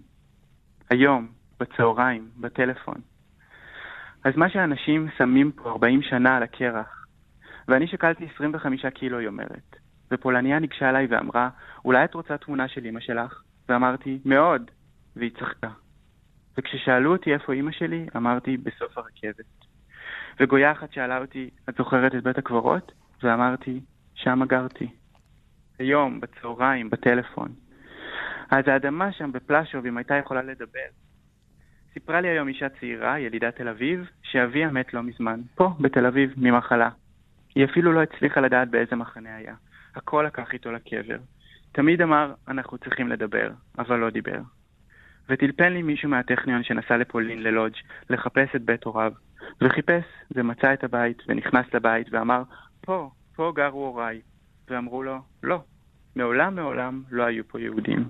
היום, 0.90 1.28
בצהריים, 1.60 2.28
בטלפון. 2.36 3.00
אז 4.24 4.36
מה 4.36 4.50
שאנשים 4.50 5.08
שמים 5.18 5.52
פה 5.52 5.70
40 5.70 6.02
שנה 6.02 6.36
על 6.36 6.42
הקרח, 6.42 7.06
ואני 7.68 7.86
שקלתי 7.86 8.28
25 8.34 8.86
קילו, 8.86 9.18
היא 9.18 9.28
אומרת. 9.28 9.76
ופולניה 10.12 10.58
ניגשה 10.58 10.90
אליי 10.90 11.06
ואמרה, 11.10 11.48
אולי 11.84 12.04
את 12.04 12.14
רוצה 12.14 12.36
תמונה 12.38 12.68
של 12.68 12.86
אמא 12.86 13.00
שלך? 13.00 13.42
ואמרתי, 13.70 14.18
מאוד, 14.24 14.70
והיא 15.16 15.30
צחקה. 15.40 15.68
וכששאלו 16.58 17.12
אותי 17.12 17.34
איפה 17.34 17.52
אימא 17.52 17.72
שלי, 17.72 18.06
אמרתי, 18.16 18.56
בסוף 18.56 18.98
הרכבת. 18.98 19.44
וגויה 20.40 20.72
אחת 20.72 20.92
שאלה 20.92 21.18
אותי, 21.18 21.50
את 21.68 21.74
זוכרת 21.78 22.14
את 22.14 22.22
בית 22.22 22.38
הקברות? 22.38 22.92
ואמרתי, 23.22 23.80
שם 24.14 24.44
גרתי. 24.44 24.88
היום, 25.78 26.20
בצהריים, 26.20 26.90
בטלפון. 26.90 27.48
אז 28.50 28.68
האדמה 28.68 29.12
שם 29.12 29.32
בפלאשוב, 29.32 29.86
אם 29.86 29.96
הייתה 29.96 30.14
יכולה 30.14 30.42
לדבר. 30.42 30.88
סיפרה 31.94 32.20
לי 32.20 32.28
היום 32.28 32.48
אישה 32.48 32.68
צעירה, 32.68 33.18
ילידת 33.18 33.56
תל 33.56 33.68
אביב, 33.68 34.10
שאביה 34.22 34.70
מת 34.70 34.94
לא 34.94 35.02
מזמן, 35.02 35.40
פה, 35.54 35.70
בתל 35.80 36.06
אביב, 36.06 36.34
ממחלה. 36.36 36.90
היא 37.54 37.64
אפילו 37.64 37.92
לא 37.92 38.02
הצליחה 38.02 38.40
לדעת 38.40 38.70
באיזה 38.70 38.96
מחנה 38.96 39.36
היה. 39.36 39.54
הכל 39.94 40.24
לקח 40.26 40.52
איתו 40.52 40.72
לקבר. 40.72 41.18
תמיד 41.72 42.02
אמר, 42.02 42.34
אנחנו 42.48 42.78
צריכים 42.78 43.08
לדבר, 43.08 43.50
אבל 43.78 43.96
לא 43.96 44.10
דיבר. 44.10 44.40
וטלפן 45.28 45.72
לי 45.72 45.82
מישהו 45.82 46.08
מהטכניון 46.08 46.62
שנסע 46.62 46.96
לפולין, 46.96 47.42
ללודג', 47.42 47.76
לחפש 48.10 48.48
את 48.56 48.62
בית 48.62 48.84
הוריו. 48.84 49.12
וחיפש, 49.60 50.04
ומצא 50.30 50.72
את 50.72 50.84
הבית, 50.84 51.22
ונכנס 51.28 51.74
לבית, 51.74 52.06
ואמר, 52.10 52.42
פה, 52.80 53.10
פה 53.36 53.52
גרו 53.54 53.86
הוריי. 53.86 54.20
ואמרו 54.68 55.02
לו, 55.02 55.18
לא, 55.42 55.62
מעולם 56.16 56.54
מעולם 56.54 57.02
לא 57.10 57.22
היו 57.22 57.48
פה 57.48 57.60
יהודים. 57.60 58.08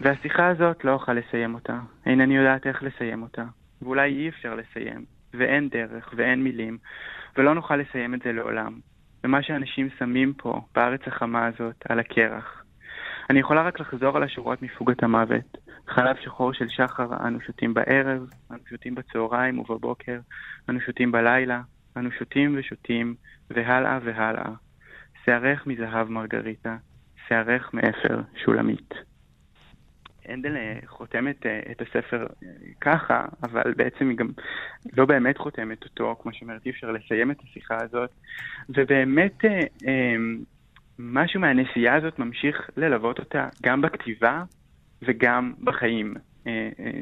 והשיחה 0.00 0.46
הזאת 0.48 0.84
לא 0.84 0.92
אוכל 0.92 1.12
לסיים 1.12 1.54
אותה, 1.54 1.78
אינני 2.06 2.36
יודעת 2.36 2.66
איך 2.66 2.82
לסיים 2.82 3.22
אותה, 3.22 3.44
ואולי 3.82 4.14
אי 4.14 4.28
אפשר 4.28 4.54
לסיים, 4.54 5.04
ואין 5.34 5.68
דרך 5.68 6.14
ואין 6.16 6.44
מילים, 6.44 6.78
ולא 7.36 7.54
נוכל 7.54 7.76
לסיים 7.76 8.14
את 8.14 8.22
זה 8.22 8.32
לעולם. 8.32 8.78
ומה 9.24 9.42
שאנשים 9.42 9.88
שמים 9.98 10.32
פה, 10.32 10.60
בארץ 10.74 11.00
החמה 11.06 11.46
הזאת, 11.46 11.76
על 11.88 11.98
הקרח. 11.98 12.64
אני 13.30 13.40
יכולה 13.40 13.62
רק 13.62 13.80
לחזור 13.80 14.16
על 14.16 14.22
השורות 14.22 14.62
מפוגת 14.62 15.02
המוות. 15.02 15.58
חלב 15.88 16.16
שחור 16.24 16.52
של 16.52 16.68
שחר, 16.68 17.08
אנו 17.26 17.40
שותים 17.40 17.74
בערב, 17.74 18.30
אנו 18.50 18.58
שותים 18.70 18.94
בצהריים 18.94 19.58
ובבוקר, 19.58 20.18
אנו 20.68 20.80
שותים 20.80 21.12
בלילה, 21.12 21.60
אנו 21.96 22.10
שותים 22.18 22.54
ושותים, 22.58 23.14
והלאה 23.50 23.98
והלאה. 24.04 24.50
שערך 25.24 25.66
מזהב 25.66 26.08
מרגריטה, 26.08 26.76
שערך 27.28 27.74
מאפר 27.74 28.20
שולמית. 28.44 29.07
הנדל 30.28 30.56
אה, 30.56 30.78
חותמת 30.86 31.46
אה, 31.46 31.60
את 31.70 31.82
הספר 31.82 32.26
אה, 32.42 32.48
ככה, 32.80 33.24
אבל 33.42 33.74
בעצם 33.76 34.08
היא 34.08 34.16
גם 34.16 34.28
לא 34.96 35.04
באמת 35.06 35.38
חותמת 35.38 35.84
אותו, 35.84 36.16
כמו 36.22 36.32
שאומרת, 36.32 36.66
אי 36.66 36.70
אפשר 36.70 36.90
לסיים 36.90 37.30
את 37.30 37.36
השיחה 37.42 37.76
הזאת. 37.82 38.10
ובאמת 38.68 39.44
משהו 40.98 41.40
מהנסיעה 41.40 41.96
הזאת 41.96 42.18
ממשיך 42.18 42.70
ללוות 42.76 43.18
אותה 43.18 43.48
גם 43.62 43.82
בכתיבה 43.82 44.42
וגם 45.02 45.52
בחיים. 45.64 46.14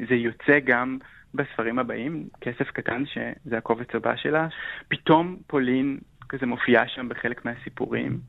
זה 0.09 0.15
יוצא 0.15 0.59
גם 0.65 0.97
בספרים 1.33 1.79
הבאים, 1.79 2.27
כסף 2.41 2.71
קטן, 2.71 3.03
שזה 3.05 3.57
הקובץ 3.57 3.87
הבא 3.93 4.15
שלה. 4.15 4.47
פתאום 4.87 5.37
פולין 5.47 5.97
כזה 6.29 6.45
מופיעה 6.45 6.87
שם 6.87 7.09
בחלק 7.09 7.45
מהסיפורים. 7.45 8.19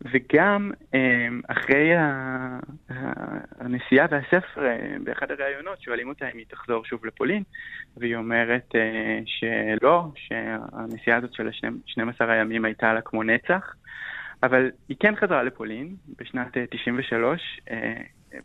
וגם 0.00 0.70
אחרי 1.48 1.90
הנסיעה 3.64 4.06
והספר, 4.10 4.66
אה, 4.66 4.96
באחד 5.04 5.30
הראיונות, 5.30 5.82
שואלים 5.82 6.08
אותה 6.08 6.28
אם 6.28 6.38
היא 6.38 6.46
תחזור 6.48 6.84
שוב 6.84 7.06
לפולין, 7.06 7.42
והיא 7.96 8.16
אומרת 8.16 8.74
אה, 8.74 9.20
שלא, 9.26 10.04
שהנסיעה 10.14 11.16
הזאת 11.18 11.34
של 11.34 11.48
ה-12 11.48 12.24
הימים 12.28 12.64
הייתה 12.64 12.94
לה 12.94 13.00
כמו 13.00 13.22
נצח, 13.22 13.74
אבל 14.42 14.70
היא 14.88 14.96
כן 15.00 15.16
חזרה 15.16 15.42
לפולין 15.42 15.96
בשנת 16.18 16.56
93, 16.70 17.60
אה, 17.70 17.92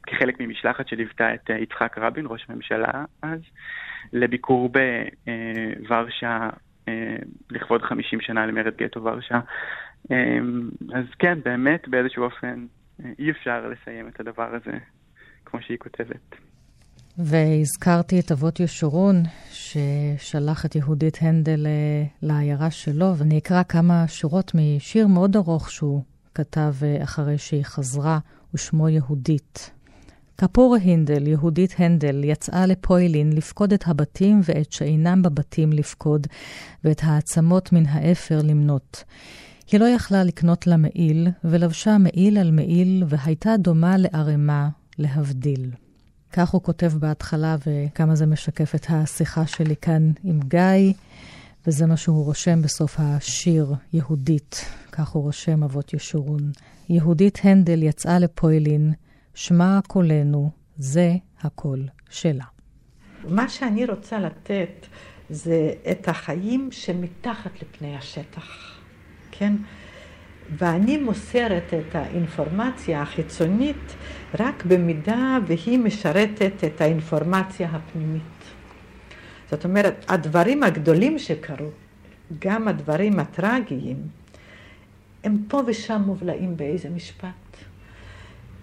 כחלק 0.08 0.40
ממשלחת 0.40 0.88
שליוותה 0.88 1.34
את 1.34 1.50
יצחק 1.50 1.98
רבין, 1.98 2.26
ראש 2.30 2.46
הממשלה 2.50 3.06
אז, 3.22 3.40
לביקור 4.14 4.72
בוורשה 5.80 6.50
לכבוד 7.52 7.82
50 7.82 8.22
שנה 8.22 8.46
למרד 8.46 8.78
גטו 8.78 9.04
ורשה. 9.04 9.40
אז 10.94 11.06
כן, 11.20 11.40
באמת, 11.46 11.88
באיזשהו 11.88 12.24
אופן, 12.24 12.66
אי 13.20 13.32
אפשר 13.32 13.68
לסיים 13.68 14.08
את 14.08 14.20
הדבר 14.20 14.56
הזה 14.56 14.78
כמו 15.50 15.60
שהיא 15.62 15.78
כותבת. 15.78 16.36
והזכרתי 17.18 18.20
את 18.20 18.32
אבות 18.32 18.60
ישורון, 18.60 19.24
ששלח 19.52 20.66
את 20.66 20.76
יהודית 20.76 21.18
הנדל 21.22 21.68
אה, 21.68 22.04
לעיירה 22.22 22.72
שלו, 22.72 23.18
ואני 23.18 23.38
אקרא 23.38 23.64
כמה 23.64 24.08
שורות 24.08 24.52
משיר 24.56 25.08
מאוד 25.08 25.36
ארוך 25.36 25.72
שהוא 25.72 26.04
כתב 26.36 26.74
אה, 26.84 27.04
אחרי 27.04 27.38
שהיא 27.38 27.64
חזרה, 27.64 28.20
ושמו 28.54 28.90
יהודית. 28.90 29.72
כפור 30.38 30.76
הנדל, 30.82 31.28
יהודית 31.28 31.76
הנדל, 31.78 32.24
יצאה 32.24 32.66
לפוילין 32.66 33.34
לפקוד 33.34 33.74
את 33.74 33.84
הבתים 33.88 34.42
ואת 34.44 34.72
שאינם 34.72 35.22
בבתים 35.22 35.74
לפקוד, 35.74 36.28
ואת 36.84 37.02
העצמות 37.04 37.74
מן 37.74 37.86
האפר 37.86 38.40
למנות. 38.44 39.04
היא 39.72 39.80
לא 39.80 39.86
יכלה 39.86 40.24
לקנות 40.24 40.68
לה 40.68 40.78
מעיל, 40.78 41.28
ולבשה 41.44 41.98
מעיל 41.98 42.38
על 42.38 42.52
מעיל, 42.52 43.04
והייתה 43.08 43.58
דומה 43.58 43.98
לערימה, 43.98 44.70
להבדיל. 44.98 45.72
כך 46.34 46.50
הוא 46.50 46.62
כותב 46.62 46.92
בהתחלה, 47.00 47.56
וכמה 47.68 48.16
זה 48.16 48.26
משקף 48.26 48.76
את 48.76 48.86
השיחה 48.90 49.48
שלי 49.48 49.76
כאן 49.82 50.12
עם 50.24 50.40
גיא, 50.40 50.94
וזה 51.68 51.86
מה 51.86 51.98
שהוא 51.98 52.26
רושם 52.26 52.62
בסוף 52.62 52.96
השיר, 53.00 53.74
יהודית. 53.94 54.66
כך 54.92 55.10
הוא 55.10 55.24
רושם 55.24 55.64
אבות 55.64 55.94
ישורון. 55.94 56.52
יהודית 56.90 57.40
הנדל 57.44 57.84
יצאה 57.84 58.20
לפוילין, 58.20 58.94
שמע 59.34 59.80
קולנו, 59.88 60.52
זה 60.78 61.16
הקול 61.42 61.88
שלה. 62.10 62.46
מה 63.28 63.50
שאני 63.50 63.86
רוצה 63.86 64.20
לתת 64.20 64.88
זה 65.30 65.72
את 65.92 66.08
החיים 66.08 66.70
שמתחת 66.72 67.62
לפני 67.62 67.98
השטח. 67.98 68.78
כן? 69.32 69.54
ואני 70.58 70.98
מוסרת 70.98 71.74
את 71.74 71.96
האינפורמציה 71.96 73.02
החיצונית 73.02 73.96
רק 74.40 74.66
במידה 74.66 75.38
והיא 75.48 75.80
משרתת 75.80 76.64
את 76.66 76.82
האינפורמציה 76.82 77.70
הפנימית. 77.72 78.22
זאת 79.52 79.66
אומרת, 79.66 80.06
הדברים 80.08 80.64
הגדולים 80.64 81.20
שקרו, 81.20 81.70
גם 82.40 82.68
הדברים 82.68 83.20
הטרגיים, 83.20 83.98
הם 85.24 85.38
פה 85.48 85.62
ושם 85.68 86.02
מובלעים 86.06 86.58
באיזה 86.58 86.90
משפט. 86.90 87.58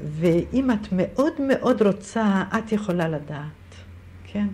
ואם 0.00 0.70
את 0.70 0.92
מאוד 0.92 1.32
מאוד 1.48 1.82
רוצה, 1.82 2.42
את 2.58 2.72
יכולה 2.72 3.08
לדעת, 3.08 3.74
כן? 4.24 4.46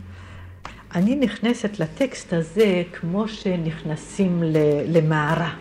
אני 0.94 1.16
נכנסת 1.16 1.80
לטקסט 1.80 2.32
הזה 2.32 2.82
כמו 2.92 3.28
שנכנסים 3.28 4.42
למערה. 4.86 5.54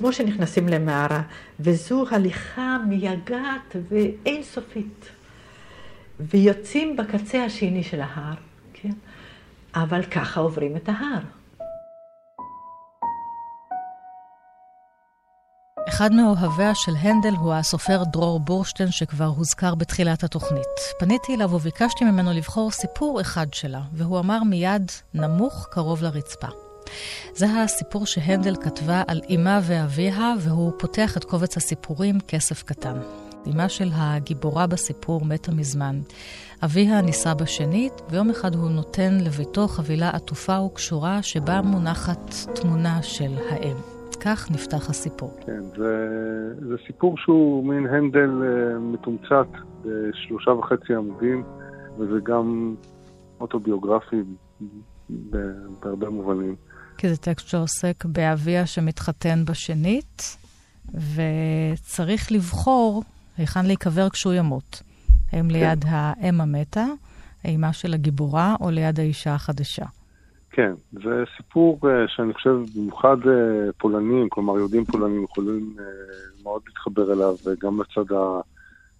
כמו 0.00 0.12
שנכנסים 0.12 0.68
למערה, 0.68 1.22
וזו 1.60 2.04
הליכה 2.10 2.78
מייגעת 2.88 3.76
ואינסופית. 3.88 5.08
ויוצאים 6.20 6.96
בקצה 6.96 7.44
השני 7.44 7.82
של 7.82 8.00
ההר, 8.00 8.34
כן? 8.72 8.92
אבל 9.74 10.02
ככה 10.02 10.40
עוברים 10.40 10.76
את 10.76 10.88
ההר. 10.88 11.20
אחד 15.88 16.12
מאוהביה 16.12 16.74
של 16.74 16.92
הנדל 16.98 17.34
הוא 17.38 17.54
הסופר 17.54 18.02
דרור 18.04 18.40
בורשטיין, 18.40 18.90
שכבר 18.90 19.24
הוזכר 19.24 19.74
בתחילת 19.74 20.24
התוכנית. 20.24 20.78
פניתי 20.98 21.34
אליו 21.34 21.52
וביקשתי 21.52 22.04
ממנו 22.04 22.32
לבחור 22.32 22.70
סיפור 22.70 23.20
אחד 23.20 23.46
שלה, 23.54 23.80
והוא 23.92 24.18
אמר 24.18 24.42
מיד, 24.42 24.90
נמוך 25.14 25.68
קרוב 25.70 26.02
לרצפה. 26.02 26.69
זה 27.34 27.46
הסיפור 27.62 28.06
שהנדל 28.06 28.56
כתבה 28.56 29.02
על 29.08 29.20
אמה 29.34 29.60
ואביה, 29.62 30.34
והוא 30.40 30.72
פותח 30.78 31.16
את 31.16 31.24
קובץ 31.24 31.56
הסיפורים 31.56 32.14
כסף 32.28 32.62
קטן. 32.62 32.96
אמה 33.46 33.68
של 33.68 33.88
הגיבורה 33.92 34.66
בסיפור 34.66 35.24
מתה 35.24 35.52
מזמן. 35.52 35.96
אביה 36.64 37.00
נישא 37.00 37.34
בשנית, 37.34 37.92
ויום 38.10 38.30
אחד 38.30 38.54
הוא 38.54 38.70
נותן 38.70 39.18
לביתו 39.24 39.68
חבילה 39.68 40.10
עטופה 40.10 40.60
וקשורה 40.60 41.22
שבה 41.22 41.60
מונחת 41.62 42.34
תמונה 42.54 43.02
של 43.02 43.30
האם. 43.50 43.76
כך 44.24 44.50
נפתח 44.50 44.90
הסיפור. 44.90 45.30
כן, 45.46 45.62
זה, 45.76 45.94
זה 46.68 46.76
סיפור 46.86 47.18
שהוא 47.18 47.64
מין 47.64 47.86
הנדל 47.86 48.30
uh, 48.30 48.78
מתומצת 48.78 49.46
בשלושה 49.84 50.50
וחצי 50.50 50.94
עמודים, 50.94 51.42
וזה 51.98 52.20
גם 52.22 52.74
אוטוביוגרפי 53.40 54.22
בהרבה 55.80 56.10
מובנים. 56.10 56.56
כי 57.00 57.08
זה 57.08 57.16
טקסט 57.16 57.48
שעוסק 57.48 58.04
באביה 58.04 58.66
שמתחתן 58.66 59.44
בשנית, 59.44 60.36
וצריך 60.94 62.32
לבחור 62.32 63.02
היכן 63.38 63.66
להיקבר 63.66 64.08
כשהוא 64.10 64.32
ימות. 64.32 64.82
האם 65.32 65.48
כן. 65.48 65.50
ליד 65.50 65.84
האם 65.88 66.40
המתה, 66.40 66.84
האימה 67.44 67.72
של 67.72 67.94
הגיבורה, 67.94 68.56
או 68.60 68.70
ליד 68.70 69.00
האישה 69.00 69.34
החדשה. 69.34 69.84
כן, 70.50 70.72
זה 70.92 71.24
סיפור 71.36 71.78
uh, 71.82 71.86
שאני 72.08 72.34
חושב 72.34 72.56
במיוחד 72.76 73.16
uh, 73.22 73.28
פולנים, 73.78 74.28
כלומר 74.28 74.56
יהודים 74.58 74.84
פולנים 74.84 75.24
יכולים 75.24 75.76
uh, 75.78 76.42
מאוד 76.42 76.62
להתחבר 76.66 77.12
אליו, 77.12 77.34
וגם 77.46 77.80
לצד 77.80 78.14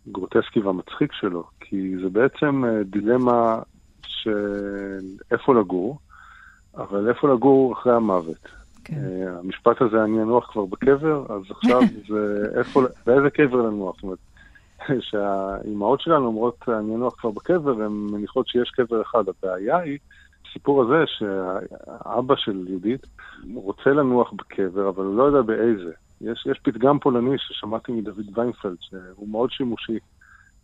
הגרוטסקי 0.07 0.61
והמצחיק 0.61 1.13
שלו, 1.13 1.45
כי 1.61 1.95
זה 2.03 2.09
בעצם 2.09 2.65
uh, 2.65 2.85
דילמה 2.85 3.59
של 4.03 5.01
איפה 5.31 5.55
לגור, 5.55 5.99
אבל 6.77 7.09
איפה 7.09 7.35
לגור 7.35 7.73
אחרי 7.73 7.93
המוות? 7.93 8.49
כן. 8.85 8.95
Uh, 8.95 9.39
המשפט 9.39 9.83
הזה, 9.83 10.05
אני 10.05 10.23
אנוח 10.23 10.51
כבר 10.53 10.65
בקבר, 10.65 11.27
אז 11.29 11.43
עכשיו 11.51 11.81
זה 12.11 12.45
איפה, 12.59 12.83
באיזה 13.07 13.31
קבר 13.31 13.57
לנוח? 13.57 13.95
זאת 13.95 14.03
אומרת, 14.03 14.19
שהאימהות 15.11 16.01
שלנו 16.01 16.27
אומרות, 16.27 16.69
אני 16.69 16.95
אנוח 16.95 17.15
כבר 17.21 17.31
בקבר, 17.31 17.83
הן 17.83 17.93
מניחות 17.93 18.49
שיש 18.49 18.71
קבר 18.71 19.03
אחד. 19.03 19.25
הבעיה 19.29 19.79
היא, 19.79 19.99
הסיפור 20.49 20.83
הזה, 20.83 21.05
שהאבא 21.07 22.35
של 22.37 22.65
יהודית 22.69 23.07
רוצה 23.55 23.91
לנוח 23.91 24.33
בקבר, 24.33 24.89
אבל 24.89 25.05
הוא 25.05 25.17
לא 25.17 25.23
יודע 25.23 25.43
באיזה. 25.43 25.93
יש, 26.21 26.47
יש 26.51 26.59
פתגם 26.63 26.99
פולני 26.99 27.39
ששמעתי 27.39 27.93
מדוד 27.93 28.39
ויינפלד, 28.39 28.77
שהוא 28.81 29.29
מאוד 29.29 29.51
שימושי, 29.51 29.99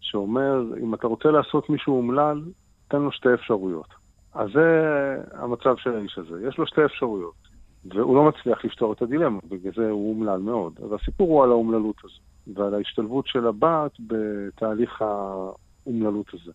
שאומר, 0.00 0.62
אם 0.82 0.94
אתה 0.94 1.06
רוצה 1.06 1.30
לעשות 1.30 1.70
מישהו 1.70 1.96
אומלל, 1.96 2.42
תן 2.88 2.98
לו 2.98 3.12
שתי 3.12 3.34
אפשרויות. 3.34 4.05
אז 4.36 4.48
זה 4.54 4.68
המצב 5.32 5.76
של 5.76 5.96
האיש 5.96 6.18
הזה. 6.18 6.48
יש 6.48 6.58
לו 6.58 6.66
שתי 6.66 6.84
אפשרויות. 6.84 7.46
והוא 7.84 8.16
לא 8.16 8.24
מצליח 8.24 8.64
לפתור 8.64 8.92
את 8.92 9.02
הדילמה, 9.02 9.38
בגלל 9.48 9.72
זה 9.76 9.90
הוא 9.90 10.10
אומלל 10.10 10.38
מאוד. 10.38 10.72
אז 10.84 10.90
הסיפור 11.00 11.28
הוא 11.28 11.44
על 11.44 11.50
האומללות 11.50 11.96
הזו, 12.04 12.58
ועל 12.58 12.74
ההשתלבות 12.74 13.26
של 13.26 13.46
הבת 13.46 13.92
בתהליך 14.06 15.02
האומללות 15.02 16.26
הזה. 16.34 16.52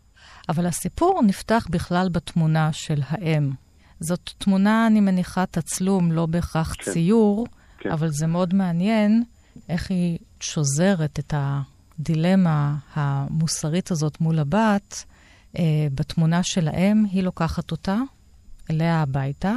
אבל 0.49 0.65
הסיפור 0.65 1.21
נפתח 1.27 1.67
בכלל 1.71 2.07
בתמונה 2.11 2.69
של 2.73 2.99
האם. 3.07 3.49
זאת 3.99 4.29
תמונה, 4.37 4.87
אני 4.87 4.99
מניחה, 4.99 5.45
תצלום, 5.45 6.11
לא 6.11 6.25
בהכרח 6.25 6.73
כן. 6.73 6.91
ציור, 6.91 7.47
כן. 7.77 7.91
אבל 7.91 8.07
זה 8.07 8.27
מאוד 8.27 8.53
מעניין 8.53 9.23
איך 9.69 9.91
היא 9.91 10.17
שוזרת 10.39 11.19
את 11.19 11.33
הדילמה 11.37 12.75
המוסרית 12.93 13.91
הזאת 13.91 14.21
מול 14.21 14.39
הבת. 14.39 15.05
אה, 15.59 15.87
בתמונה 15.95 16.43
של 16.43 16.67
האם, 16.67 17.05
היא 17.11 17.23
לוקחת 17.23 17.71
אותה 17.71 17.97
אליה 18.69 19.01
הביתה, 19.01 19.55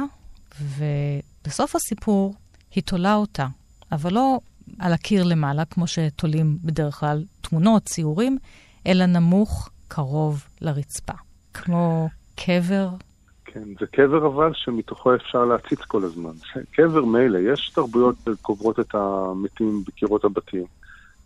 ובסוף 0.61 1.75
הסיפור 1.75 2.33
היא 2.75 2.83
תולה 2.83 3.15
אותה, 3.15 3.47
אבל 3.91 4.13
לא 4.13 4.39
על 4.79 4.93
הקיר 4.93 5.23
למעלה, 5.23 5.65
כמו 5.65 5.87
שתולים 5.87 6.57
בדרך 6.63 6.95
כלל 6.95 7.23
תמונות, 7.41 7.83
ציורים, 7.83 8.37
אלא 8.87 9.05
נמוך, 9.05 9.69
קרוב 9.87 10.43
לרצפה. 10.61 11.13
כמו 11.53 12.09
קבר. 12.35 12.89
כן, 13.45 13.63
זה 13.79 13.85
קבר 13.91 14.27
אבל 14.27 14.51
שמתוכו 14.53 15.15
אפשר 15.15 15.45
להציץ 15.45 15.79
כל 15.79 16.03
הזמן. 16.03 16.31
קבר 16.71 17.05
מילא, 17.05 17.37
יש 17.37 17.71
תרבויות 17.75 18.15
שקוברות 18.25 18.79
את 18.79 18.95
המתים 18.95 19.83
בקירות 19.87 20.25
הבתים. 20.25 20.65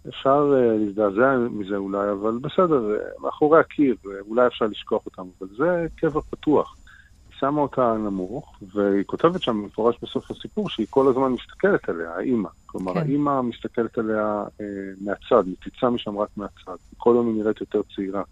אפשר 0.10 0.54
uh, 0.54 0.80
להזדעזע 0.80 1.38
מזה 1.52 1.76
אולי, 1.76 2.12
אבל 2.12 2.38
בסדר, 2.42 2.98
uh, 2.98 3.24
מאחורי 3.24 3.60
הקיר, 3.60 3.96
uh, 4.04 4.08
אולי 4.30 4.48
אפשר 4.48 4.66
לשכוח 4.66 5.06
אותם, 5.06 5.22
אבל 5.40 5.50
זה 5.58 5.88
קבר 5.96 6.22
פתוח. 6.22 6.76
היא 7.30 7.36
שמה 7.40 7.62
אותה 7.62 7.94
נמוך, 7.94 8.60
והיא 8.74 9.04
כותבת 9.06 9.42
שם 9.42 9.62
במפורש 9.62 9.98
בסוף 10.04 10.32
הסיפור 10.32 10.70
שהיא 10.70 10.88
כל 10.90 11.08
הזמן 11.08 11.32
מסתכלת 11.32 11.90
עליה, 11.90 12.16
האימא. 12.16 12.50
כלומר, 12.66 12.94
כן. 12.94 13.00
האימא 13.00 13.42
מסתכלת 13.42 13.98
עליה 13.98 14.44
uh, 14.48 14.64
מהצד, 15.02 15.44
מציצה 15.48 15.90
משם 15.90 16.18
רק 16.18 16.30
מהצד. 16.38 16.76
כל 16.98 17.14
יום 17.16 17.28
היא 17.28 17.36
נראית 17.36 17.62
יותר 17.62 17.82
צעירה. 17.96 18.24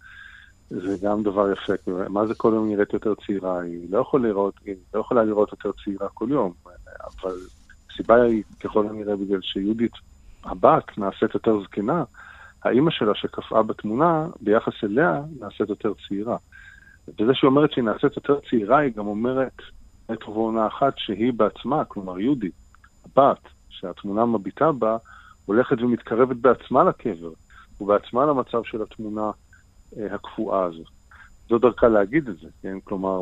זה 0.70 0.96
גם 1.02 1.22
דבר 1.22 1.52
יפה, 1.52 1.72
מה 2.08 2.26
זה 2.26 2.34
כל 2.34 2.52
יום 2.54 2.68
נראית 2.68 2.92
יותר 2.92 3.14
צעירה? 3.26 3.60
היא 3.60 3.86
לא 3.90 3.98
יכולה 3.98 4.28
לראות, 4.28 4.54
היא 4.64 4.74
לא 4.94 5.00
יכולה 5.00 5.24
לראות 5.24 5.52
יותר 5.52 5.70
צעירה 5.84 6.08
כל 6.08 6.26
יום, 6.30 6.52
אבל 7.04 7.36
הסיבה 7.90 8.22
היא 8.22 8.42
ככל 8.60 8.86
הנראה 8.88 9.16
בגלל 9.16 9.40
שיהודית 9.42 9.92
הבת 10.48 10.98
נעשית 10.98 11.34
יותר 11.34 11.62
זקנה, 11.62 12.04
האימא 12.64 12.90
שלה 12.90 13.14
שקפאה 13.14 13.62
בתמונה, 13.62 14.26
ביחס 14.40 14.72
אליה 14.84 15.20
נעשית 15.40 15.68
יותר 15.68 15.92
צעירה. 16.08 16.36
וזה 17.08 17.34
שהיא 17.34 17.48
אומרת 17.48 17.72
שהיא 17.72 17.84
נעשית 17.84 18.16
יותר 18.16 18.38
צעירה, 18.50 18.78
היא 18.78 18.92
גם 18.96 19.06
אומרת 19.06 19.56
את 20.12 20.28
ובעונה 20.28 20.66
אחת 20.66 20.92
שהיא 20.96 21.32
בעצמה, 21.32 21.84
כלומר 21.84 22.20
יהודית, 22.20 22.52
הבת, 23.04 23.40
שהתמונה 23.68 24.26
מביטה 24.26 24.72
בה, 24.72 24.96
הולכת 25.46 25.82
ומתקרבת 25.82 26.36
בעצמה 26.36 26.84
לקבר, 26.84 27.30
ובעצמה 27.80 28.26
למצב 28.26 28.64
של 28.64 28.82
התמונה 28.82 29.30
אה, 29.98 30.14
הקפואה 30.14 30.64
הזאת. 30.64 30.86
זו 31.48 31.58
דרכה 31.58 31.88
להגיד 31.88 32.28
את 32.28 32.36
זה, 32.38 32.48
כן? 32.62 32.78
כלומר, 32.84 33.20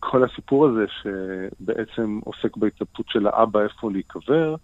כל 0.00 0.24
הסיפור 0.24 0.66
הזה 0.66 0.84
שבעצם 0.88 2.20
עוסק 2.24 2.56
בהתלבטות 2.56 3.06
של 3.08 3.26
האבא 3.26 3.60
איפה 3.60 3.90
להיקבר, 3.92 4.54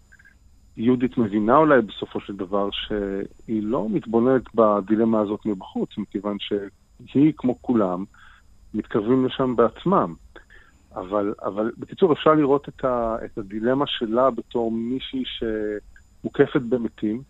יהודית 0.76 1.18
מבינה 1.18 1.56
אולי 1.56 1.82
בסופו 1.82 2.20
של 2.20 2.36
דבר 2.36 2.68
שהיא 2.70 3.62
לא 3.62 3.86
מתבוננת 3.90 4.54
בדילמה 4.54 5.20
הזאת 5.20 5.46
מבחוץ, 5.46 5.98
מכיוון 5.98 6.36
שהיא, 7.06 7.32
כמו 7.36 7.62
כולם, 7.62 8.04
מתקרבים 8.74 9.26
לשם 9.26 9.56
בעצמם. 9.56 10.14
אבל, 10.94 11.34
אבל 11.42 11.72
בקיצור, 11.78 12.12
אפשר 12.12 12.34
לראות 12.34 12.68
את, 12.68 12.84
ה, 12.84 13.16
את 13.24 13.38
הדילמה 13.38 13.86
שלה 13.86 14.30
בתור 14.30 14.72
מישהי 14.72 15.22
שמוקפת 15.24 16.60
במתים. 16.60 17.22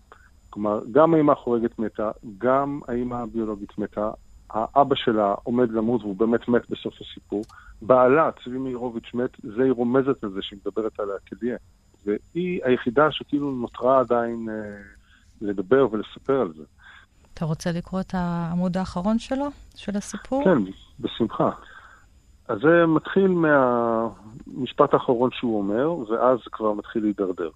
כלומר, 0.50 0.80
גם 0.92 1.14
האמא 1.14 1.32
החורגת 1.32 1.78
מתה, 1.78 2.10
גם 2.38 2.80
האמא 2.88 3.14
הביולוגית 3.14 3.78
מתה, 3.78 4.10
האבא 4.50 4.94
שלה 4.94 5.34
עומד 5.42 5.70
למות 5.70 6.02
והוא 6.02 6.16
באמת 6.16 6.48
מת 6.48 6.70
בסוף 6.70 6.94
הסיפור. 7.00 7.44
בעלה, 7.82 8.30
צבי 8.44 8.58
מאירוביץ' 8.58 9.14
מת, 9.14 9.30
זה 9.42 9.62
היא 9.62 9.72
רומזת 9.72 10.24
לזה 10.24 10.42
שהיא 10.42 10.58
מדברת 10.66 11.00
עליה 11.00 11.16
כדיה. 11.26 11.56
והיא 12.04 12.60
היחידה 12.64 13.10
שכאילו 13.10 13.50
נותרה 13.50 14.00
עדיין 14.00 14.48
אה, 14.48 14.54
לדבר 15.40 15.88
ולספר 15.92 16.40
על 16.40 16.52
זה. 16.56 16.62
אתה 17.34 17.44
רוצה 17.44 17.72
לקרוא 17.72 18.00
את 18.00 18.14
העמוד 18.14 18.76
האחרון 18.76 19.18
שלו, 19.18 19.48
של 19.76 19.96
הסיפור? 19.96 20.44
כן, 20.44 20.58
בשמחה. 21.00 21.50
אז 22.48 22.58
זה 22.62 22.86
מתחיל 22.86 23.28
מהמשפט 23.28 24.94
האחרון 24.94 25.30
שהוא 25.32 25.58
אומר, 25.58 26.10
ואז 26.10 26.38
כבר 26.52 26.72
מתחיל 26.72 27.02
להידרדר. 27.02 27.50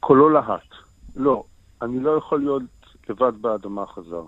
קולו 0.00 0.28
להט. 0.28 0.68
לא, 1.16 1.44
אני 1.82 2.00
לא 2.00 2.10
יכול 2.10 2.40
להיות 2.40 2.62
לבד 3.08 3.32
באדמה 3.40 3.86
חזר. 3.86 4.24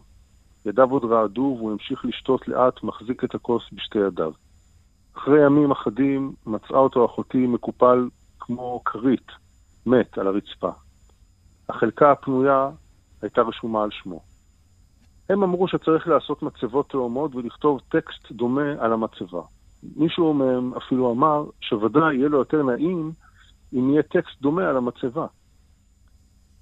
ידיו 0.66 0.90
עוד 0.90 1.04
רעדו 1.04 1.54
והוא 1.58 1.72
המשיך 1.72 2.04
לשתות 2.04 2.48
לאט, 2.48 2.82
מחזיק 2.82 3.24
את 3.24 3.34
הכוס 3.34 3.62
בשתי 3.72 3.98
ידיו. 3.98 4.32
אחרי 5.16 5.46
ימים 5.46 5.70
אחדים 5.70 6.32
מצאה 6.46 6.78
אותו 6.78 7.06
אחותי 7.06 7.46
מקופל 7.46 8.08
כמו 8.50 8.80
כרית, 8.84 9.26
מת 9.86 10.18
על 10.18 10.26
הרצפה. 10.26 10.70
החלקה 11.68 12.12
הפנויה 12.12 12.70
הייתה 13.22 13.40
רשומה 13.40 13.82
על 13.82 13.90
שמו. 13.90 14.20
הם 15.28 15.42
אמרו 15.42 15.68
שצריך 15.68 16.08
לעשות 16.08 16.42
מצבות 16.42 16.88
תאומות 16.88 17.34
ולכתוב 17.34 17.80
טקסט 17.88 18.32
דומה 18.32 18.72
על 18.78 18.92
המצבה. 18.92 19.40
מישהו 19.96 20.34
מהם 20.34 20.74
אפילו 20.74 21.12
אמר 21.12 21.44
שוודאי 21.60 22.16
יהיה 22.16 22.28
לו 22.28 22.38
יותר 22.38 22.62
נעים 22.62 23.12
אם 23.72 23.90
יהיה 23.90 24.02
טקסט 24.02 24.40
דומה 24.40 24.68
על 24.68 24.76
המצבה. 24.76 25.26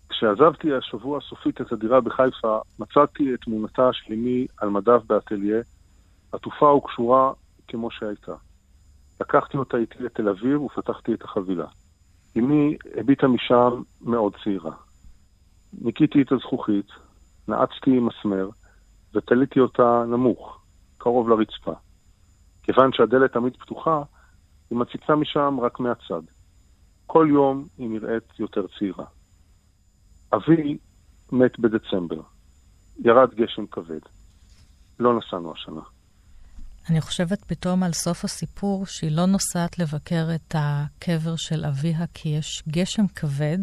כשעזבתי 0.08 0.74
השבוע 0.74 1.20
סופית 1.20 1.60
את 1.60 1.72
הדירה 1.72 2.00
בחיפה, 2.00 2.58
מצאתי 2.78 3.34
את 3.34 3.40
תמונתה 3.40 3.92
של 3.92 4.12
אמי 4.12 4.46
על 4.56 4.68
מדף 4.68 5.02
באטליה, 5.06 5.60
עטופה 6.32 6.66
וקשורה 6.66 7.32
כמו 7.68 7.90
שהייתה. 7.90 8.34
לקחתי 9.20 9.56
אותה 9.56 9.76
איתי 9.76 9.98
לתל 9.98 10.28
אביב 10.28 10.62
ופתחתי 10.62 11.14
את 11.14 11.22
החבילה. 11.22 11.66
אמי 12.38 12.76
הביטה 12.96 13.28
משם 13.28 13.82
מאוד 14.00 14.32
צעירה. 14.44 14.74
ניקיתי 15.72 16.22
את 16.22 16.32
הזכוכית, 16.32 16.86
נעצתי 17.48 17.90
מסמר 17.90 18.48
ותליתי 19.14 19.60
אותה 19.60 20.04
נמוך, 20.06 20.60
קרוב 20.98 21.28
לרצפה. 21.28 21.72
כיוון 22.62 22.92
שהדלת 22.92 23.32
תמיד 23.32 23.56
פתוחה, 23.56 24.02
היא 24.70 24.78
מציצה 24.78 25.14
משם 25.14 25.58
רק 25.60 25.80
מהצד. 25.80 26.22
כל 27.06 27.26
יום 27.30 27.64
היא 27.78 27.90
נראית 27.90 28.38
יותר 28.38 28.66
צעירה. 28.78 29.04
אבי 30.34 30.78
מת 31.32 31.58
בדצמבר. 31.58 32.20
ירד 32.98 33.34
גשם 33.34 33.66
כבד. 33.66 34.00
לא 34.98 35.18
נסענו 35.18 35.52
השנה. 35.52 35.80
אני 36.90 37.00
חושבת 37.00 37.44
פתאום 37.44 37.82
על 37.82 37.92
סוף 37.92 38.24
הסיפור 38.24 38.86
שהיא 38.86 39.16
לא 39.16 39.26
נוסעת 39.26 39.78
לבקר 39.78 40.28
את 40.34 40.54
הקבר 40.58 41.36
של 41.36 41.64
אביה 41.64 42.06
כי 42.14 42.28
יש 42.28 42.62
גשם 42.68 43.06
כבד. 43.06 43.58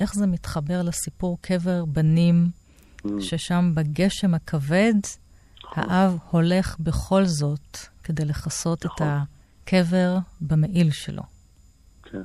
איך 0.00 0.14
זה 0.14 0.26
מתחבר 0.26 0.82
לסיפור 0.82 1.38
קבר 1.40 1.84
בנים, 1.84 2.46
mm. 2.98 3.08
ששם 3.20 3.70
בגשם 3.74 4.34
הכבד 4.34 4.94
נכון. 5.64 5.84
האב 5.90 6.18
הולך 6.30 6.76
בכל 6.80 7.24
זאת 7.24 7.78
כדי 8.04 8.24
לכסות 8.24 8.86
נכון. 8.86 9.06
את 9.06 9.12
הקבר 9.62 10.16
במעיל 10.40 10.90
שלו. 10.90 11.22
כן. 12.02 12.22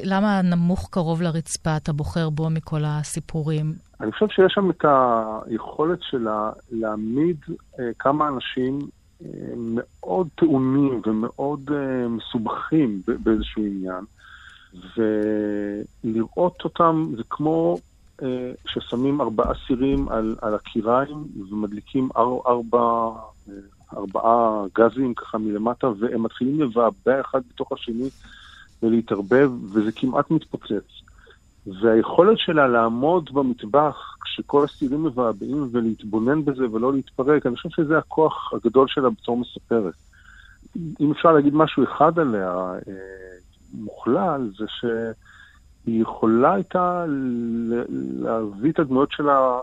למה 0.00 0.42
נמוך 0.42 0.88
קרוב 0.90 1.22
לרצפה 1.22 1.76
אתה 1.76 1.92
בוחר 1.92 2.30
בו 2.30 2.50
מכל 2.50 2.80
הסיפורים? 2.84 3.72
אני 4.00 4.12
חושב 4.12 4.26
שיש 4.28 4.52
שם 4.54 4.70
את 4.70 4.84
היכולת 5.46 5.98
שלה 6.02 6.50
להעמיד 6.70 7.36
אה, 7.80 7.84
כמה 7.98 8.28
אנשים 8.28 8.78
מאוד 9.56 10.28
טעונים 10.34 11.00
ומאוד 11.06 11.70
uh, 11.70 12.08
מסובכים 12.08 13.02
באיזשהו 13.22 13.62
עניין, 13.62 14.04
ולראות 16.04 16.60
אותם 16.64 17.06
זה 17.16 17.22
כמו 17.30 17.78
uh, 18.20 18.24
ששמים 18.66 19.20
ארבעה 19.20 19.52
סירים 19.66 20.08
על, 20.08 20.36
על 20.42 20.54
הקיריים 20.54 21.24
ומדליקים 21.50 22.08
אר, 22.16 22.38
ארבע, 22.46 23.10
uh, 23.48 23.50
ארבעה 23.96 24.64
גזים 24.78 25.14
ככה 25.14 25.38
מלמטה, 25.38 25.86
והם 25.98 26.22
מתחילים 26.22 26.60
לבעבע 26.60 27.20
אחד 27.20 27.40
בתוך 27.50 27.72
השני 27.72 28.08
ולהתערבב, 28.82 29.50
וזה 29.72 29.92
כמעט 29.92 30.30
מתפוצץ. 30.30 31.03
והיכולת 31.66 32.38
שלה 32.38 32.68
לעמוד 32.68 33.30
במטבח 33.32 34.16
כשכל 34.24 34.64
הסירים 34.64 35.04
מבעבעים 35.04 35.68
ולהתבונן 35.72 36.44
בזה 36.44 36.70
ולא 36.72 36.92
להתפרק, 36.92 37.46
אני 37.46 37.56
חושב 37.56 37.68
שזה 37.68 37.98
הכוח 37.98 38.52
הגדול 38.54 38.88
שלה 38.88 39.10
בתור 39.10 39.36
מספרת. 39.36 39.94
אם 41.00 41.10
אפשר 41.10 41.32
להגיד 41.32 41.54
משהו 41.54 41.84
אחד 41.84 42.18
עליה, 42.18 42.50
אה, 42.88 42.92
מוכלל, 43.74 44.50
זה 44.58 44.64
שהיא 44.68 46.02
יכולה 46.02 46.54
הייתה 46.54 47.04
להביא 48.22 48.72
את 48.72 48.78
הדמויות 48.78 49.12
שלה, 49.12 49.58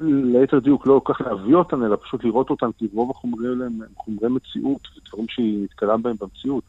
ליתר 0.00 0.58
דיוק, 0.58 0.86
לא 0.86 1.00
כל 1.04 1.14
כך 1.14 1.20
להביא 1.20 1.54
אותן, 1.54 1.82
אלא 1.82 1.96
פשוט 2.02 2.24
לראות 2.24 2.50
אותן, 2.50 2.72
כי 2.78 2.88
רוב 2.94 3.10
החומרים 3.10 3.50
האלה 3.52 3.66
הם 3.66 3.78
חומרי 3.96 4.28
מציאות, 4.28 4.80
ודברים 4.96 5.28
שהיא 5.28 5.64
נתקלה 5.64 5.96
בהם 5.96 6.16
במציאות. 6.20 6.64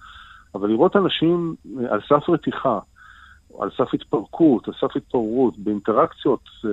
אבל 0.55 0.69
לראות 0.69 0.95
אנשים 0.95 1.55
אה, 1.79 1.93
על 1.93 1.99
סף 2.09 2.29
רתיחה, 2.29 2.79
על 3.59 3.69
סף 3.77 3.93
התפרקות, 3.93 4.67
על 4.67 4.73
סף 4.81 4.95
התפוררות, 4.95 5.57
באינטראקציות 5.57 6.49
אה, 6.65 6.69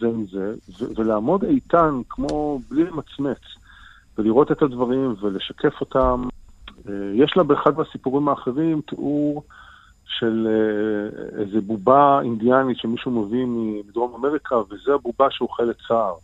זה 0.00 0.06
עם 0.06 0.26
זה, 0.26 0.54
ולעמוד 0.96 1.44
איתן 1.44 2.00
כמו 2.08 2.60
בלי 2.70 2.84
למצמץ, 2.84 3.40
ולראות 4.18 4.52
את 4.52 4.62
הדברים 4.62 5.14
ולשקף 5.20 5.80
אותם. 5.80 6.22
אה, 6.88 6.92
יש 7.14 7.36
לה 7.36 7.42
באחד 7.42 7.78
מהסיפורים 7.78 8.28
האחרים 8.28 8.80
תיאור 8.80 9.42
של 10.04 10.48
אה, 10.50 11.40
איזה 11.40 11.60
בובה 11.60 12.20
אינדיאנית 12.22 12.78
שמישהו 12.78 13.10
מביא 13.10 13.46
מדרום 13.48 14.14
אמריקה, 14.14 14.56
וזה 14.70 14.94
הבובה 14.94 15.26
שאוכלת 15.30 15.76
צער, 15.88 16.14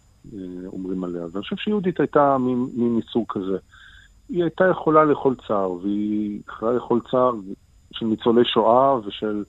אומרים 0.66 1.04
עליה. 1.04 1.22
ואני 1.32 1.42
חושב 1.42 1.56
שיהודית 1.56 2.00
הייתה 2.00 2.36
מין 2.38 2.96
ייצור 2.96 3.26
כזה. 3.28 3.58
היא 4.28 4.42
הייתה 4.42 4.68
יכולה 4.68 5.04
לאכול 5.04 5.36
צער, 5.48 5.72
והיא 5.72 6.40
יכולה 6.48 6.72
לאכול 6.72 7.00
צער 7.10 7.32
של 7.98 8.06
ניצולי 8.06 8.44
שואה 8.44 8.98
ושל, 9.06 9.44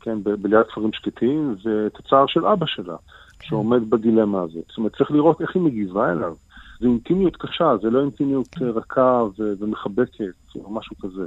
כן, 0.00 0.18
בליד 0.22 0.66
כפרים 0.68 0.92
שקטים, 0.92 1.56
ואת 1.64 1.98
הצער 1.98 2.26
של 2.26 2.46
אבא 2.46 2.66
שלה, 2.66 2.96
שעומד 3.42 3.90
בדילמה 3.90 4.42
הזאת. 4.42 4.64
זאת 4.68 4.78
אומרת, 4.78 4.96
צריך 4.96 5.10
לראות 5.10 5.40
איך 5.40 5.50
היא 5.54 5.62
מגיבה 5.62 6.12
אליו. 6.12 6.34
זו 6.80 6.86
אינטימיות 6.86 7.36
קשה, 7.36 7.72
זה 7.82 7.90
לא 7.90 8.00
אינטימיות 8.00 8.48
רכה 8.60 9.22
ומחבקת, 9.38 10.24
או 10.54 10.70
משהו 10.70 10.96
כזה. 10.96 11.24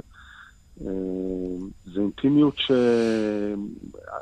אה, 0.80 0.86
זה 1.84 2.00
אינטימיות 2.00 2.54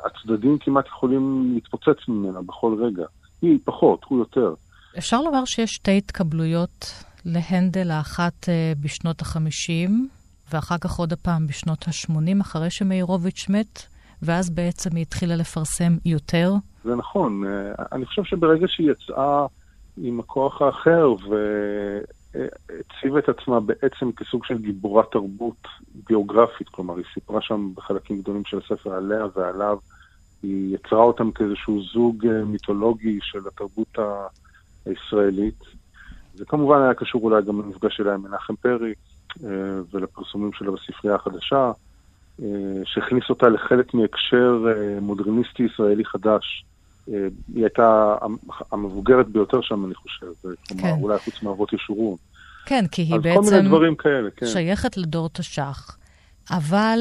שהצדדים 0.05 0.57
כמעט 0.57 0.87
יכולים 0.87 1.51
להתפוצץ 1.53 2.07
ממנה 2.07 2.41
בכל 2.41 2.75
רגע. 2.79 3.05
היא 3.41 3.59
פחות, 3.65 3.99
הוא 4.07 4.19
יותר. 4.19 4.53
אפשר 4.97 5.21
לומר 5.21 5.45
שיש 5.45 5.69
שתי 5.73 5.97
התקבלויות 5.97 7.03
להנדל, 7.25 7.91
האחת 7.91 8.49
אה, 8.49 8.73
בשנות 8.79 9.21
ה-50, 9.21 9.91
ואחר 10.53 10.77
כך 10.77 10.91
עוד 10.91 11.13
הפעם 11.13 11.47
בשנות 11.47 11.87
ה-80, 11.87 12.41
אחרי 12.41 12.69
שמאירוביץ' 12.69 13.49
מת, 13.49 13.83
ואז 14.21 14.49
בעצם 14.49 14.95
היא 14.95 15.01
התחילה 15.01 15.35
לפרסם 15.35 15.97
יותר. 16.05 16.53
זה 16.83 16.95
נכון. 16.95 17.43
אה, 17.45 17.85
אני 17.91 18.05
חושב 18.05 18.23
שברגע 18.23 18.67
שהיא 18.67 18.91
יצאה 18.91 19.45
עם 19.97 20.19
הכוח 20.19 20.61
האחר, 20.61 21.13
ו... 21.29 21.35
הציבה 22.79 23.19
את 23.19 23.29
עצמה 23.29 23.59
בעצם 23.59 24.11
כסוג 24.11 24.45
של 24.45 24.57
גיבורת 24.57 25.11
תרבות 25.11 25.67
ביוגרפית, 26.09 26.69
כלומר, 26.69 26.97
היא 26.97 27.05
סיפרה 27.13 27.41
שם 27.41 27.71
בחלקים 27.75 28.21
גדולים 28.21 28.45
של 28.45 28.57
הספר 28.57 28.93
עליה 28.93 29.25
ועליו, 29.35 29.77
היא 30.43 30.75
יצרה 30.75 31.03
אותם 31.03 31.31
כאיזשהו 31.31 31.83
זוג 31.93 32.27
אה, 32.27 32.45
מיתולוגי 32.45 33.19
של 33.21 33.47
התרבות 33.47 33.97
הישראלית. 34.85 35.59
זה 36.33 36.45
כמובן 36.45 36.81
היה 36.81 36.93
קשור 36.93 37.23
אולי 37.23 37.41
גם 37.41 37.61
למפגש 37.61 37.97
שלה 37.97 38.13
עם 38.13 38.21
מנחם 38.21 38.55
פרי 38.55 38.89
אה, 38.89 39.12
ולפרסומים 39.93 40.51
שלה 40.53 40.71
בספרייה 40.71 41.15
החדשה, 41.15 41.71
אה, 42.41 42.47
שהכניס 42.85 43.23
אותה 43.29 43.49
לחלק 43.49 43.93
מהקשר 43.93 44.65
מודרניסטי 45.01 45.63
ישראלי 45.63 46.05
חדש. 46.05 46.65
היא 47.07 47.23
הייתה 47.55 48.15
המבוגרת 48.71 49.27
ביותר 49.27 49.61
שם, 49.61 49.85
אני 49.85 49.95
חושב, 49.95 50.27
כלומר, 50.67 50.83
כן. 50.83 50.95
אולי 51.01 51.19
חוץ 51.19 51.43
מאבות 51.43 51.73
ישורון. 51.73 52.17
כן, 52.65 52.85
כי 52.91 53.01
היא 53.01 53.19
בעצם 53.19 53.95
כאלה, 53.95 54.29
כן. 54.31 54.45
שייכת 54.45 54.97
לדור 54.97 55.29
תש"ח, 55.29 55.97
אבל 56.51 56.99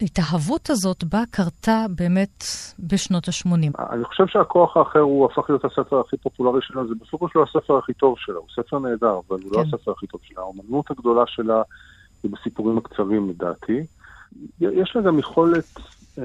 ההתאהבות 0.00 0.70
הזאת 0.70 1.04
בה 1.04 1.22
קרתה 1.30 1.86
באמת 1.96 2.44
בשנות 2.78 3.28
ה-80. 3.28 3.92
אני 3.92 4.04
חושב 4.04 4.26
שהכוח 4.26 4.76
האחר 4.76 4.98
הוא 4.98 5.26
הפך 5.26 5.50
להיות 5.50 5.64
הספר 5.64 6.00
הכי 6.00 6.16
פופולרי 6.16 6.60
שלה, 6.62 6.86
זה 6.86 6.94
בסופו 7.00 7.28
של 7.28 7.38
הספר 7.42 7.78
הכי 7.78 7.92
טוב 7.92 8.14
שלה, 8.18 8.36
הוא 8.36 8.48
ספר 8.54 8.78
נהדר, 8.78 9.20
אבל 9.28 9.42
הוא 9.42 9.52
לא 9.52 9.62
כן. 9.62 9.70
לא 9.70 9.76
הספר 9.76 9.90
הכי 9.90 10.06
טוב 10.06 10.20
שלה. 10.24 10.40
האומנות 10.40 10.90
הגדולה 10.90 11.22
שלה 11.26 11.62
היא 12.22 12.30
בסיפורים 12.30 12.78
הקצרים 12.78 13.28
לדעתי. 13.30 13.86
יש 14.60 14.96
לה 14.96 15.02
גם 15.02 15.18
יכולת 15.18 15.80
אה, 16.18 16.24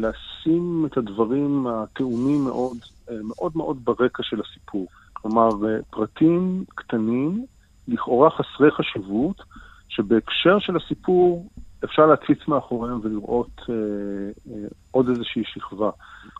לשים 0.00 0.86
את 0.86 0.96
הדברים 0.96 1.66
הטעונים 1.66 2.44
מאוד, 2.44 2.76
אה, 3.10 3.16
מאוד 3.22 3.52
מאוד 3.54 3.84
ברקע 3.84 4.22
של 4.22 4.40
הסיפור. 4.40 4.86
כלומר, 5.12 5.48
אה, 5.48 5.78
פרטים 5.90 6.64
קטנים, 6.74 7.46
לכאורה 7.88 8.30
חסרי 8.30 8.70
חשיבות, 8.70 9.42
שבהקשר 9.88 10.58
של 10.58 10.76
הסיפור 10.76 11.48
אפשר 11.86 12.06
להקפיץ 12.06 12.38
מאחוריהם 12.48 13.00
ולראות 13.02 13.60
אה, 13.68 13.74
אה, 14.52 14.68
עוד 14.90 15.08
איזושהי 15.08 15.42
שכבה. 15.44 15.90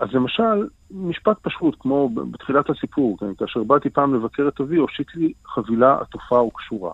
אז 0.01 0.09
למשל, 0.13 0.69
משפט 0.91 1.37
פשוט, 1.43 1.77
כמו 1.81 2.09
בתחילת 2.09 2.71
הסיפור, 2.71 3.19
כן, 3.19 3.35
כאשר 3.35 3.63
באתי 3.63 3.91
פעם 3.91 4.15
לבקר 4.15 4.49
את 4.49 4.61
אבי, 4.61 4.77
הושיט 4.77 5.15
לי 5.15 5.33
חבילה 5.47 5.99
עטופה 6.01 6.41
וקשורה. 6.41 6.93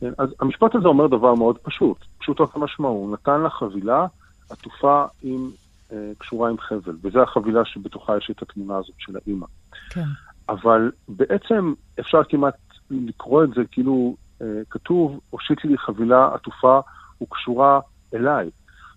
כן, 0.00 0.12
אז 0.18 0.28
המשפט 0.40 0.74
הזה 0.74 0.88
אומר 0.88 1.06
דבר 1.06 1.34
מאוד 1.34 1.58
פשוט, 1.58 1.96
פשוט 2.18 2.40
רק 2.40 2.56
המשמעות, 2.56 2.96
הוא 2.96 3.12
נתן 3.12 3.40
לה 3.40 3.50
חבילה 3.50 4.06
עטופה 4.50 5.04
עם, 5.22 5.50
אה, 5.92 6.10
קשורה 6.18 6.50
עם 6.50 6.58
חבל, 6.58 6.96
וזו 7.02 7.22
החבילה 7.22 7.64
שבתוכה 7.64 8.16
יש 8.16 8.30
את 8.30 8.42
התמונה 8.42 8.76
הזאת 8.76 8.94
של 8.98 9.16
האימא. 9.16 9.46
כן. 9.90 10.06
אבל 10.48 10.90
בעצם 11.08 11.72
אפשר 12.00 12.24
כמעט 12.28 12.54
לקרוא 12.90 13.44
את 13.44 13.48
זה 13.54 13.62
כאילו 13.70 14.16
אה, 14.42 14.46
כתוב, 14.70 15.20
הושיט 15.30 15.64
לי 15.64 15.78
חבילה 15.78 16.34
עטופה 16.34 16.80
וקשורה 17.22 17.80
אליי. 18.14 18.50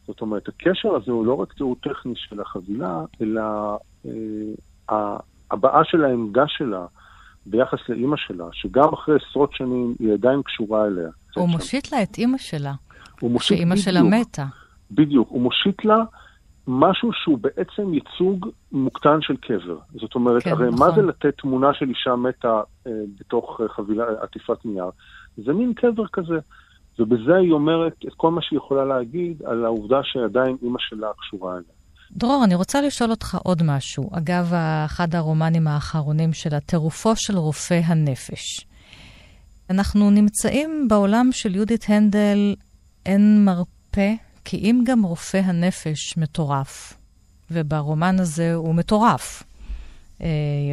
זאת 0.07 0.21
אומרת, 0.21 0.47
הקשר 0.47 0.95
הזה 0.95 1.11
הוא 1.11 1.25
לא 1.25 1.33
רק 1.33 1.53
תיאור 1.53 1.75
טכני 1.83 2.13
של 2.15 2.41
החבילה, 2.41 3.01
אלא 3.21 3.41
אה, 4.89 5.17
הבעה 5.51 5.83
של 5.83 6.05
העמדה 6.05 6.43
שלה 6.47 6.85
ביחס 7.45 7.79
לאימא 7.89 8.17
שלה, 8.17 8.45
שגם 8.51 8.93
אחרי 8.93 9.15
עשרות 9.15 9.53
שנים 9.53 9.95
היא 9.99 10.13
עדיין 10.13 10.41
קשורה 10.41 10.85
אליה. 10.85 11.09
הוא 11.35 11.49
מושיט 11.49 11.91
לה 11.91 12.03
את 12.03 12.17
אימא 12.17 12.37
שלה, 12.37 12.73
שאימא 13.39 13.75
שלה 13.75 14.03
מתה. 14.03 14.45
בדיוק, 14.91 15.29
הוא 15.29 15.41
מושיט 15.41 15.85
לה 15.85 15.97
משהו 16.67 17.09
שהוא 17.13 17.37
בעצם 17.37 17.93
ייצוג 17.93 18.49
מוקטן 18.71 19.21
של 19.21 19.37
קבר. 19.37 19.77
זאת 19.93 20.15
אומרת, 20.15 20.43
כן, 20.43 20.51
הרי 20.51 20.67
נכון. 20.67 20.79
מה 20.87 20.95
זה 20.95 21.01
לתת 21.01 21.37
תמונה 21.37 21.73
של 21.73 21.89
אישה 21.89 22.15
מתה 22.15 22.61
אה, 22.87 22.91
בתוך 23.19 23.61
אה, 23.63 23.69
חבילה 23.69 24.03
עטיפת 24.21 24.65
נייר? 24.65 24.89
זה 25.37 25.53
מין 25.53 25.73
קבר 25.73 26.07
כזה. 26.07 26.39
ובזה 26.99 27.35
היא 27.35 27.51
אומרת 27.51 27.93
את 28.07 28.13
כל 28.17 28.31
מה 28.31 28.41
שהיא 28.41 28.57
יכולה 28.57 28.85
להגיד 28.85 29.41
על 29.45 29.65
העובדה 29.65 29.99
שעדיין 30.03 30.57
אימא 30.63 30.79
שלה 30.79 31.07
קשורה 31.17 31.51
אליה. 31.51 31.63
דרור, 32.11 32.43
אני 32.43 32.55
רוצה 32.55 32.81
לשאול 32.81 33.11
אותך 33.11 33.37
עוד 33.43 33.63
משהו. 33.65 34.09
אגב, 34.11 34.53
אחד 34.85 35.15
הרומנים 35.15 35.67
האחרונים 35.67 36.33
של 36.33 36.55
הטירופו 36.55 37.15
של 37.15 37.37
רופא 37.37 37.81
הנפש. 37.85 38.65
אנחנו 39.69 40.09
נמצאים 40.09 40.87
בעולם 40.89 41.29
של 41.31 41.55
יהודית 41.55 41.85
הנדל, 41.89 42.55
אין 43.05 43.45
מרפא 43.45 44.13
כי 44.45 44.57
אם 44.57 44.83
גם 44.85 45.03
רופא 45.03 45.37
הנפש 45.37 46.17
מטורף, 46.17 46.93
וברומן 47.51 48.19
הזה 48.19 48.53
הוא 48.53 48.75
מטורף, 48.75 49.43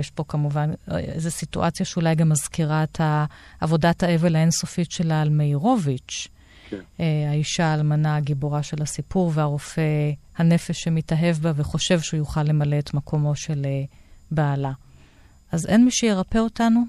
יש 0.01 0.11
פה 0.11 0.25
כמובן 0.29 0.71
איזו 0.91 1.31
סיטואציה 1.31 1.87
שאולי 1.87 2.15
גם 2.15 2.29
מזכירה 2.29 2.83
את 2.83 3.01
עבודת 3.61 4.03
האבל 4.03 4.37
האינסופית 4.37 4.91
שלה 4.91 5.23
על 5.23 5.29
מאירוביץ', 5.29 6.29
כן. 6.71 6.81
אה, 7.01 7.31
האישה 7.31 7.65
האלמנה 7.65 8.17
הגיבורה 8.17 8.63
של 8.63 8.83
הסיפור, 8.83 9.31
והרופא 9.35 10.13
הנפש 10.37 10.83
שמתאהב 10.85 11.37
בה 11.37 11.51
וחושב 11.57 11.99
שהוא 11.99 12.19
יוכל 12.19 12.43
למלא 12.43 12.79
את 12.79 12.95
מקומו 12.95 13.35
של 13.35 13.63
אה, 13.65 13.83
בעלה. 14.31 14.73
אז 15.53 15.67
אין 15.67 15.85
מי 15.85 15.91
שירפא 15.91 16.39
אותנו? 16.39 16.81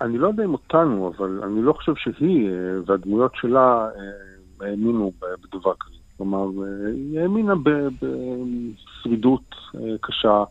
אני 0.00 0.18
לא 0.18 0.28
יודע 0.28 0.44
אם 0.44 0.52
אותנו, 0.52 1.12
אבל 1.16 1.40
אני 1.44 1.62
לא 1.62 1.72
חושב 1.72 1.92
שהיא 1.96 2.48
והדמויות 2.86 3.32
שלה 3.34 3.88
האמינו 4.60 5.12
בדבר 5.20 5.72
כזה. 5.80 5.96
כלומר, 6.16 6.64
היא 6.86 7.20
האמינה 7.20 7.54
בשרידות 8.02 9.54
אה, 9.74 9.80
קשה, 10.00 10.44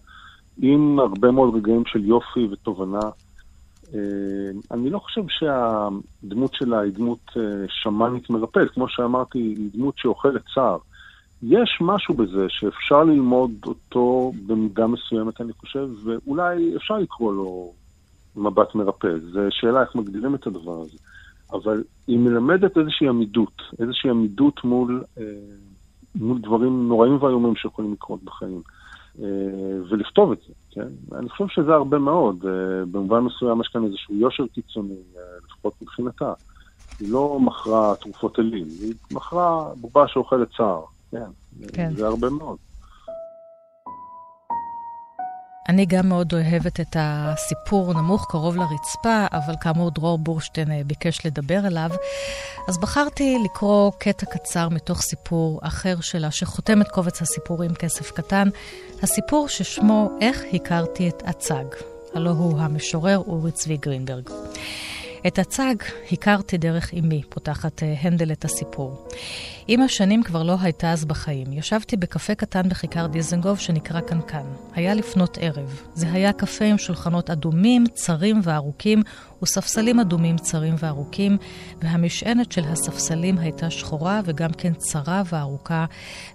עם 0.58 1.00
הרבה 1.00 1.32
מאוד 1.32 1.56
רגעים 1.56 1.84
של 1.86 2.06
יופי 2.06 2.48
ותובנה. 2.52 3.10
אה, 3.94 4.52
אני 4.72 4.90
לא 4.90 5.00
חושב 5.00 5.22
שהדמות 5.28 6.54
שלה 6.54 6.80
היא 6.80 6.94
דמות 6.94 7.32
אה, 7.38 7.42
שמאנית 7.68 8.30
מרפאת, 8.30 8.72
כמו 8.72 8.88
שאמרתי, 8.88 9.40
היא 9.40 9.70
דמות 9.74 9.98
שאוכלת 9.98 10.42
צער. 10.56 10.78
יש 11.44 11.78
משהו 11.82 12.14
בזה 12.14 12.46
שאפשר 12.50 13.04
ללמוד 13.04 13.52
אותו 13.66 14.32
במידה 14.46 14.88
מסוימת, 14.88 15.42
אני 15.42 15.54
חושב, 15.54 15.88
ואולי 16.04 16.76
אפשר 16.76 16.98
לקרוא 16.98 17.34
לו 17.34 17.74
מבט 18.36 18.76
מרפא. 18.76 19.08
זו 19.32 19.40
שאלה 19.50 19.82
איך 19.82 19.96
מגדירים 19.96 20.36
את 20.36 20.48
הדבר 20.48 20.82
הזה. 20.82 20.98
אבל 21.54 21.84
היא 22.08 22.20
מלמדת 22.20 22.78
איזושהי 22.78 23.08
עמידות, 23.08 23.62
איזושהי 23.80 24.10
עמידות 24.10 24.64
מול, 24.64 25.04
אה, 25.18 25.24
מול 26.16 26.40
דברים 26.42 26.88
נוראים 26.88 27.24
ואיומים 27.24 27.56
שיכולים 27.56 27.94
לקרות 27.94 28.24
בחיים. 28.24 28.62
אה, 29.20 29.26
ולכתוב 29.90 30.32
את 30.32 30.38
זה, 30.48 30.54
כן? 30.72 31.18
אני 31.18 31.30
חושב 31.30 31.48
שזה 31.48 31.74
הרבה 31.74 32.00
מאוד. 32.00 32.46
אה, 32.46 32.86
במובן 32.92 33.20
מסוים 33.20 33.62
יש 33.62 33.68
כאן 33.68 33.86
איזשהו 33.86 34.16
יושר 34.16 34.48
קיצוני, 34.48 35.02
אה, 35.18 35.22
לפחות 35.46 35.74
מבחינתה. 35.82 36.34
היא 37.00 37.10
לא 37.10 37.40
מכרה 37.40 37.96
תרופות 38.02 38.40
אלים, 38.40 38.68
היא 38.82 38.94
מכרה 39.12 39.76
בובה 39.76 40.08
שאוכלת 40.08 40.48
צער, 40.58 40.84
כן? 41.12 41.30
כן. 41.74 41.94
זה 41.96 42.06
הרבה 42.06 42.30
מאוד. 42.30 42.58
אני 45.70 45.86
גם 45.86 46.10
מאוד 46.10 46.34
אוהבת 46.34 46.80
את 46.80 46.96
הסיפור 47.00 47.94
נמוך, 47.94 48.26
קרוב 48.30 48.56
לרצפה, 48.56 49.26
אבל 49.32 49.54
כאמור 49.62 49.92
דרור 49.92 50.18
בורשטיין 50.18 50.72
אה, 50.72 50.82
ביקש 50.86 51.26
לדבר 51.26 51.66
עליו. 51.66 51.90
אז 52.68 52.78
בחרתי 52.78 53.38
לקרוא 53.46 53.92
קטע 54.00 54.26
קצר 54.26 54.70
מתוך 54.70 55.02
סיפור 55.02 55.60
אחר 55.64 56.02
שלה, 56.02 56.32
שחותם 56.32 56.82
את 56.82 56.88
קובץ 56.88 57.22
הסיפורים 57.22 57.74
כסף 57.74 58.12
קטן, 58.12 58.48
הסיפור 59.04 59.48
ששמו 59.50 60.10
"איך 60.22 60.42
הכרתי 60.54 61.10
את 61.10 61.24
הצג". 61.26 61.66
הלא 62.14 62.30
הוא 62.30 62.60
המשורר 62.60 63.18
אורי 63.18 63.52
צבי 63.52 63.78
גרינברג. 63.78 64.30
את 65.28 65.40
הצג 65.40 65.76
הכרתי 66.12 66.58
דרך 66.58 66.94
אמי, 66.94 67.22
פותחת 67.30 67.84
אה, 67.84 67.96
הנדל 68.02 68.32
את 68.32 68.46
הסיפור. 68.46 69.08
עם 69.68 69.82
השנים 69.82 70.24
כבר 70.24 70.44
לא 70.44 70.56
הייתה 70.62 70.92
אז 70.92 71.06
בחיים. 71.06 71.54
ישבתי 71.54 71.98
בקפה 71.98 72.36
קטן 72.36 72.70
בכיכר 72.70 73.08
דיזנגוף 73.08 73.60
שנקרא 73.60 74.00
קנקן. 74.00 74.44
היה 74.74 74.94
לפנות 74.94 75.38
ערב. 75.42 75.82
זה 75.94 76.12
היה 76.12 76.34
קפה 76.34 76.66
עם 76.66 76.78
שולחנות 76.78 77.30
אדומים, 77.30 77.84
צרים 77.94 78.40
וארוכים, 78.44 79.02
וספסלים 79.44 80.00
אדומים, 80.00 80.38
צרים 80.38 80.76
וארוכים, 80.78 81.38
והמשענת 81.82 82.52
של 82.52 82.64
הספסלים 82.66 83.38
הייתה 83.38 83.70
שחורה 83.70 84.22
וגם 84.26 84.52
כן 84.52 84.74
צרה 84.74 85.22
וארוכה, 85.26 85.86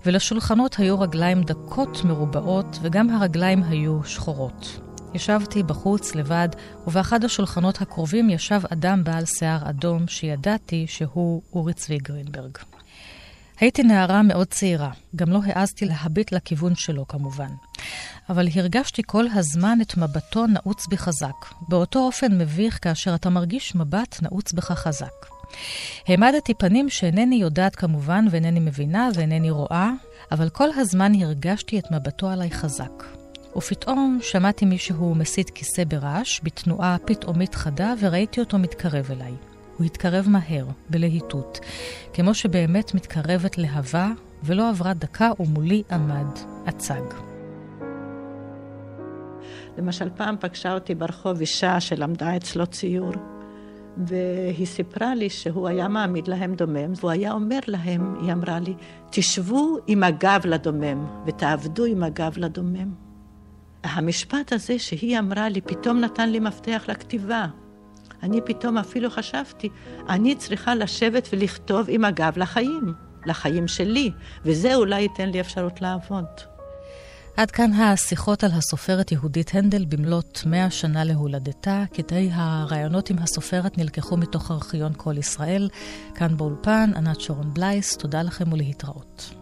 ולשולחנות 0.07 0.75
היו 0.79 1.01
רגליים 1.01 1.43
דקות 1.43 2.05
מרובעות, 2.05 2.79
וגם 2.83 3.11
הרגליים 3.11 3.63
היו 3.63 4.05
שחורות. 4.05 4.81
ישבתי 5.15 5.63
בחוץ 5.63 6.15
לבד, 6.15 6.49
ובאחד 6.87 7.25
השולחנות 7.25 7.81
הקרובים 7.83 8.31
ישב 8.31 8.61
אדם 8.73 9.05
בעל 9.05 9.25
שיער 9.25 9.71
אדום, 9.71 10.09
שידעתי 10.09 10.87
שהוא 10.89 11.43
אורי 11.53 11.75
צבי 11.75 11.99
גרינברג. 11.99 12.59
הייתי 13.61 13.83
נערה 13.83 14.23
מאוד 14.23 14.47
צעירה, 14.47 14.91
גם 15.17 15.31
לא 15.31 15.41
העזתי 15.47 15.85
להביט 15.85 16.33
לכיוון 16.33 16.75
שלו 16.75 17.09
כמובן. 17.09 17.49
אבל 18.29 18.49
הרגשתי 18.55 19.03
כל 19.07 19.25
הזמן 19.35 19.79
את 19.83 19.97
מבטו 19.97 20.47
נעוץ 20.47 20.87
בי 20.87 20.99
חזק, 20.99 21.47
באותו 21.69 21.99
אופן 21.99 22.39
מביך 22.39 22.79
כאשר 22.83 23.15
אתה 23.15 23.31
מרגיש 23.31 23.75
מבט 23.75 24.23
נעוץ 24.23 24.53
בך 24.53 24.73
חזק. 24.73 25.27
העמדתי 26.09 26.55
פנים 26.55 26.91
שאינני 26.91 27.37
יודעת 27.37 27.77
כמובן, 27.77 28.25
ואינני 28.31 28.61
מבינה, 28.61 29.09
ואינני 29.15 29.51
רואה, 29.51 29.91
אבל 30.33 30.49
כל 30.49 30.69
הזמן 30.77 31.15
הרגשתי 31.15 31.79
את 31.79 31.85
מבטו 31.91 32.29
עליי 32.29 32.51
חזק. 32.51 33.16
ופתאום 33.57 34.19
שמעתי 34.23 34.65
מישהו 34.65 35.15
מסיט 35.15 35.51
כיסא 35.51 35.85
ברעש, 35.85 36.41
בתנועה 36.43 36.97
פתאומית 37.05 37.55
חדה, 37.55 37.95
וראיתי 38.01 38.41
אותו 38.41 38.59
מתקרב 38.59 39.11
אליי. 39.11 39.33
הוא 39.77 39.87
התקרב 39.87 40.29
מהר, 40.29 40.67
בלהיטות, 40.91 41.61
כמו 42.13 42.35
שבאמת 42.35 42.95
מתקרבת 42.95 43.59
להבה, 43.59 44.11
ולא 44.45 44.71
עברה 44.71 44.95
דקה 44.95 45.31
ומולי 45.41 45.83
עמד 45.91 46.27
הצג. 46.67 47.03
למשל, 49.79 50.09
פעם 50.17 50.37
פגשה 50.41 50.75
אותי 50.75 50.95
ברחוב 50.95 51.41
אישה 51.41 51.81
שלמדה 51.81 52.37
אצלו 52.37 52.67
ציור, 52.67 53.13
והיא 54.07 54.67
סיפרה 54.67 55.15
לי 55.15 55.31
שהוא 55.31 55.69
היה 55.69 55.89
מעמיד 55.89 56.29
להם 56.29 56.55
דומם, 56.55 56.93
והוא 56.97 57.11
היה 57.11 57.33
אומר 57.33 57.59
להם, 57.67 58.15
היא 58.21 58.33
אמרה 58.33 58.61
לי, 58.61 58.75
תשבו 59.11 59.77
עם 59.87 60.03
הגב 60.03 60.41
לדומם, 60.45 61.07
ותעבדו 61.27 61.85
עם 61.85 62.03
הגב 62.03 62.33
לדומם. 62.37 63.06
המשפט 63.91 64.53
הזה 64.53 64.79
שהיא 64.79 65.19
אמרה 65.19 65.49
לי, 65.49 65.61
פתאום 65.61 66.01
נתן 66.01 66.31
לי 66.31 66.41
מפתח 66.41 66.83
לכתיבה. 66.89 67.47
אני 68.23 68.41
פתאום 68.45 68.79
אפילו 68.79 69.11
חשבתי, 69.11 69.69
אני 70.09 70.35
צריכה 70.35 70.75
לשבת 70.75 71.29
ולכתוב 71.33 71.87
עם 71.89 72.05
הגב 72.05 72.33
לחיים, 72.37 72.95
לחיים 73.27 73.69
שלי, 73.69 74.11
וזה 74.45 74.75
אולי 74.75 75.01
ייתן 75.01 75.29
לי 75.29 75.41
אפשרות 75.41 75.81
לעבוד. 75.81 76.25
עד 77.37 77.51
כאן 77.51 77.73
השיחות 77.73 78.45
על 78.45 78.51
הסופרת 78.53 79.13
יהודית 79.13 79.55
הנדל 79.55 79.85
במלאת 79.85 80.39
מאה 80.47 80.71
שנה 80.71 81.05
להולדתה. 81.05 81.85
קטעי 81.93 82.31
הרעיונות 82.33 83.11
עם 83.11 83.19
הסופרת 83.19 83.79
נלקחו 83.79 84.17
מתוך 84.17 84.51
ארכיון 84.51 84.93
כל 84.97 85.19
ישראל. 85.19 85.69
כאן 86.15 86.37
באולפן, 86.37 86.91
ענת 86.97 87.21
שורון 87.21 87.55
בלייס, 87.55 87.97
תודה 87.97 88.23
לכם 88.23 88.53
ולהתראות. 88.53 89.35